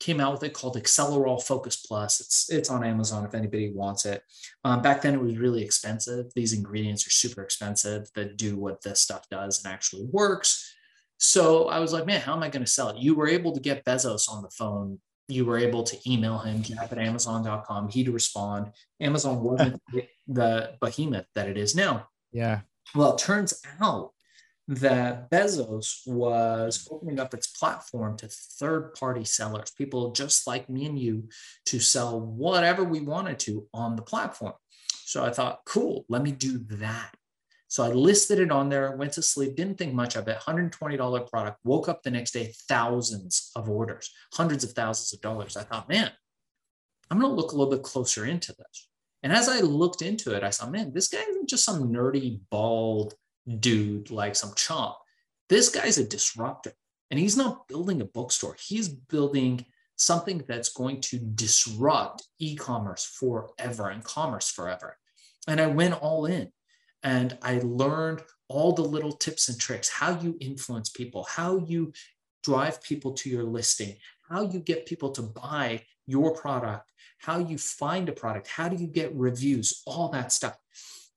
came 0.00 0.18
out 0.18 0.32
with 0.32 0.42
it 0.42 0.54
called 0.54 0.76
Accelerol 0.76 1.42
Focus 1.42 1.76
Plus. 1.76 2.20
It's 2.20 2.50
it's 2.50 2.70
on 2.70 2.82
Amazon 2.82 3.24
if 3.24 3.34
anybody 3.34 3.70
wants 3.72 4.06
it. 4.06 4.22
Um, 4.64 4.82
back 4.82 5.02
then 5.02 5.14
it 5.14 5.20
was 5.20 5.38
really 5.38 5.62
expensive. 5.62 6.32
These 6.34 6.54
ingredients 6.54 7.06
are 7.06 7.10
super 7.10 7.42
expensive 7.42 8.08
that 8.14 8.36
do 8.36 8.56
what 8.56 8.82
this 8.82 9.00
stuff 9.00 9.28
does 9.30 9.62
and 9.62 9.72
actually 9.72 10.06
works. 10.10 10.74
So 11.18 11.68
I 11.68 11.78
was 11.80 11.92
like, 11.92 12.06
man, 12.06 12.22
how 12.22 12.34
am 12.34 12.42
I 12.42 12.48
going 12.48 12.64
to 12.64 12.70
sell 12.70 12.88
it? 12.88 12.96
You 12.96 13.14
were 13.14 13.28
able 13.28 13.52
to 13.52 13.60
get 13.60 13.84
Bezos 13.84 14.28
on 14.28 14.42
the 14.42 14.50
phone. 14.50 14.98
You 15.28 15.44
were 15.44 15.58
able 15.58 15.82
to 15.84 16.10
email 16.10 16.38
him, 16.38 16.62
Jeff 16.62 16.90
at 16.90 16.98
Amazon.com. 16.98 17.90
He'd 17.90 18.08
respond. 18.08 18.72
Amazon 19.00 19.42
wasn't 19.42 19.80
the 20.26 20.72
behemoth 20.80 21.26
that 21.34 21.48
it 21.48 21.58
is 21.58 21.76
now. 21.76 22.08
Yeah. 22.32 22.60
Well, 22.94 23.14
it 23.14 23.18
turns 23.18 23.60
out 23.80 24.12
that 24.70 25.28
Bezos 25.30 26.06
was 26.06 26.86
opening 26.92 27.18
up 27.18 27.34
its 27.34 27.48
platform 27.48 28.16
to 28.18 28.28
third 28.28 28.94
party 28.94 29.24
sellers, 29.24 29.72
people 29.72 30.12
just 30.12 30.46
like 30.46 30.70
me 30.70 30.86
and 30.86 30.96
you, 30.96 31.28
to 31.66 31.80
sell 31.80 32.20
whatever 32.20 32.84
we 32.84 33.00
wanted 33.00 33.40
to 33.40 33.66
on 33.74 33.96
the 33.96 34.02
platform. 34.02 34.52
So 35.04 35.24
I 35.24 35.30
thought, 35.30 35.62
cool, 35.66 36.04
let 36.08 36.22
me 36.22 36.30
do 36.30 36.58
that. 36.70 37.12
So 37.66 37.82
I 37.82 37.88
listed 37.88 38.38
it 38.38 38.52
on 38.52 38.68
there, 38.68 38.96
went 38.96 39.12
to 39.14 39.22
sleep, 39.22 39.56
didn't 39.56 39.76
think 39.76 39.92
much 39.92 40.14
of 40.14 40.28
it. 40.28 40.38
$120 40.38 41.28
product, 41.28 41.58
woke 41.64 41.88
up 41.88 42.04
the 42.04 42.12
next 42.12 42.30
day, 42.30 42.52
thousands 42.68 43.50
of 43.56 43.68
orders, 43.68 44.12
hundreds 44.34 44.62
of 44.62 44.70
thousands 44.70 45.12
of 45.12 45.20
dollars. 45.20 45.56
I 45.56 45.64
thought, 45.64 45.88
man, 45.88 46.12
I'm 47.10 47.18
going 47.18 47.30
to 47.30 47.36
look 47.36 47.50
a 47.50 47.56
little 47.56 47.72
bit 47.72 47.82
closer 47.82 48.24
into 48.24 48.54
this. 48.56 48.88
And 49.24 49.32
as 49.32 49.48
I 49.48 49.60
looked 49.60 50.00
into 50.00 50.32
it, 50.36 50.44
I 50.44 50.50
saw, 50.50 50.70
man, 50.70 50.92
this 50.92 51.08
guy 51.08 51.22
isn't 51.28 51.48
just 51.48 51.64
some 51.64 51.92
nerdy, 51.92 52.38
bald, 52.50 53.14
dude 53.58 54.10
like 54.10 54.36
some 54.36 54.50
chomp. 54.50 54.94
This 55.48 55.68
guy's 55.68 55.98
a 55.98 56.04
disruptor 56.04 56.72
and 57.10 57.18
he's 57.18 57.36
not 57.36 57.66
building 57.68 58.00
a 58.00 58.04
bookstore. 58.04 58.56
He's 58.58 58.88
building 58.88 59.64
something 59.96 60.44
that's 60.46 60.70
going 60.70 61.00
to 61.00 61.18
disrupt 61.18 62.26
e-commerce 62.38 63.04
forever 63.04 63.90
and 63.90 64.02
commerce 64.04 64.50
forever. 64.50 64.96
And 65.46 65.60
I 65.60 65.66
went 65.66 66.00
all 66.00 66.26
in 66.26 66.50
and 67.02 67.36
I 67.42 67.60
learned 67.62 68.22
all 68.48 68.72
the 68.72 68.82
little 68.82 69.12
tips 69.12 69.48
and 69.48 69.58
tricks, 69.58 69.88
how 69.88 70.18
you 70.20 70.36
influence 70.40 70.90
people, 70.90 71.24
how 71.24 71.58
you 71.58 71.92
drive 72.42 72.82
people 72.82 73.12
to 73.12 73.30
your 73.30 73.44
listing, 73.44 73.96
how 74.28 74.42
you 74.42 74.60
get 74.60 74.86
people 74.86 75.10
to 75.10 75.22
buy 75.22 75.82
your 76.06 76.34
product, 76.34 76.90
how 77.18 77.38
you 77.38 77.58
find 77.58 78.08
a 78.08 78.12
product, 78.12 78.48
how 78.48 78.68
do 78.68 78.76
you 78.76 78.86
get 78.86 79.14
reviews, 79.14 79.82
all 79.86 80.08
that 80.08 80.32
stuff. 80.32 80.56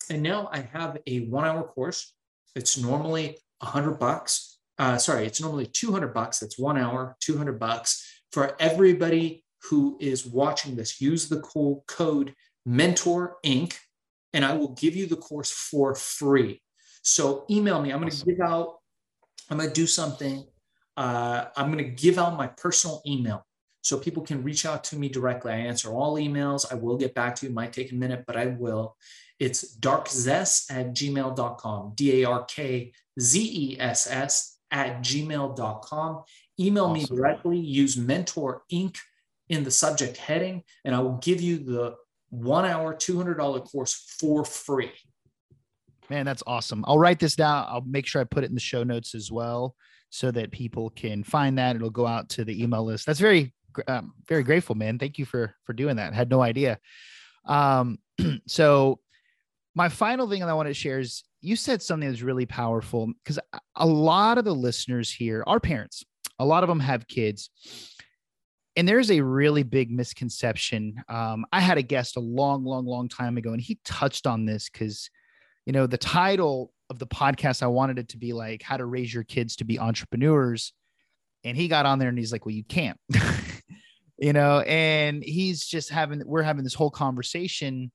And 0.09 0.21
now 0.21 0.49
I 0.51 0.59
have 0.73 0.97
a 1.07 1.21
one 1.21 1.45
hour 1.45 1.63
course. 1.63 2.13
It's 2.55 2.77
normally 2.77 3.37
a 3.61 3.65
hundred 3.65 3.99
bucks. 3.99 4.59
Uh, 4.77 4.97
sorry, 4.97 5.25
it's 5.25 5.41
normally 5.41 5.67
200 5.67 6.13
bucks. 6.13 6.39
That's 6.39 6.57
one 6.57 6.77
hour, 6.77 7.15
200 7.19 7.59
bucks 7.59 8.21
for 8.31 8.55
everybody 8.59 9.45
who 9.69 9.97
is 10.01 10.25
watching 10.25 10.75
this. 10.75 10.99
Use 10.99 11.29
the 11.29 11.39
cool 11.41 11.83
code 11.87 12.33
Mentor 12.65 13.37
Inc. 13.45 13.75
and 14.33 14.43
I 14.43 14.53
will 14.53 14.69
give 14.69 14.95
you 14.95 15.05
the 15.05 15.15
course 15.15 15.51
for 15.51 15.95
free. 15.95 16.61
So 17.03 17.45
email 17.49 17.81
me. 17.81 17.91
I'm 17.91 17.99
going 17.99 18.11
to 18.11 18.25
give 18.25 18.39
out, 18.39 18.75
I'm 19.49 19.57
going 19.57 19.69
to 19.69 19.75
do 19.75 19.87
something. 19.87 20.45
Uh, 20.95 21.45
I'm 21.55 21.71
going 21.71 21.83
to 21.83 21.91
give 21.91 22.17
out 22.17 22.37
my 22.37 22.47
personal 22.47 23.01
email 23.05 23.45
so 23.83 23.99
people 23.99 24.23
can 24.23 24.41
reach 24.41 24.65
out 24.65 24.83
to 24.85 24.95
me 24.95 25.09
directly. 25.09 25.51
I 25.51 25.57
answer 25.57 25.91
all 25.91 26.15
emails. 26.15 26.71
I 26.71 26.75
will 26.75 26.97
get 26.97 27.13
back 27.13 27.35
to 27.35 27.45
you. 27.45 27.51
It 27.51 27.55
might 27.55 27.73
take 27.73 27.91
a 27.91 27.95
minute, 27.95 28.23
but 28.25 28.37
I 28.37 28.47
will. 28.47 28.95
It's 29.39 29.77
darkzess 29.77 30.71
at 30.71 30.93
gmail.com, 30.95 31.91
D 31.95 32.23
A 32.23 32.29
R 32.29 32.45
K 32.45 32.93
Z 33.19 33.41
E 33.41 33.77
S 33.79 34.09
S 34.09 34.57
at 34.71 35.01
gmail.com. 35.01 36.23
Email 36.59 36.85
awesome. 36.85 36.93
me 36.93 37.05
directly, 37.05 37.57
use 37.59 37.97
Mentor 37.97 38.63
Inc. 38.71 38.97
in 39.49 39.65
the 39.65 39.71
subject 39.71 40.15
heading, 40.15 40.63
and 40.85 40.95
I 40.95 40.99
will 40.99 41.17
give 41.17 41.41
you 41.41 41.57
the 41.57 41.95
one 42.29 42.65
hour, 42.65 42.95
$200 42.95 43.69
course 43.69 43.93
for 44.17 44.45
free. 44.45 44.91
Man, 46.09 46.25
that's 46.25 46.43
awesome. 46.47 46.85
I'll 46.87 46.99
write 46.99 47.19
this 47.19 47.35
down. 47.35 47.65
I'll 47.67 47.81
make 47.85 48.05
sure 48.05 48.21
I 48.21 48.23
put 48.23 48.43
it 48.43 48.49
in 48.49 48.55
the 48.55 48.61
show 48.61 48.83
notes 48.83 49.13
as 49.13 49.31
well 49.31 49.75
so 50.09 50.31
that 50.31 50.51
people 50.51 50.89
can 50.91 51.23
find 51.23 51.57
that. 51.57 51.75
It'll 51.75 51.89
go 51.89 52.07
out 52.07 52.29
to 52.29 52.45
the 52.45 52.61
email 52.61 52.85
list. 52.85 53.05
That's 53.05 53.19
very 53.19 53.53
um, 53.87 54.13
very 54.27 54.43
grateful, 54.43 54.75
man. 54.75 54.99
Thank 54.99 55.17
you 55.17 55.25
for 55.25 55.55
for 55.63 55.73
doing 55.73 55.97
that. 55.97 56.13
Had 56.13 56.29
no 56.29 56.41
idea. 56.41 56.79
Um, 57.45 57.99
so 58.47 58.99
my 59.75 59.89
final 59.89 60.29
thing 60.29 60.41
that 60.41 60.49
I 60.49 60.53
want 60.53 60.67
to 60.67 60.73
share 60.73 60.99
is 60.99 61.23
you 61.41 61.55
said 61.55 61.81
something 61.81 62.07
that's 62.07 62.21
really 62.21 62.45
powerful 62.45 63.11
because 63.23 63.39
a 63.75 63.85
lot 63.85 64.37
of 64.37 64.45
the 64.45 64.55
listeners 64.55 65.11
here 65.11 65.43
are 65.45 65.59
parents. 65.59 66.03
A 66.39 66.45
lot 66.45 66.63
of 66.63 66.69
them 66.69 66.79
have 66.79 67.07
kids. 67.07 67.49
And 68.75 68.87
there's 68.87 69.11
a 69.11 69.21
really 69.21 69.63
big 69.63 69.91
misconception. 69.91 70.95
Um, 71.07 71.45
I 71.51 71.59
had 71.59 71.77
a 71.77 71.83
guest 71.83 72.17
a 72.17 72.21
long, 72.21 72.63
long, 72.63 72.85
long 72.85 73.07
time 73.07 73.37
ago, 73.37 73.51
and 73.51 73.61
he 73.61 73.79
touched 73.85 74.25
on 74.25 74.45
this 74.45 74.69
because, 74.69 75.09
you 75.65 75.73
know, 75.73 75.85
the 75.85 75.97
title 75.97 76.71
of 76.89 76.97
the 76.97 77.05
podcast, 77.05 77.61
I 77.61 77.67
wanted 77.67 77.99
it 77.99 78.09
to 78.09 78.17
be 78.17 78.33
like 78.33 78.63
how 78.63 78.77
to 78.77 78.85
raise 78.85 79.13
your 79.13 79.23
kids 79.23 79.57
to 79.57 79.63
be 79.63 79.79
entrepreneurs. 79.79 80.73
And 81.43 81.55
he 81.57 81.67
got 81.67 81.85
on 81.85 81.99
there 81.99 82.09
and 82.09 82.17
he's 82.17 82.31
like, 82.31 82.45
well, 82.45 82.55
you 82.55 82.63
can't, 82.63 82.97
you 84.23 84.33
know, 84.33 84.59
and 84.61 85.23
he's 85.23 85.65
just 85.65 85.89
having, 85.89 86.23
we're 86.25 86.43
having 86.43 86.63
this 86.63 86.73
whole 86.73 86.91
conversation. 86.91 87.91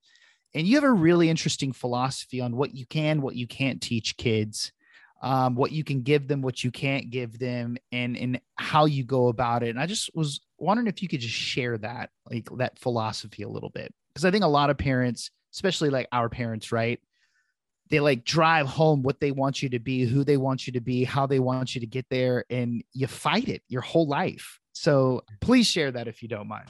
And 0.55 0.67
you 0.67 0.77
have 0.77 0.85
a 0.85 0.91
really 0.91 1.31
interesting 1.31 1.73
philosophy 1.73 2.41
on 2.41 2.57
what 2.57 2.75
you 2.75 2.87
can 2.87 3.21
what 3.21 3.37
you 3.37 3.47
can't 3.47 3.83
teach 3.83 4.17
kids 4.17 4.73
um, 5.21 5.57
what 5.57 5.73
you 5.73 5.83
can 5.83 6.03
give 6.03 6.29
them 6.29 6.43
what 6.43 6.63
you 6.63 6.71
can't 6.71 7.11
give 7.11 7.39
them 7.39 7.77
and 7.91 8.17
and 8.17 8.41
how 8.57 8.85
you 8.85 9.05
go 9.05 9.29
about 9.29 9.63
it. 9.63 9.71
And 9.71 9.81
i 9.81 9.87
just 9.87 10.11
was 10.15 10.41
wondering 10.59 10.87
if 10.87 11.03
you 11.03 11.09
could 11.09 11.21
just 11.21 11.35
share 11.35 11.77
that 11.79 12.11
like 12.31 12.49
that 12.57 12.79
philosophy 12.79 13.43
a 13.43 13.49
little 13.49 13.71
bit. 13.71 13.93
Because 14.09 14.25
i 14.25 14.31
think 14.31 14.45
a 14.45 14.49
lot 14.49 14.71
of 14.71 14.79
parents 14.79 15.31
especially 15.53 15.91
like 15.91 16.07
our 16.13 16.29
parents 16.29 16.73
right 16.73 17.01
they 17.91 18.01
like 18.01 18.25
drive 18.25 18.67
home 18.67 19.03
what 19.03 19.19
they 19.19 19.31
want 19.31 19.63
you 19.63 19.71
to 19.71 19.79
be 19.79 20.05
who 20.05 20.23
they 20.23 20.37
want 20.37 20.67
you 20.67 20.75
to 20.75 20.81
be 20.81 21.05
how 21.05 21.27
they 21.27 21.39
want 21.41 21.75
you 21.75 21.81
to 21.81 21.87
get 21.87 22.07
there 22.11 22.45
and 22.51 22.85
you 22.93 23.07
fight 23.07 23.49
it 23.49 23.63
your 23.69 23.81
whole 23.81 24.07
life 24.07 24.58
so 24.79 25.23
please 25.41 25.67
share 25.67 25.91
that 25.93 26.09
if 26.09 26.23
you 26.23 26.29
don't 26.29 26.49
mind. 26.49 26.69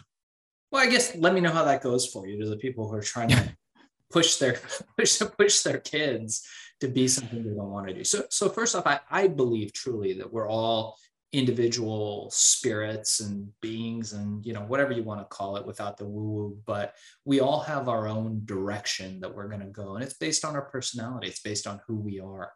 Well 0.71 0.83
i 0.83 0.90
guess 0.90 1.14
let 1.16 1.35
me 1.35 1.40
know 1.40 1.51
how 1.51 1.64
that 1.64 1.83
goes 1.83 2.07
for 2.07 2.27
you 2.27 2.40
to 2.40 2.49
the 2.49 2.57
people 2.57 2.88
who 2.88 2.97
are 2.97 3.03
trying 3.03 3.31
to 3.31 3.57
push 4.11 4.37
their 4.37 4.59
push 4.99 5.21
push 5.38 5.61
their 5.61 5.79
kids 5.79 6.47
to 6.81 6.88
be 6.88 7.09
something 7.09 7.42
they 7.42 7.55
don't 7.55 7.71
want 7.71 7.88
to 7.88 7.94
do. 7.94 8.05
So 8.05 8.25
so 8.31 8.49
first 8.49 8.75
off, 8.75 8.87
I, 8.87 9.01
I 9.11 9.29
believe 9.29 9.73
truly 9.73 10.12
that 10.14 10.33
we're 10.33 10.49
all 10.49 10.97
individual 11.33 12.31
spirits 12.33 13.21
and 13.21 13.49
beings 13.61 14.14
and 14.14 14.44
you 14.47 14.55
know 14.55 14.62
whatever 14.62 14.92
you 14.92 15.03
want 15.03 15.21
to 15.21 15.27
call 15.27 15.59
it 15.59 15.66
without 15.66 15.99
the 15.99 16.07
woo 16.07 16.31
woo 16.31 16.59
but 16.64 16.94
we 17.27 17.40
all 17.40 17.61
have 17.61 17.87
our 17.87 18.09
own 18.09 18.40
direction 18.47 19.21
that 19.21 19.35
we're 19.35 19.49
going 19.49 19.61
to 19.61 19.66
go 19.66 19.94
and 19.94 20.03
it's 20.03 20.14
based 20.14 20.44
on 20.44 20.55
our 20.55 20.62
personality. 20.62 21.29
It's 21.29 21.40
based 21.40 21.66
on 21.66 21.81
who 21.87 21.97
we 21.97 22.18
are. 22.18 22.51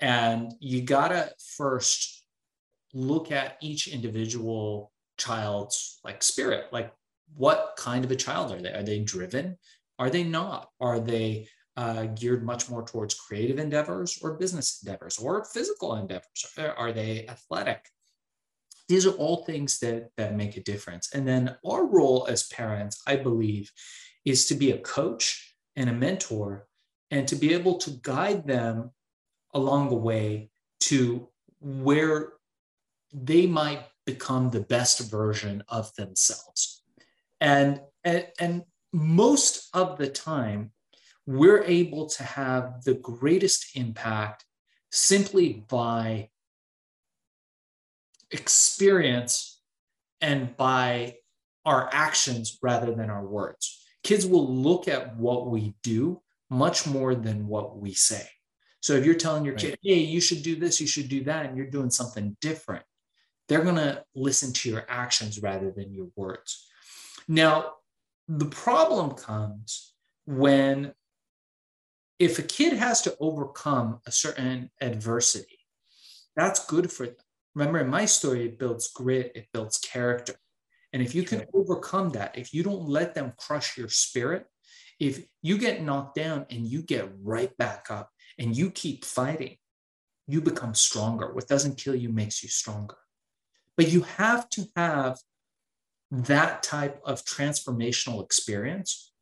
And 0.00 0.54
you 0.60 0.82
got 0.82 1.08
to 1.08 1.32
first 1.56 2.17
look 2.94 3.30
at 3.30 3.56
each 3.60 3.88
individual 3.88 4.92
child's 5.18 5.98
like 6.04 6.22
spirit 6.22 6.66
like 6.72 6.92
what 7.36 7.74
kind 7.76 8.04
of 8.04 8.10
a 8.10 8.16
child 8.16 8.52
are 8.52 8.60
they 8.60 8.72
are 8.72 8.82
they 8.82 9.00
driven 9.00 9.56
are 9.98 10.10
they 10.10 10.22
not? 10.22 10.70
Are 10.80 11.00
they 11.00 11.48
uh, 11.76 12.04
geared 12.06 12.44
much 12.44 12.70
more 12.70 12.84
towards 12.84 13.14
creative 13.14 13.58
endeavors 13.58 14.18
or 14.22 14.34
business 14.34 14.80
endeavors 14.82 15.18
or 15.18 15.44
physical 15.44 15.96
endeavors? 15.96 16.46
Are 16.56 16.92
they 16.92 17.26
athletic? 17.26 17.84
These 18.88 19.06
are 19.06 19.12
all 19.12 19.44
things 19.44 19.78
that, 19.80 20.10
that 20.16 20.36
make 20.36 20.56
a 20.56 20.62
difference. 20.62 21.10
And 21.12 21.26
then 21.26 21.56
our 21.68 21.84
role 21.84 22.26
as 22.28 22.48
parents, 22.48 23.02
I 23.06 23.16
believe, 23.16 23.70
is 24.24 24.46
to 24.46 24.54
be 24.54 24.70
a 24.70 24.78
coach 24.78 25.54
and 25.76 25.90
a 25.90 25.92
mentor 25.94 26.66
and 27.10 27.26
to 27.28 27.36
be 27.36 27.52
able 27.52 27.78
to 27.78 27.90
guide 28.02 28.46
them 28.46 28.90
along 29.52 29.88
the 29.88 29.96
way 29.96 30.50
to 30.80 31.28
where 31.60 32.34
they 33.12 33.46
might 33.46 33.84
become 34.06 34.50
the 34.50 34.60
best 34.60 35.10
version 35.10 35.62
of 35.68 35.94
themselves. 35.96 36.82
And, 37.40 37.80
and, 38.04 38.26
and 38.38 38.62
most 38.92 39.68
of 39.74 39.98
the 39.98 40.08
time, 40.08 40.72
we're 41.26 41.62
able 41.64 42.08
to 42.08 42.22
have 42.22 42.82
the 42.84 42.94
greatest 42.94 43.76
impact 43.76 44.44
simply 44.90 45.64
by 45.68 46.30
experience 48.30 49.60
and 50.20 50.56
by 50.56 51.16
our 51.64 51.88
actions 51.92 52.58
rather 52.62 52.94
than 52.94 53.10
our 53.10 53.26
words. 53.26 53.84
Kids 54.02 54.26
will 54.26 54.48
look 54.54 54.88
at 54.88 55.16
what 55.16 55.48
we 55.48 55.74
do 55.82 56.22
much 56.48 56.86
more 56.86 57.14
than 57.14 57.46
what 57.46 57.76
we 57.76 57.92
say. 57.92 58.26
So 58.80 58.94
if 58.94 59.04
you're 59.04 59.14
telling 59.14 59.44
your 59.44 59.54
right. 59.54 59.62
kid, 59.62 59.78
hey, 59.82 59.98
you 59.98 60.20
should 60.20 60.42
do 60.42 60.56
this, 60.56 60.80
you 60.80 60.86
should 60.86 61.08
do 61.08 61.24
that, 61.24 61.46
and 61.46 61.56
you're 61.56 61.66
doing 61.66 61.90
something 61.90 62.36
different, 62.40 62.84
they're 63.48 63.64
going 63.64 63.76
to 63.76 64.04
listen 64.14 64.52
to 64.52 64.70
your 64.70 64.84
actions 64.88 65.42
rather 65.42 65.70
than 65.70 65.92
your 65.92 66.08
words. 66.16 66.66
Now, 67.26 67.74
the 68.28 68.46
problem 68.46 69.12
comes 69.12 69.94
when 70.26 70.92
if 72.18 72.38
a 72.38 72.42
kid 72.42 72.74
has 72.74 73.02
to 73.02 73.16
overcome 73.20 74.00
a 74.06 74.12
certain 74.12 74.70
adversity, 74.80 75.58
that's 76.36 76.66
good 76.66 76.92
for 76.92 77.06
them. 77.06 77.16
Remember, 77.54 77.80
in 77.80 77.88
my 77.88 78.04
story, 78.04 78.44
it 78.44 78.58
builds 78.58 78.88
grit, 78.88 79.32
it 79.34 79.46
builds 79.52 79.78
character. 79.78 80.34
And 80.92 81.02
if 81.02 81.14
you 81.14 81.22
can 81.22 81.44
overcome 81.54 82.10
that, 82.10 82.36
if 82.36 82.52
you 82.54 82.62
don't 82.62 82.88
let 82.88 83.14
them 83.14 83.32
crush 83.36 83.76
your 83.76 83.88
spirit, 83.88 84.46
if 85.00 85.24
you 85.42 85.58
get 85.58 85.82
knocked 85.82 86.16
down 86.16 86.46
and 86.50 86.66
you 86.66 86.82
get 86.82 87.10
right 87.22 87.56
back 87.56 87.86
up 87.90 88.10
and 88.38 88.56
you 88.56 88.70
keep 88.70 89.04
fighting, 89.04 89.56
you 90.26 90.40
become 90.40 90.74
stronger. 90.74 91.32
What 91.32 91.48
doesn't 91.48 91.78
kill 91.78 91.94
you 91.94 92.10
makes 92.10 92.42
you 92.42 92.48
stronger. 92.48 92.96
But 93.78 93.90
you 93.90 94.02
have 94.02 94.50
to 94.50 94.66
have 94.76 95.18
that 96.10 96.62
type 96.62 97.00
of 97.04 97.24
transformational 97.24 98.22
experience 98.24 99.12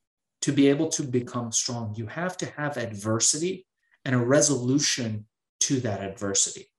to 0.41 0.53
be 0.53 0.69
able 0.69 0.89
to 0.89 1.03
become 1.03 1.53
strong. 1.53 1.95
You 1.97 2.07
have 2.07 2.37
to 2.39 2.47
have 2.47 2.79
adversity 2.79 3.67
and 4.05 4.15
a 4.15 4.19
resolution 4.19 5.27
to 5.61 5.81
that 5.81 6.01
adversity. 6.01 6.71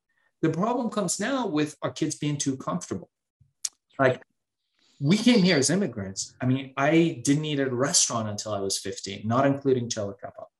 The 0.41 0.49
problem 0.49 0.89
comes 0.89 1.19
now 1.19 1.47
with 1.47 1.75
our 1.81 1.91
kids 1.91 2.15
being 2.15 2.37
too 2.37 2.57
comfortable. 2.57 3.09
Like 3.99 4.23
we 4.99 5.17
came 5.17 5.43
here 5.43 5.57
as 5.57 5.69
immigrants. 5.69 6.33
I 6.41 6.47
mean, 6.47 6.73
I 6.77 7.21
didn't 7.23 7.45
eat 7.45 7.59
at 7.59 7.67
a 7.67 7.75
restaurant 7.75 8.27
until 8.27 8.53
I 8.53 8.59
was 8.59 8.79
15, 8.79 9.21
not 9.27 9.45
including 9.45 9.89
Cielo 9.89 10.15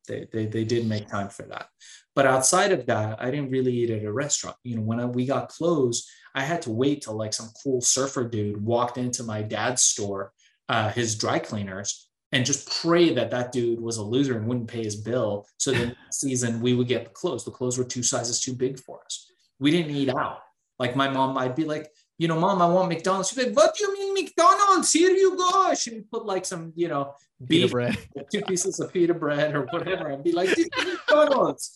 They, 0.08 0.28
they, 0.32 0.46
they 0.46 0.64
did 0.64 0.88
make 0.88 1.08
time 1.08 1.30
for 1.30 1.44
that. 1.44 1.70
But 2.14 2.28
outside 2.28 2.72
of 2.72 2.86
that, 2.88 3.22
I 3.22 3.32
didn't 3.32 3.52
really 3.52 3.74
eat 3.74 3.90
at 3.90 4.04
a 4.04 4.12
restaurant. 4.12 4.58
You 4.64 4.76
know, 4.76 4.82
when 4.84 5.00
I, 5.00 5.06
we 5.06 5.26
got 5.26 5.50
clothes, 5.50 6.08
I 6.38 6.42
had 6.42 6.62
to 6.62 6.72
wait 6.72 7.02
till 7.02 7.16
like 7.16 7.34
some 7.34 7.50
cool 7.64 7.82
surfer 7.82 8.24
dude 8.24 8.64
walked 8.64 9.00
into 9.00 9.24
my 9.24 9.42
dad's 9.42 9.82
store, 9.82 10.34
uh, 10.70 10.90
his 10.90 11.16
dry 11.16 11.40
cleaners, 11.40 12.10
and 12.32 12.46
just 12.46 12.70
pray 12.84 13.12
that 13.16 13.32
that 13.32 13.52
dude 13.52 13.82
was 13.82 13.98
a 13.98 14.04
loser 14.04 14.38
and 14.38 14.46
wouldn't 14.46 14.68
pay 14.68 14.84
his 14.84 14.98
bill. 14.98 15.48
So 15.58 15.72
then 15.72 15.96
season 16.12 16.62
we 16.62 16.76
would 16.76 16.88
get 16.88 17.06
the 17.06 17.10
clothes. 17.10 17.44
The 17.44 17.50
clothes 17.50 17.80
were 17.80 17.84
two 17.84 18.04
sizes 18.04 18.40
too 18.40 18.54
big 18.54 18.80
for 18.80 19.00
us. 19.04 19.32
We 19.58 19.72
didn't 19.72 19.96
eat 19.96 20.10
out. 20.10 20.42
Like 20.78 20.96
my 20.96 21.10
mom, 21.10 21.40
I'd 21.40 21.56
be 21.56 21.64
like, 21.64 21.90
you 22.20 22.28
know, 22.28 22.40
mom, 22.40 22.62
I 22.62 22.68
want 22.68 22.90
McDonald's. 22.90 23.30
She'd 23.30 23.38
be 23.38 23.46
like, 23.46 23.56
what 23.56 23.76
do 23.76 23.86
you 23.86 23.94
mean 23.94 24.24
McDonald's? 24.24 24.94
Here 24.94 25.10
you 25.10 25.36
go. 25.36 25.74
She'd 25.74 26.08
put 26.12 26.28
like 26.28 26.46
some, 26.46 26.72
you 26.76 26.88
know, 26.88 27.16
beef, 27.48 27.72
bread, 27.72 27.98
two 28.32 28.44
pieces 28.44 28.80
of 28.80 28.94
pita 28.94 29.16
bread 29.16 29.56
or 29.56 29.66
whatever, 29.72 30.10
and 30.10 30.24
be 30.24 30.34
like, 30.34 30.56
McDonald's 30.86 31.72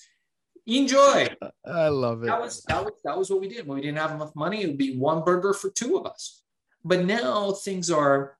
enjoy. 0.65 1.27
I 1.65 1.87
love 1.87 2.23
it. 2.23 2.27
That 2.27 2.41
was 2.41 2.63
that 2.63 2.83
was 2.83 2.93
that 3.03 3.17
was 3.17 3.29
what 3.29 3.41
we 3.41 3.47
did. 3.47 3.67
When 3.67 3.75
we 3.75 3.81
didn't 3.81 3.97
have 3.97 4.11
enough 4.11 4.35
money, 4.35 4.61
it 4.61 4.67
would 4.67 4.77
be 4.77 4.97
one 4.97 5.23
burger 5.23 5.53
for 5.53 5.69
two 5.69 5.97
of 5.97 6.05
us. 6.05 6.43
But 6.83 7.05
now 7.05 7.51
things 7.51 7.91
are, 7.91 8.37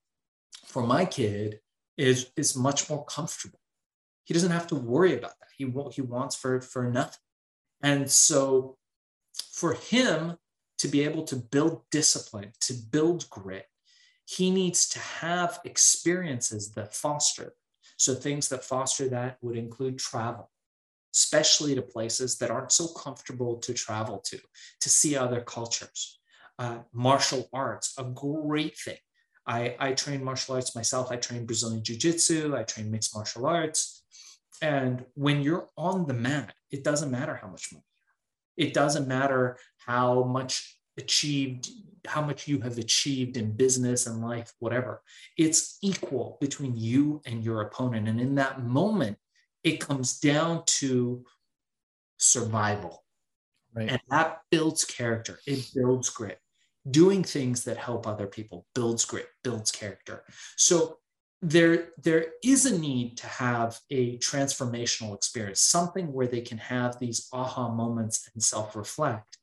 for 0.65 0.83
my 0.83 1.05
kid, 1.05 1.59
is 1.97 2.31
is 2.35 2.55
much 2.55 2.89
more 2.89 3.05
comfortable. 3.05 3.59
He 4.23 4.33
doesn't 4.33 4.51
have 4.51 4.67
to 4.67 4.75
worry 4.75 5.17
about 5.17 5.39
that. 5.39 5.49
He 5.57 5.65
won't, 5.65 5.93
he 5.93 6.01
wants 6.01 6.35
for 6.35 6.61
for 6.61 6.89
nothing. 6.89 7.19
And 7.81 8.09
so 8.09 8.77
for 9.51 9.73
him 9.73 10.37
to 10.77 10.87
be 10.87 11.03
able 11.03 11.23
to 11.23 11.35
build 11.35 11.83
discipline, 11.91 12.51
to 12.61 12.73
build 12.73 13.29
grit, 13.29 13.67
he 14.25 14.51
needs 14.51 14.87
to 14.89 14.99
have 14.99 15.59
experiences 15.65 16.71
that 16.71 16.93
foster. 16.93 17.53
So 17.97 18.15
things 18.15 18.49
that 18.49 18.63
foster 18.63 19.07
that 19.09 19.37
would 19.41 19.57
include 19.57 19.99
travel 19.99 20.49
especially 21.13 21.75
to 21.75 21.81
places 21.81 22.37
that 22.37 22.51
aren't 22.51 22.71
so 22.71 22.87
comfortable 22.87 23.57
to 23.57 23.73
travel 23.73 24.19
to, 24.25 24.39
to 24.79 24.89
see 24.89 25.15
other 25.15 25.41
cultures. 25.41 26.19
Uh, 26.59 26.79
martial 26.93 27.49
arts, 27.53 27.93
a 27.97 28.03
great 28.03 28.77
thing. 28.77 28.97
I, 29.47 29.75
I 29.79 29.93
train 29.93 30.23
martial 30.23 30.55
arts 30.55 30.75
myself. 30.75 31.11
I 31.11 31.15
train 31.15 31.45
Brazilian 31.45 31.83
Jiu 31.83 31.97
Jitsu, 31.97 32.55
I 32.55 32.63
train 32.63 32.91
mixed 32.91 33.15
martial 33.15 33.47
arts. 33.47 34.03
And 34.61 35.05
when 35.15 35.41
you're 35.41 35.69
on 35.75 36.05
the 36.05 36.13
mat, 36.13 36.53
it 36.69 36.83
doesn't 36.83 37.09
matter 37.09 37.35
how 37.41 37.47
much 37.47 37.73
money 37.73 37.83
it 38.57 38.73
doesn't 38.73 39.07
matter 39.07 39.57
how 39.77 40.23
much 40.23 40.77
achieved 40.97 41.69
how 42.07 42.21
much 42.21 42.47
you 42.47 42.59
have 42.59 42.77
achieved 42.77 43.37
in 43.37 43.51
business 43.51 44.07
and 44.07 44.21
life 44.21 44.53
whatever 44.59 45.01
it's 45.37 45.77
equal 45.81 46.37
between 46.41 46.75
you 46.75 47.21
and 47.25 47.43
your 47.43 47.61
opponent 47.61 48.07
and 48.07 48.19
in 48.19 48.35
that 48.35 48.63
moment 48.63 49.17
it 49.63 49.79
comes 49.79 50.19
down 50.19 50.63
to 50.65 51.25
survival. 52.17 53.03
Right. 53.73 53.89
And 53.89 54.01
that 54.09 54.41
builds 54.51 54.83
character, 54.85 55.39
it 55.47 55.65
builds 55.75 56.09
grit. 56.09 56.39
doing 56.89 57.23
things 57.23 57.63
that 57.65 57.77
help 57.77 58.07
other 58.07 58.27
people 58.27 58.65
builds 58.73 59.05
grit, 59.05 59.27
builds 59.43 59.71
character. 59.71 60.23
So 60.57 60.97
there, 61.41 61.89
there 62.01 62.27
is 62.43 62.65
a 62.65 62.77
need 62.77 63.17
to 63.17 63.27
have 63.27 63.79
a 63.91 64.17
transformational 64.19 65.15
experience, 65.15 65.61
something 65.61 66.11
where 66.13 66.27
they 66.27 66.41
can 66.41 66.57
have 66.57 66.99
these 66.99 67.27
aha 67.33 67.69
moments 67.69 68.29
and 68.33 68.43
self 68.43 68.75
reflect. 68.75 69.37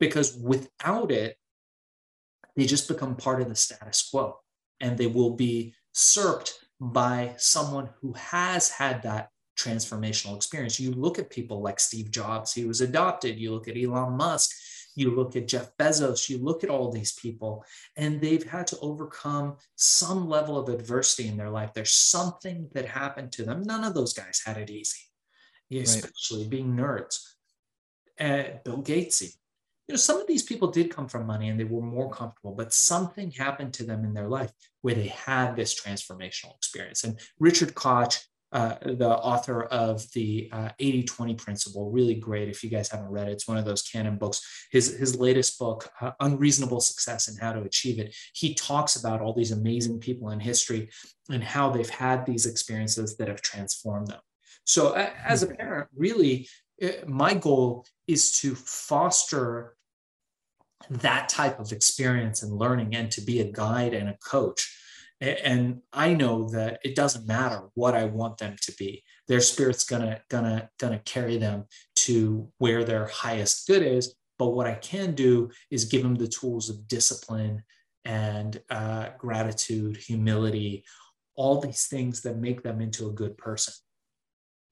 Because 0.00 0.36
without 0.36 1.10
it, 1.10 1.36
they 2.56 2.66
just 2.66 2.88
become 2.88 3.16
part 3.16 3.40
of 3.42 3.48
the 3.48 3.56
status 3.56 4.08
quo 4.10 4.38
and 4.80 4.96
they 4.96 5.06
will 5.06 5.34
be 5.36 5.74
usurped 5.94 6.58
by 6.80 7.34
someone 7.36 7.90
who 8.00 8.12
has 8.14 8.70
had 8.70 9.02
that 9.02 9.30
transformational 9.58 10.36
experience. 10.36 10.80
You 10.80 10.92
look 10.92 11.18
at 11.18 11.30
people 11.30 11.60
like 11.60 11.80
Steve 11.80 12.10
Jobs, 12.10 12.52
he 12.52 12.64
was 12.64 12.80
adopted. 12.80 13.38
You 13.38 13.52
look 13.52 13.68
at 13.68 13.76
Elon 13.76 14.16
Musk, 14.16 14.50
you 14.94 15.14
look 15.14 15.36
at 15.36 15.48
Jeff 15.48 15.76
Bezos, 15.76 16.28
you 16.28 16.38
look 16.38 16.64
at 16.64 16.70
all 16.70 16.90
these 16.90 17.12
people, 17.12 17.64
and 17.96 18.20
they've 18.20 18.48
had 18.48 18.66
to 18.68 18.78
overcome 18.80 19.56
some 19.76 20.28
level 20.28 20.58
of 20.58 20.68
adversity 20.68 21.28
in 21.28 21.36
their 21.36 21.50
life. 21.50 21.72
There's 21.74 21.92
something 21.92 22.68
that 22.72 22.86
happened 22.86 23.32
to 23.32 23.44
them. 23.44 23.62
None 23.62 23.84
of 23.84 23.94
those 23.94 24.12
guys 24.12 24.42
had 24.44 24.56
it 24.56 24.70
easy, 24.70 25.00
especially 25.72 26.42
right. 26.42 26.50
being 26.50 26.76
nerds. 26.76 27.20
Uh, 28.18 28.58
Bill 28.64 28.82
Gatesy. 28.82 29.34
You 29.86 29.94
know, 29.94 29.96
some 29.96 30.20
of 30.20 30.26
these 30.26 30.42
people 30.42 30.68
did 30.70 30.90
come 30.90 31.08
from 31.08 31.26
money 31.26 31.48
and 31.48 31.58
they 31.58 31.64
were 31.64 31.80
more 31.80 32.10
comfortable, 32.10 32.52
but 32.52 32.74
something 32.74 33.30
happened 33.30 33.72
to 33.74 33.84
them 33.84 34.04
in 34.04 34.12
their 34.12 34.28
life 34.28 34.52
where 34.82 34.94
they 34.94 35.06
had 35.06 35.56
this 35.56 35.80
transformational 35.80 36.54
experience. 36.56 37.04
And 37.04 37.18
Richard 37.38 37.74
Koch 37.74 38.18
uh, 38.50 38.76
the 38.82 39.08
author 39.08 39.64
of 39.64 40.10
the 40.12 40.48
uh, 40.52 40.70
80 40.78 41.02
20 41.04 41.34
principle. 41.34 41.90
Really 41.90 42.14
great. 42.14 42.48
If 42.48 42.64
you 42.64 42.70
guys 42.70 42.88
haven't 42.88 43.10
read 43.10 43.28
it, 43.28 43.32
it's 43.32 43.48
one 43.48 43.58
of 43.58 43.64
those 43.64 43.82
canon 43.82 44.16
books. 44.16 44.40
His, 44.70 44.96
his 44.96 45.16
latest 45.16 45.58
book, 45.58 45.90
uh, 46.00 46.12
Unreasonable 46.20 46.80
Success 46.80 47.28
and 47.28 47.38
How 47.38 47.52
to 47.52 47.62
Achieve 47.62 47.98
It, 47.98 48.16
he 48.32 48.54
talks 48.54 48.96
about 48.96 49.20
all 49.20 49.34
these 49.34 49.52
amazing 49.52 50.00
people 50.00 50.30
in 50.30 50.40
history 50.40 50.88
and 51.30 51.44
how 51.44 51.70
they've 51.70 51.90
had 51.90 52.24
these 52.24 52.46
experiences 52.46 53.16
that 53.18 53.28
have 53.28 53.42
transformed 53.42 54.08
them. 54.08 54.20
So, 54.64 54.94
as 54.94 55.42
a 55.42 55.46
hmm. 55.46 55.54
parent, 55.54 55.88
really, 55.94 56.48
uh, 56.82 56.88
my 57.06 57.34
goal 57.34 57.84
is 58.06 58.32
to 58.40 58.54
foster 58.54 59.76
that 60.88 61.28
type 61.28 61.58
of 61.58 61.72
experience 61.72 62.42
and 62.42 62.52
learning 62.52 62.94
and 62.94 63.10
to 63.10 63.20
be 63.20 63.40
a 63.40 63.52
guide 63.52 63.94
and 63.94 64.08
a 64.08 64.16
coach 64.24 64.77
and 65.20 65.80
i 65.92 66.12
know 66.12 66.48
that 66.48 66.78
it 66.84 66.94
doesn't 66.94 67.26
matter 67.26 67.68
what 67.74 67.94
i 67.94 68.04
want 68.04 68.38
them 68.38 68.54
to 68.60 68.72
be 68.78 69.02
their 69.26 69.40
spirit's 69.40 69.84
gonna 69.84 70.20
gonna 70.28 70.68
gonna 70.78 70.98
carry 71.00 71.36
them 71.36 71.64
to 71.96 72.50
where 72.58 72.84
their 72.84 73.06
highest 73.06 73.66
good 73.66 73.82
is 73.82 74.14
but 74.38 74.50
what 74.50 74.66
i 74.66 74.74
can 74.74 75.14
do 75.14 75.50
is 75.70 75.84
give 75.84 76.02
them 76.02 76.14
the 76.14 76.28
tools 76.28 76.70
of 76.70 76.86
discipline 76.88 77.62
and 78.04 78.62
uh, 78.70 79.08
gratitude 79.18 79.96
humility 79.96 80.84
all 81.34 81.60
these 81.60 81.86
things 81.86 82.22
that 82.22 82.38
make 82.38 82.62
them 82.62 82.80
into 82.80 83.08
a 83.08 83.12
good 83.12 83.36
person 83.36 83.74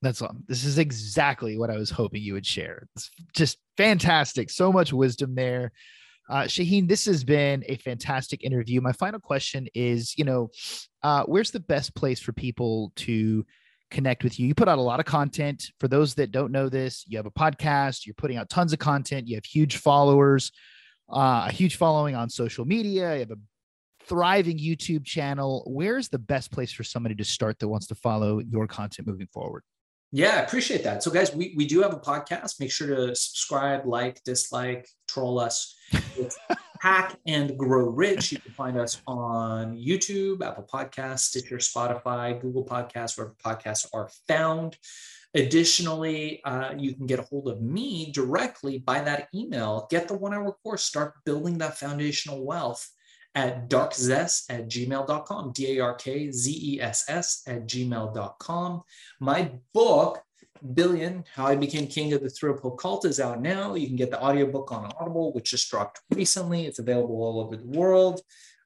that's 0.03 0.21
all. 0.21 0.37
This 0.47 0.65
is 0.65 0.79
exactly 0.79 1.57
what 1.57 1.71
I 1.71 1.77
was 1.77 1.91
hoping 1.91 2.23
you 2.23 2.35
would 2.35 2.47
share. 2.47 2.87
It's 2.95 3.11
just 3.35 3.59
fantastic. 3.77 4.51
So 4.51 4.71
much 4.71 4.93
wisdom 4.93 5.35
there. 5.35 5.73
Uh, 6.29 6.43
Shaahin, 6.43 6.89
this 6.89 7.05
has 7.07 7.23
been 7.23 7.65
a 7.69 7.77
fantastic 7.77 8.43
interview. 8.43 8.81
My 8.81 8.93
final 8.93 9.21
question 9.21 9.69
is, 9.75 10.17
you 10.19 10.25
know, 10.25 10.51
uh, 11.03 11.25
where's 11.25 11.51
the 11.51 11.61
best 11.61 11.95
place 11.95 12.19
for 12.19 12.33
people 12.33 12.93
to 12.97 13.47
connect 13.91 14.25
with 14.25 14.41
you? 14.41 14.49
You 14.49 14.55
put 14.55 14.69
out 14.69 14.79
a 14.79 14.83
lot 14.83 14.99
of 14.99 15.07
content. 15.07 15.71
For 15.79 15.89
those 15.89 16.15
that 16.15 16.33
don't 16.33 16.51
know 16.51 16.69
this, 16.69 17.05
you 17.07 17.17
have 17.19 17.27
a 17.27 17.31
podcast. 17.31 18.07
You're 18.07 18.15
putting 18.15 18.37
out 18.37 18.51
tons 18.51 18.73
of 18.73 18.81
content. 18.81 19.29
You 19.29 19.37
have 19.37 19.45
huge 19.45 19.77
followers, 19.77 20.51
uh, 21.09 21.47
a 21.49 21.53
huge 21.53 21.77
following 21.77 22.17
on 22.17 22.29
social 22.29 22.65
media. 22.65 23.15
You 23.15 23.21
have 23.21 23.31
a 23.31 23.39
thriving 24.09 24.59
YouTube 24.59 25.05
channel. 25.05 25.63
Where's 25.67 26.09
the 26.09 26.19
best 26.19 26.51
place 26.51 26.73
for 26.73 26.83
somebody 26.83 27.15
to 27.15 27.25
start 27.25 27.59
that 27.61 27.69
wants 27.69 27.87
to 27.89 27.95
follow 27.95 28.41
your 28.41 28.67
content 28.67 29.07
moving 29.07 29.29
forward? 29.33 29.63
Yeah, 30.13 30.37
I 30.37 30.41
appreciate 30.43 30.85
that. 30.85 31.03
So, 31.03 31.11
guys, 31.11 31.35
we, 31.35 31.53
we 31.57 31.67
do 31.67 31.83
have 31.83 31.93
a 31.93 31.99
podcast. 31.99 32.61
Make 32.61 32.71
sure 32.71 32.87
to 32.87 33.15
subscribe, 33.15 33.85
like, 33.87 34.23
dislike, 34.25 34.89
troll 35.09 35.39
us. 35.41 35.75
It's 36.19 36.39
Hack 36.81 37.19
and 37.27 37.59
Grow 37.59 37.89
Rich. 37.89 38.33
You 38.33 38.39
can 38.39 38.53
find 38.53 38.79
us 38.79 39.03
on 39.07 39.77
YouTube, 39.77 40.43
Apple 40.43 40.69
Podcasts, 40.73 41.21
Stitcher, 41.21 41.59
Spotify, 41.59 42.41
Google 42.41 42.65
Podcasts, 42.65 43.17
wherever 43.17 43.35
podcasts 43.45 43.87
are 43.93 44.09
found. 44.27 44.79
Additionally, 45.35 46.43
uh, 46.45 46.73
you 46.79 46.95
can 46.95 47.07
get 47.07 47.19
a 47.19 47.23
hold 47.23 47.49
of 47.49 47.61
me 47.61 48.11
directly 48.13 48.79
by 48.79 49.01
that 49.01 49.29
email. 49.35 49.87
Get 49.91 50.09
the 50.09 50.17
one 50.17 50.33
hour 50.33 50.57
course, 50.63 50.85
start 50.85 51.15
building 51.25 51.59
that 51.59 51.77
foundational 51.77 52.45
wealth 52.45 52.91
at 53.35 53.69
darkzess 53.69 54.47
at 54.49 54.69
gmail.com, 54.69 55.53
D 55.53 55.79
A 55.79 55.85
R 55.85 55.95
K 55.95 56.31
Z 56.31 56.51
E 56.51 56.81
S 56.81 57.05
S 57.09 57.43
at 57.47 57.67
gmail.com. 57.67 58.83
My 59.21 59.53
book, 59.75 60.23
Billion 60.75 61.25
How 61.35 61.47
I 61.47 61.57
Became 61.57 61.87
King 61.87 62.13
of 62.13 62.23
the 62.23 62.31
Thrill 62.31 62.55
Cult, 62.55 63.05
is 63.05 63.21
out 63.21 63.41
now. 63.41 63.75
You 63.75 63.87
can 63.87 63.97
get 63.97 64.11
the 64.11 64.23
audiobook 64.23 64.73
on 64.73 64.93
Audible, 64.99 65.33
which 65.33 65.51
just 65.51 65.71
dropped 65.71 66.01
recently. 66.11 66.67
It's 66.67 66.79
available 66.79 67.23
all 67.23 67.41
over 67.41 67.57
the 67.57 67.67
world. 67.67 68.21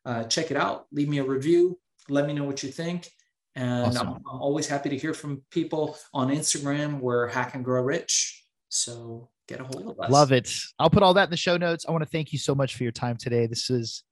Uh, 0.05 0.25
check 0.25 0.51
it 0.51 0.57
out. 0.57 0.87
Leave 0.93 1.09
me 1.09 1.19
a 1.19 1.25
review. 1.25 1.79
Let 2.09 2.27
me 2.27 2.33
know 2.33 2.45
what 2.45 2.63
you 2.63 2.71
think. 2.71 3.11
And 3.55 3.87
awesome. 3.87 4.09
I'm, 4.09 4.15
I'm 4.15 4.41
always 4.41 4.67
happy 4.67 4.89
to 4.91 4.97
hear 4.97 5.13
from 5.13 5.43
people 5.51 5.97
on 6.15 6.29
Instagram. 6.29 7.01
We're 7.01 7.29
Hack 7.29 7.55
and 7.55 7.65
Grow 7.65 7.83
Rich. 7.83 8.45
So 8.69 9.29
get 9.49 9.61
a 9.61 9.65
hold 9.65 9.89
of 9.89 10.01
us. 10.01 10.11
Love 10.11 10.33
it. 10.33 10.53
I'll 10.79 10.91
put 10.91 11.03
all 11.03 11.15
that 11.15 11.25
in 11.25 11.31
the 11.31 11.37
show 11.37 11.57
notes. 11.57 11.85
I 11.89 11.93
want 11.93 12.03
to 12.03 12.11
thank 12.11 12.33
you 12.33 12.39
so 12.39 12.55
much 12.55 12.77
for 12.77 12.85
your 12.85 12.93
time 12.93 13.17
today. 13.17 13.47
This 13.47 13.69
is 13.71 14.05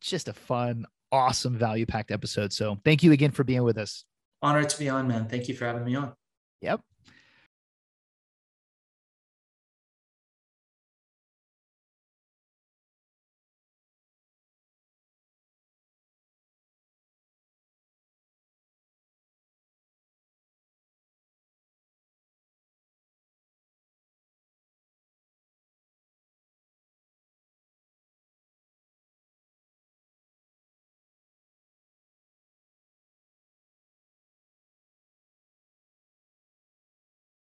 just 0.00 0.28
a 0.28 0.32
fun, 0.32 0.86
awesome, 1.10 1.56
value 1.56 1.86
packed 1.86 2.10
episode. 2.10 2.52
So 2.52 2.78
thank 2.84 3.02
you 3.02 3.12
again 3.12 3.30
for 3.30 3.44
being 3.44 3.62
with 3.62 3.78
us. 3.78 4.04
Honored 4.42 4.68
to 4.68 4.78
be 4.78 4.88
on, 4.88 5.08
man. 5.08 5.26
Thank 5.26 5.48
you 5.48 5.56
for 5.56 5.64
having 5.64 5.84
me 5.84 5.96
on. 5.96 6.12
Yep. 6.60 6.80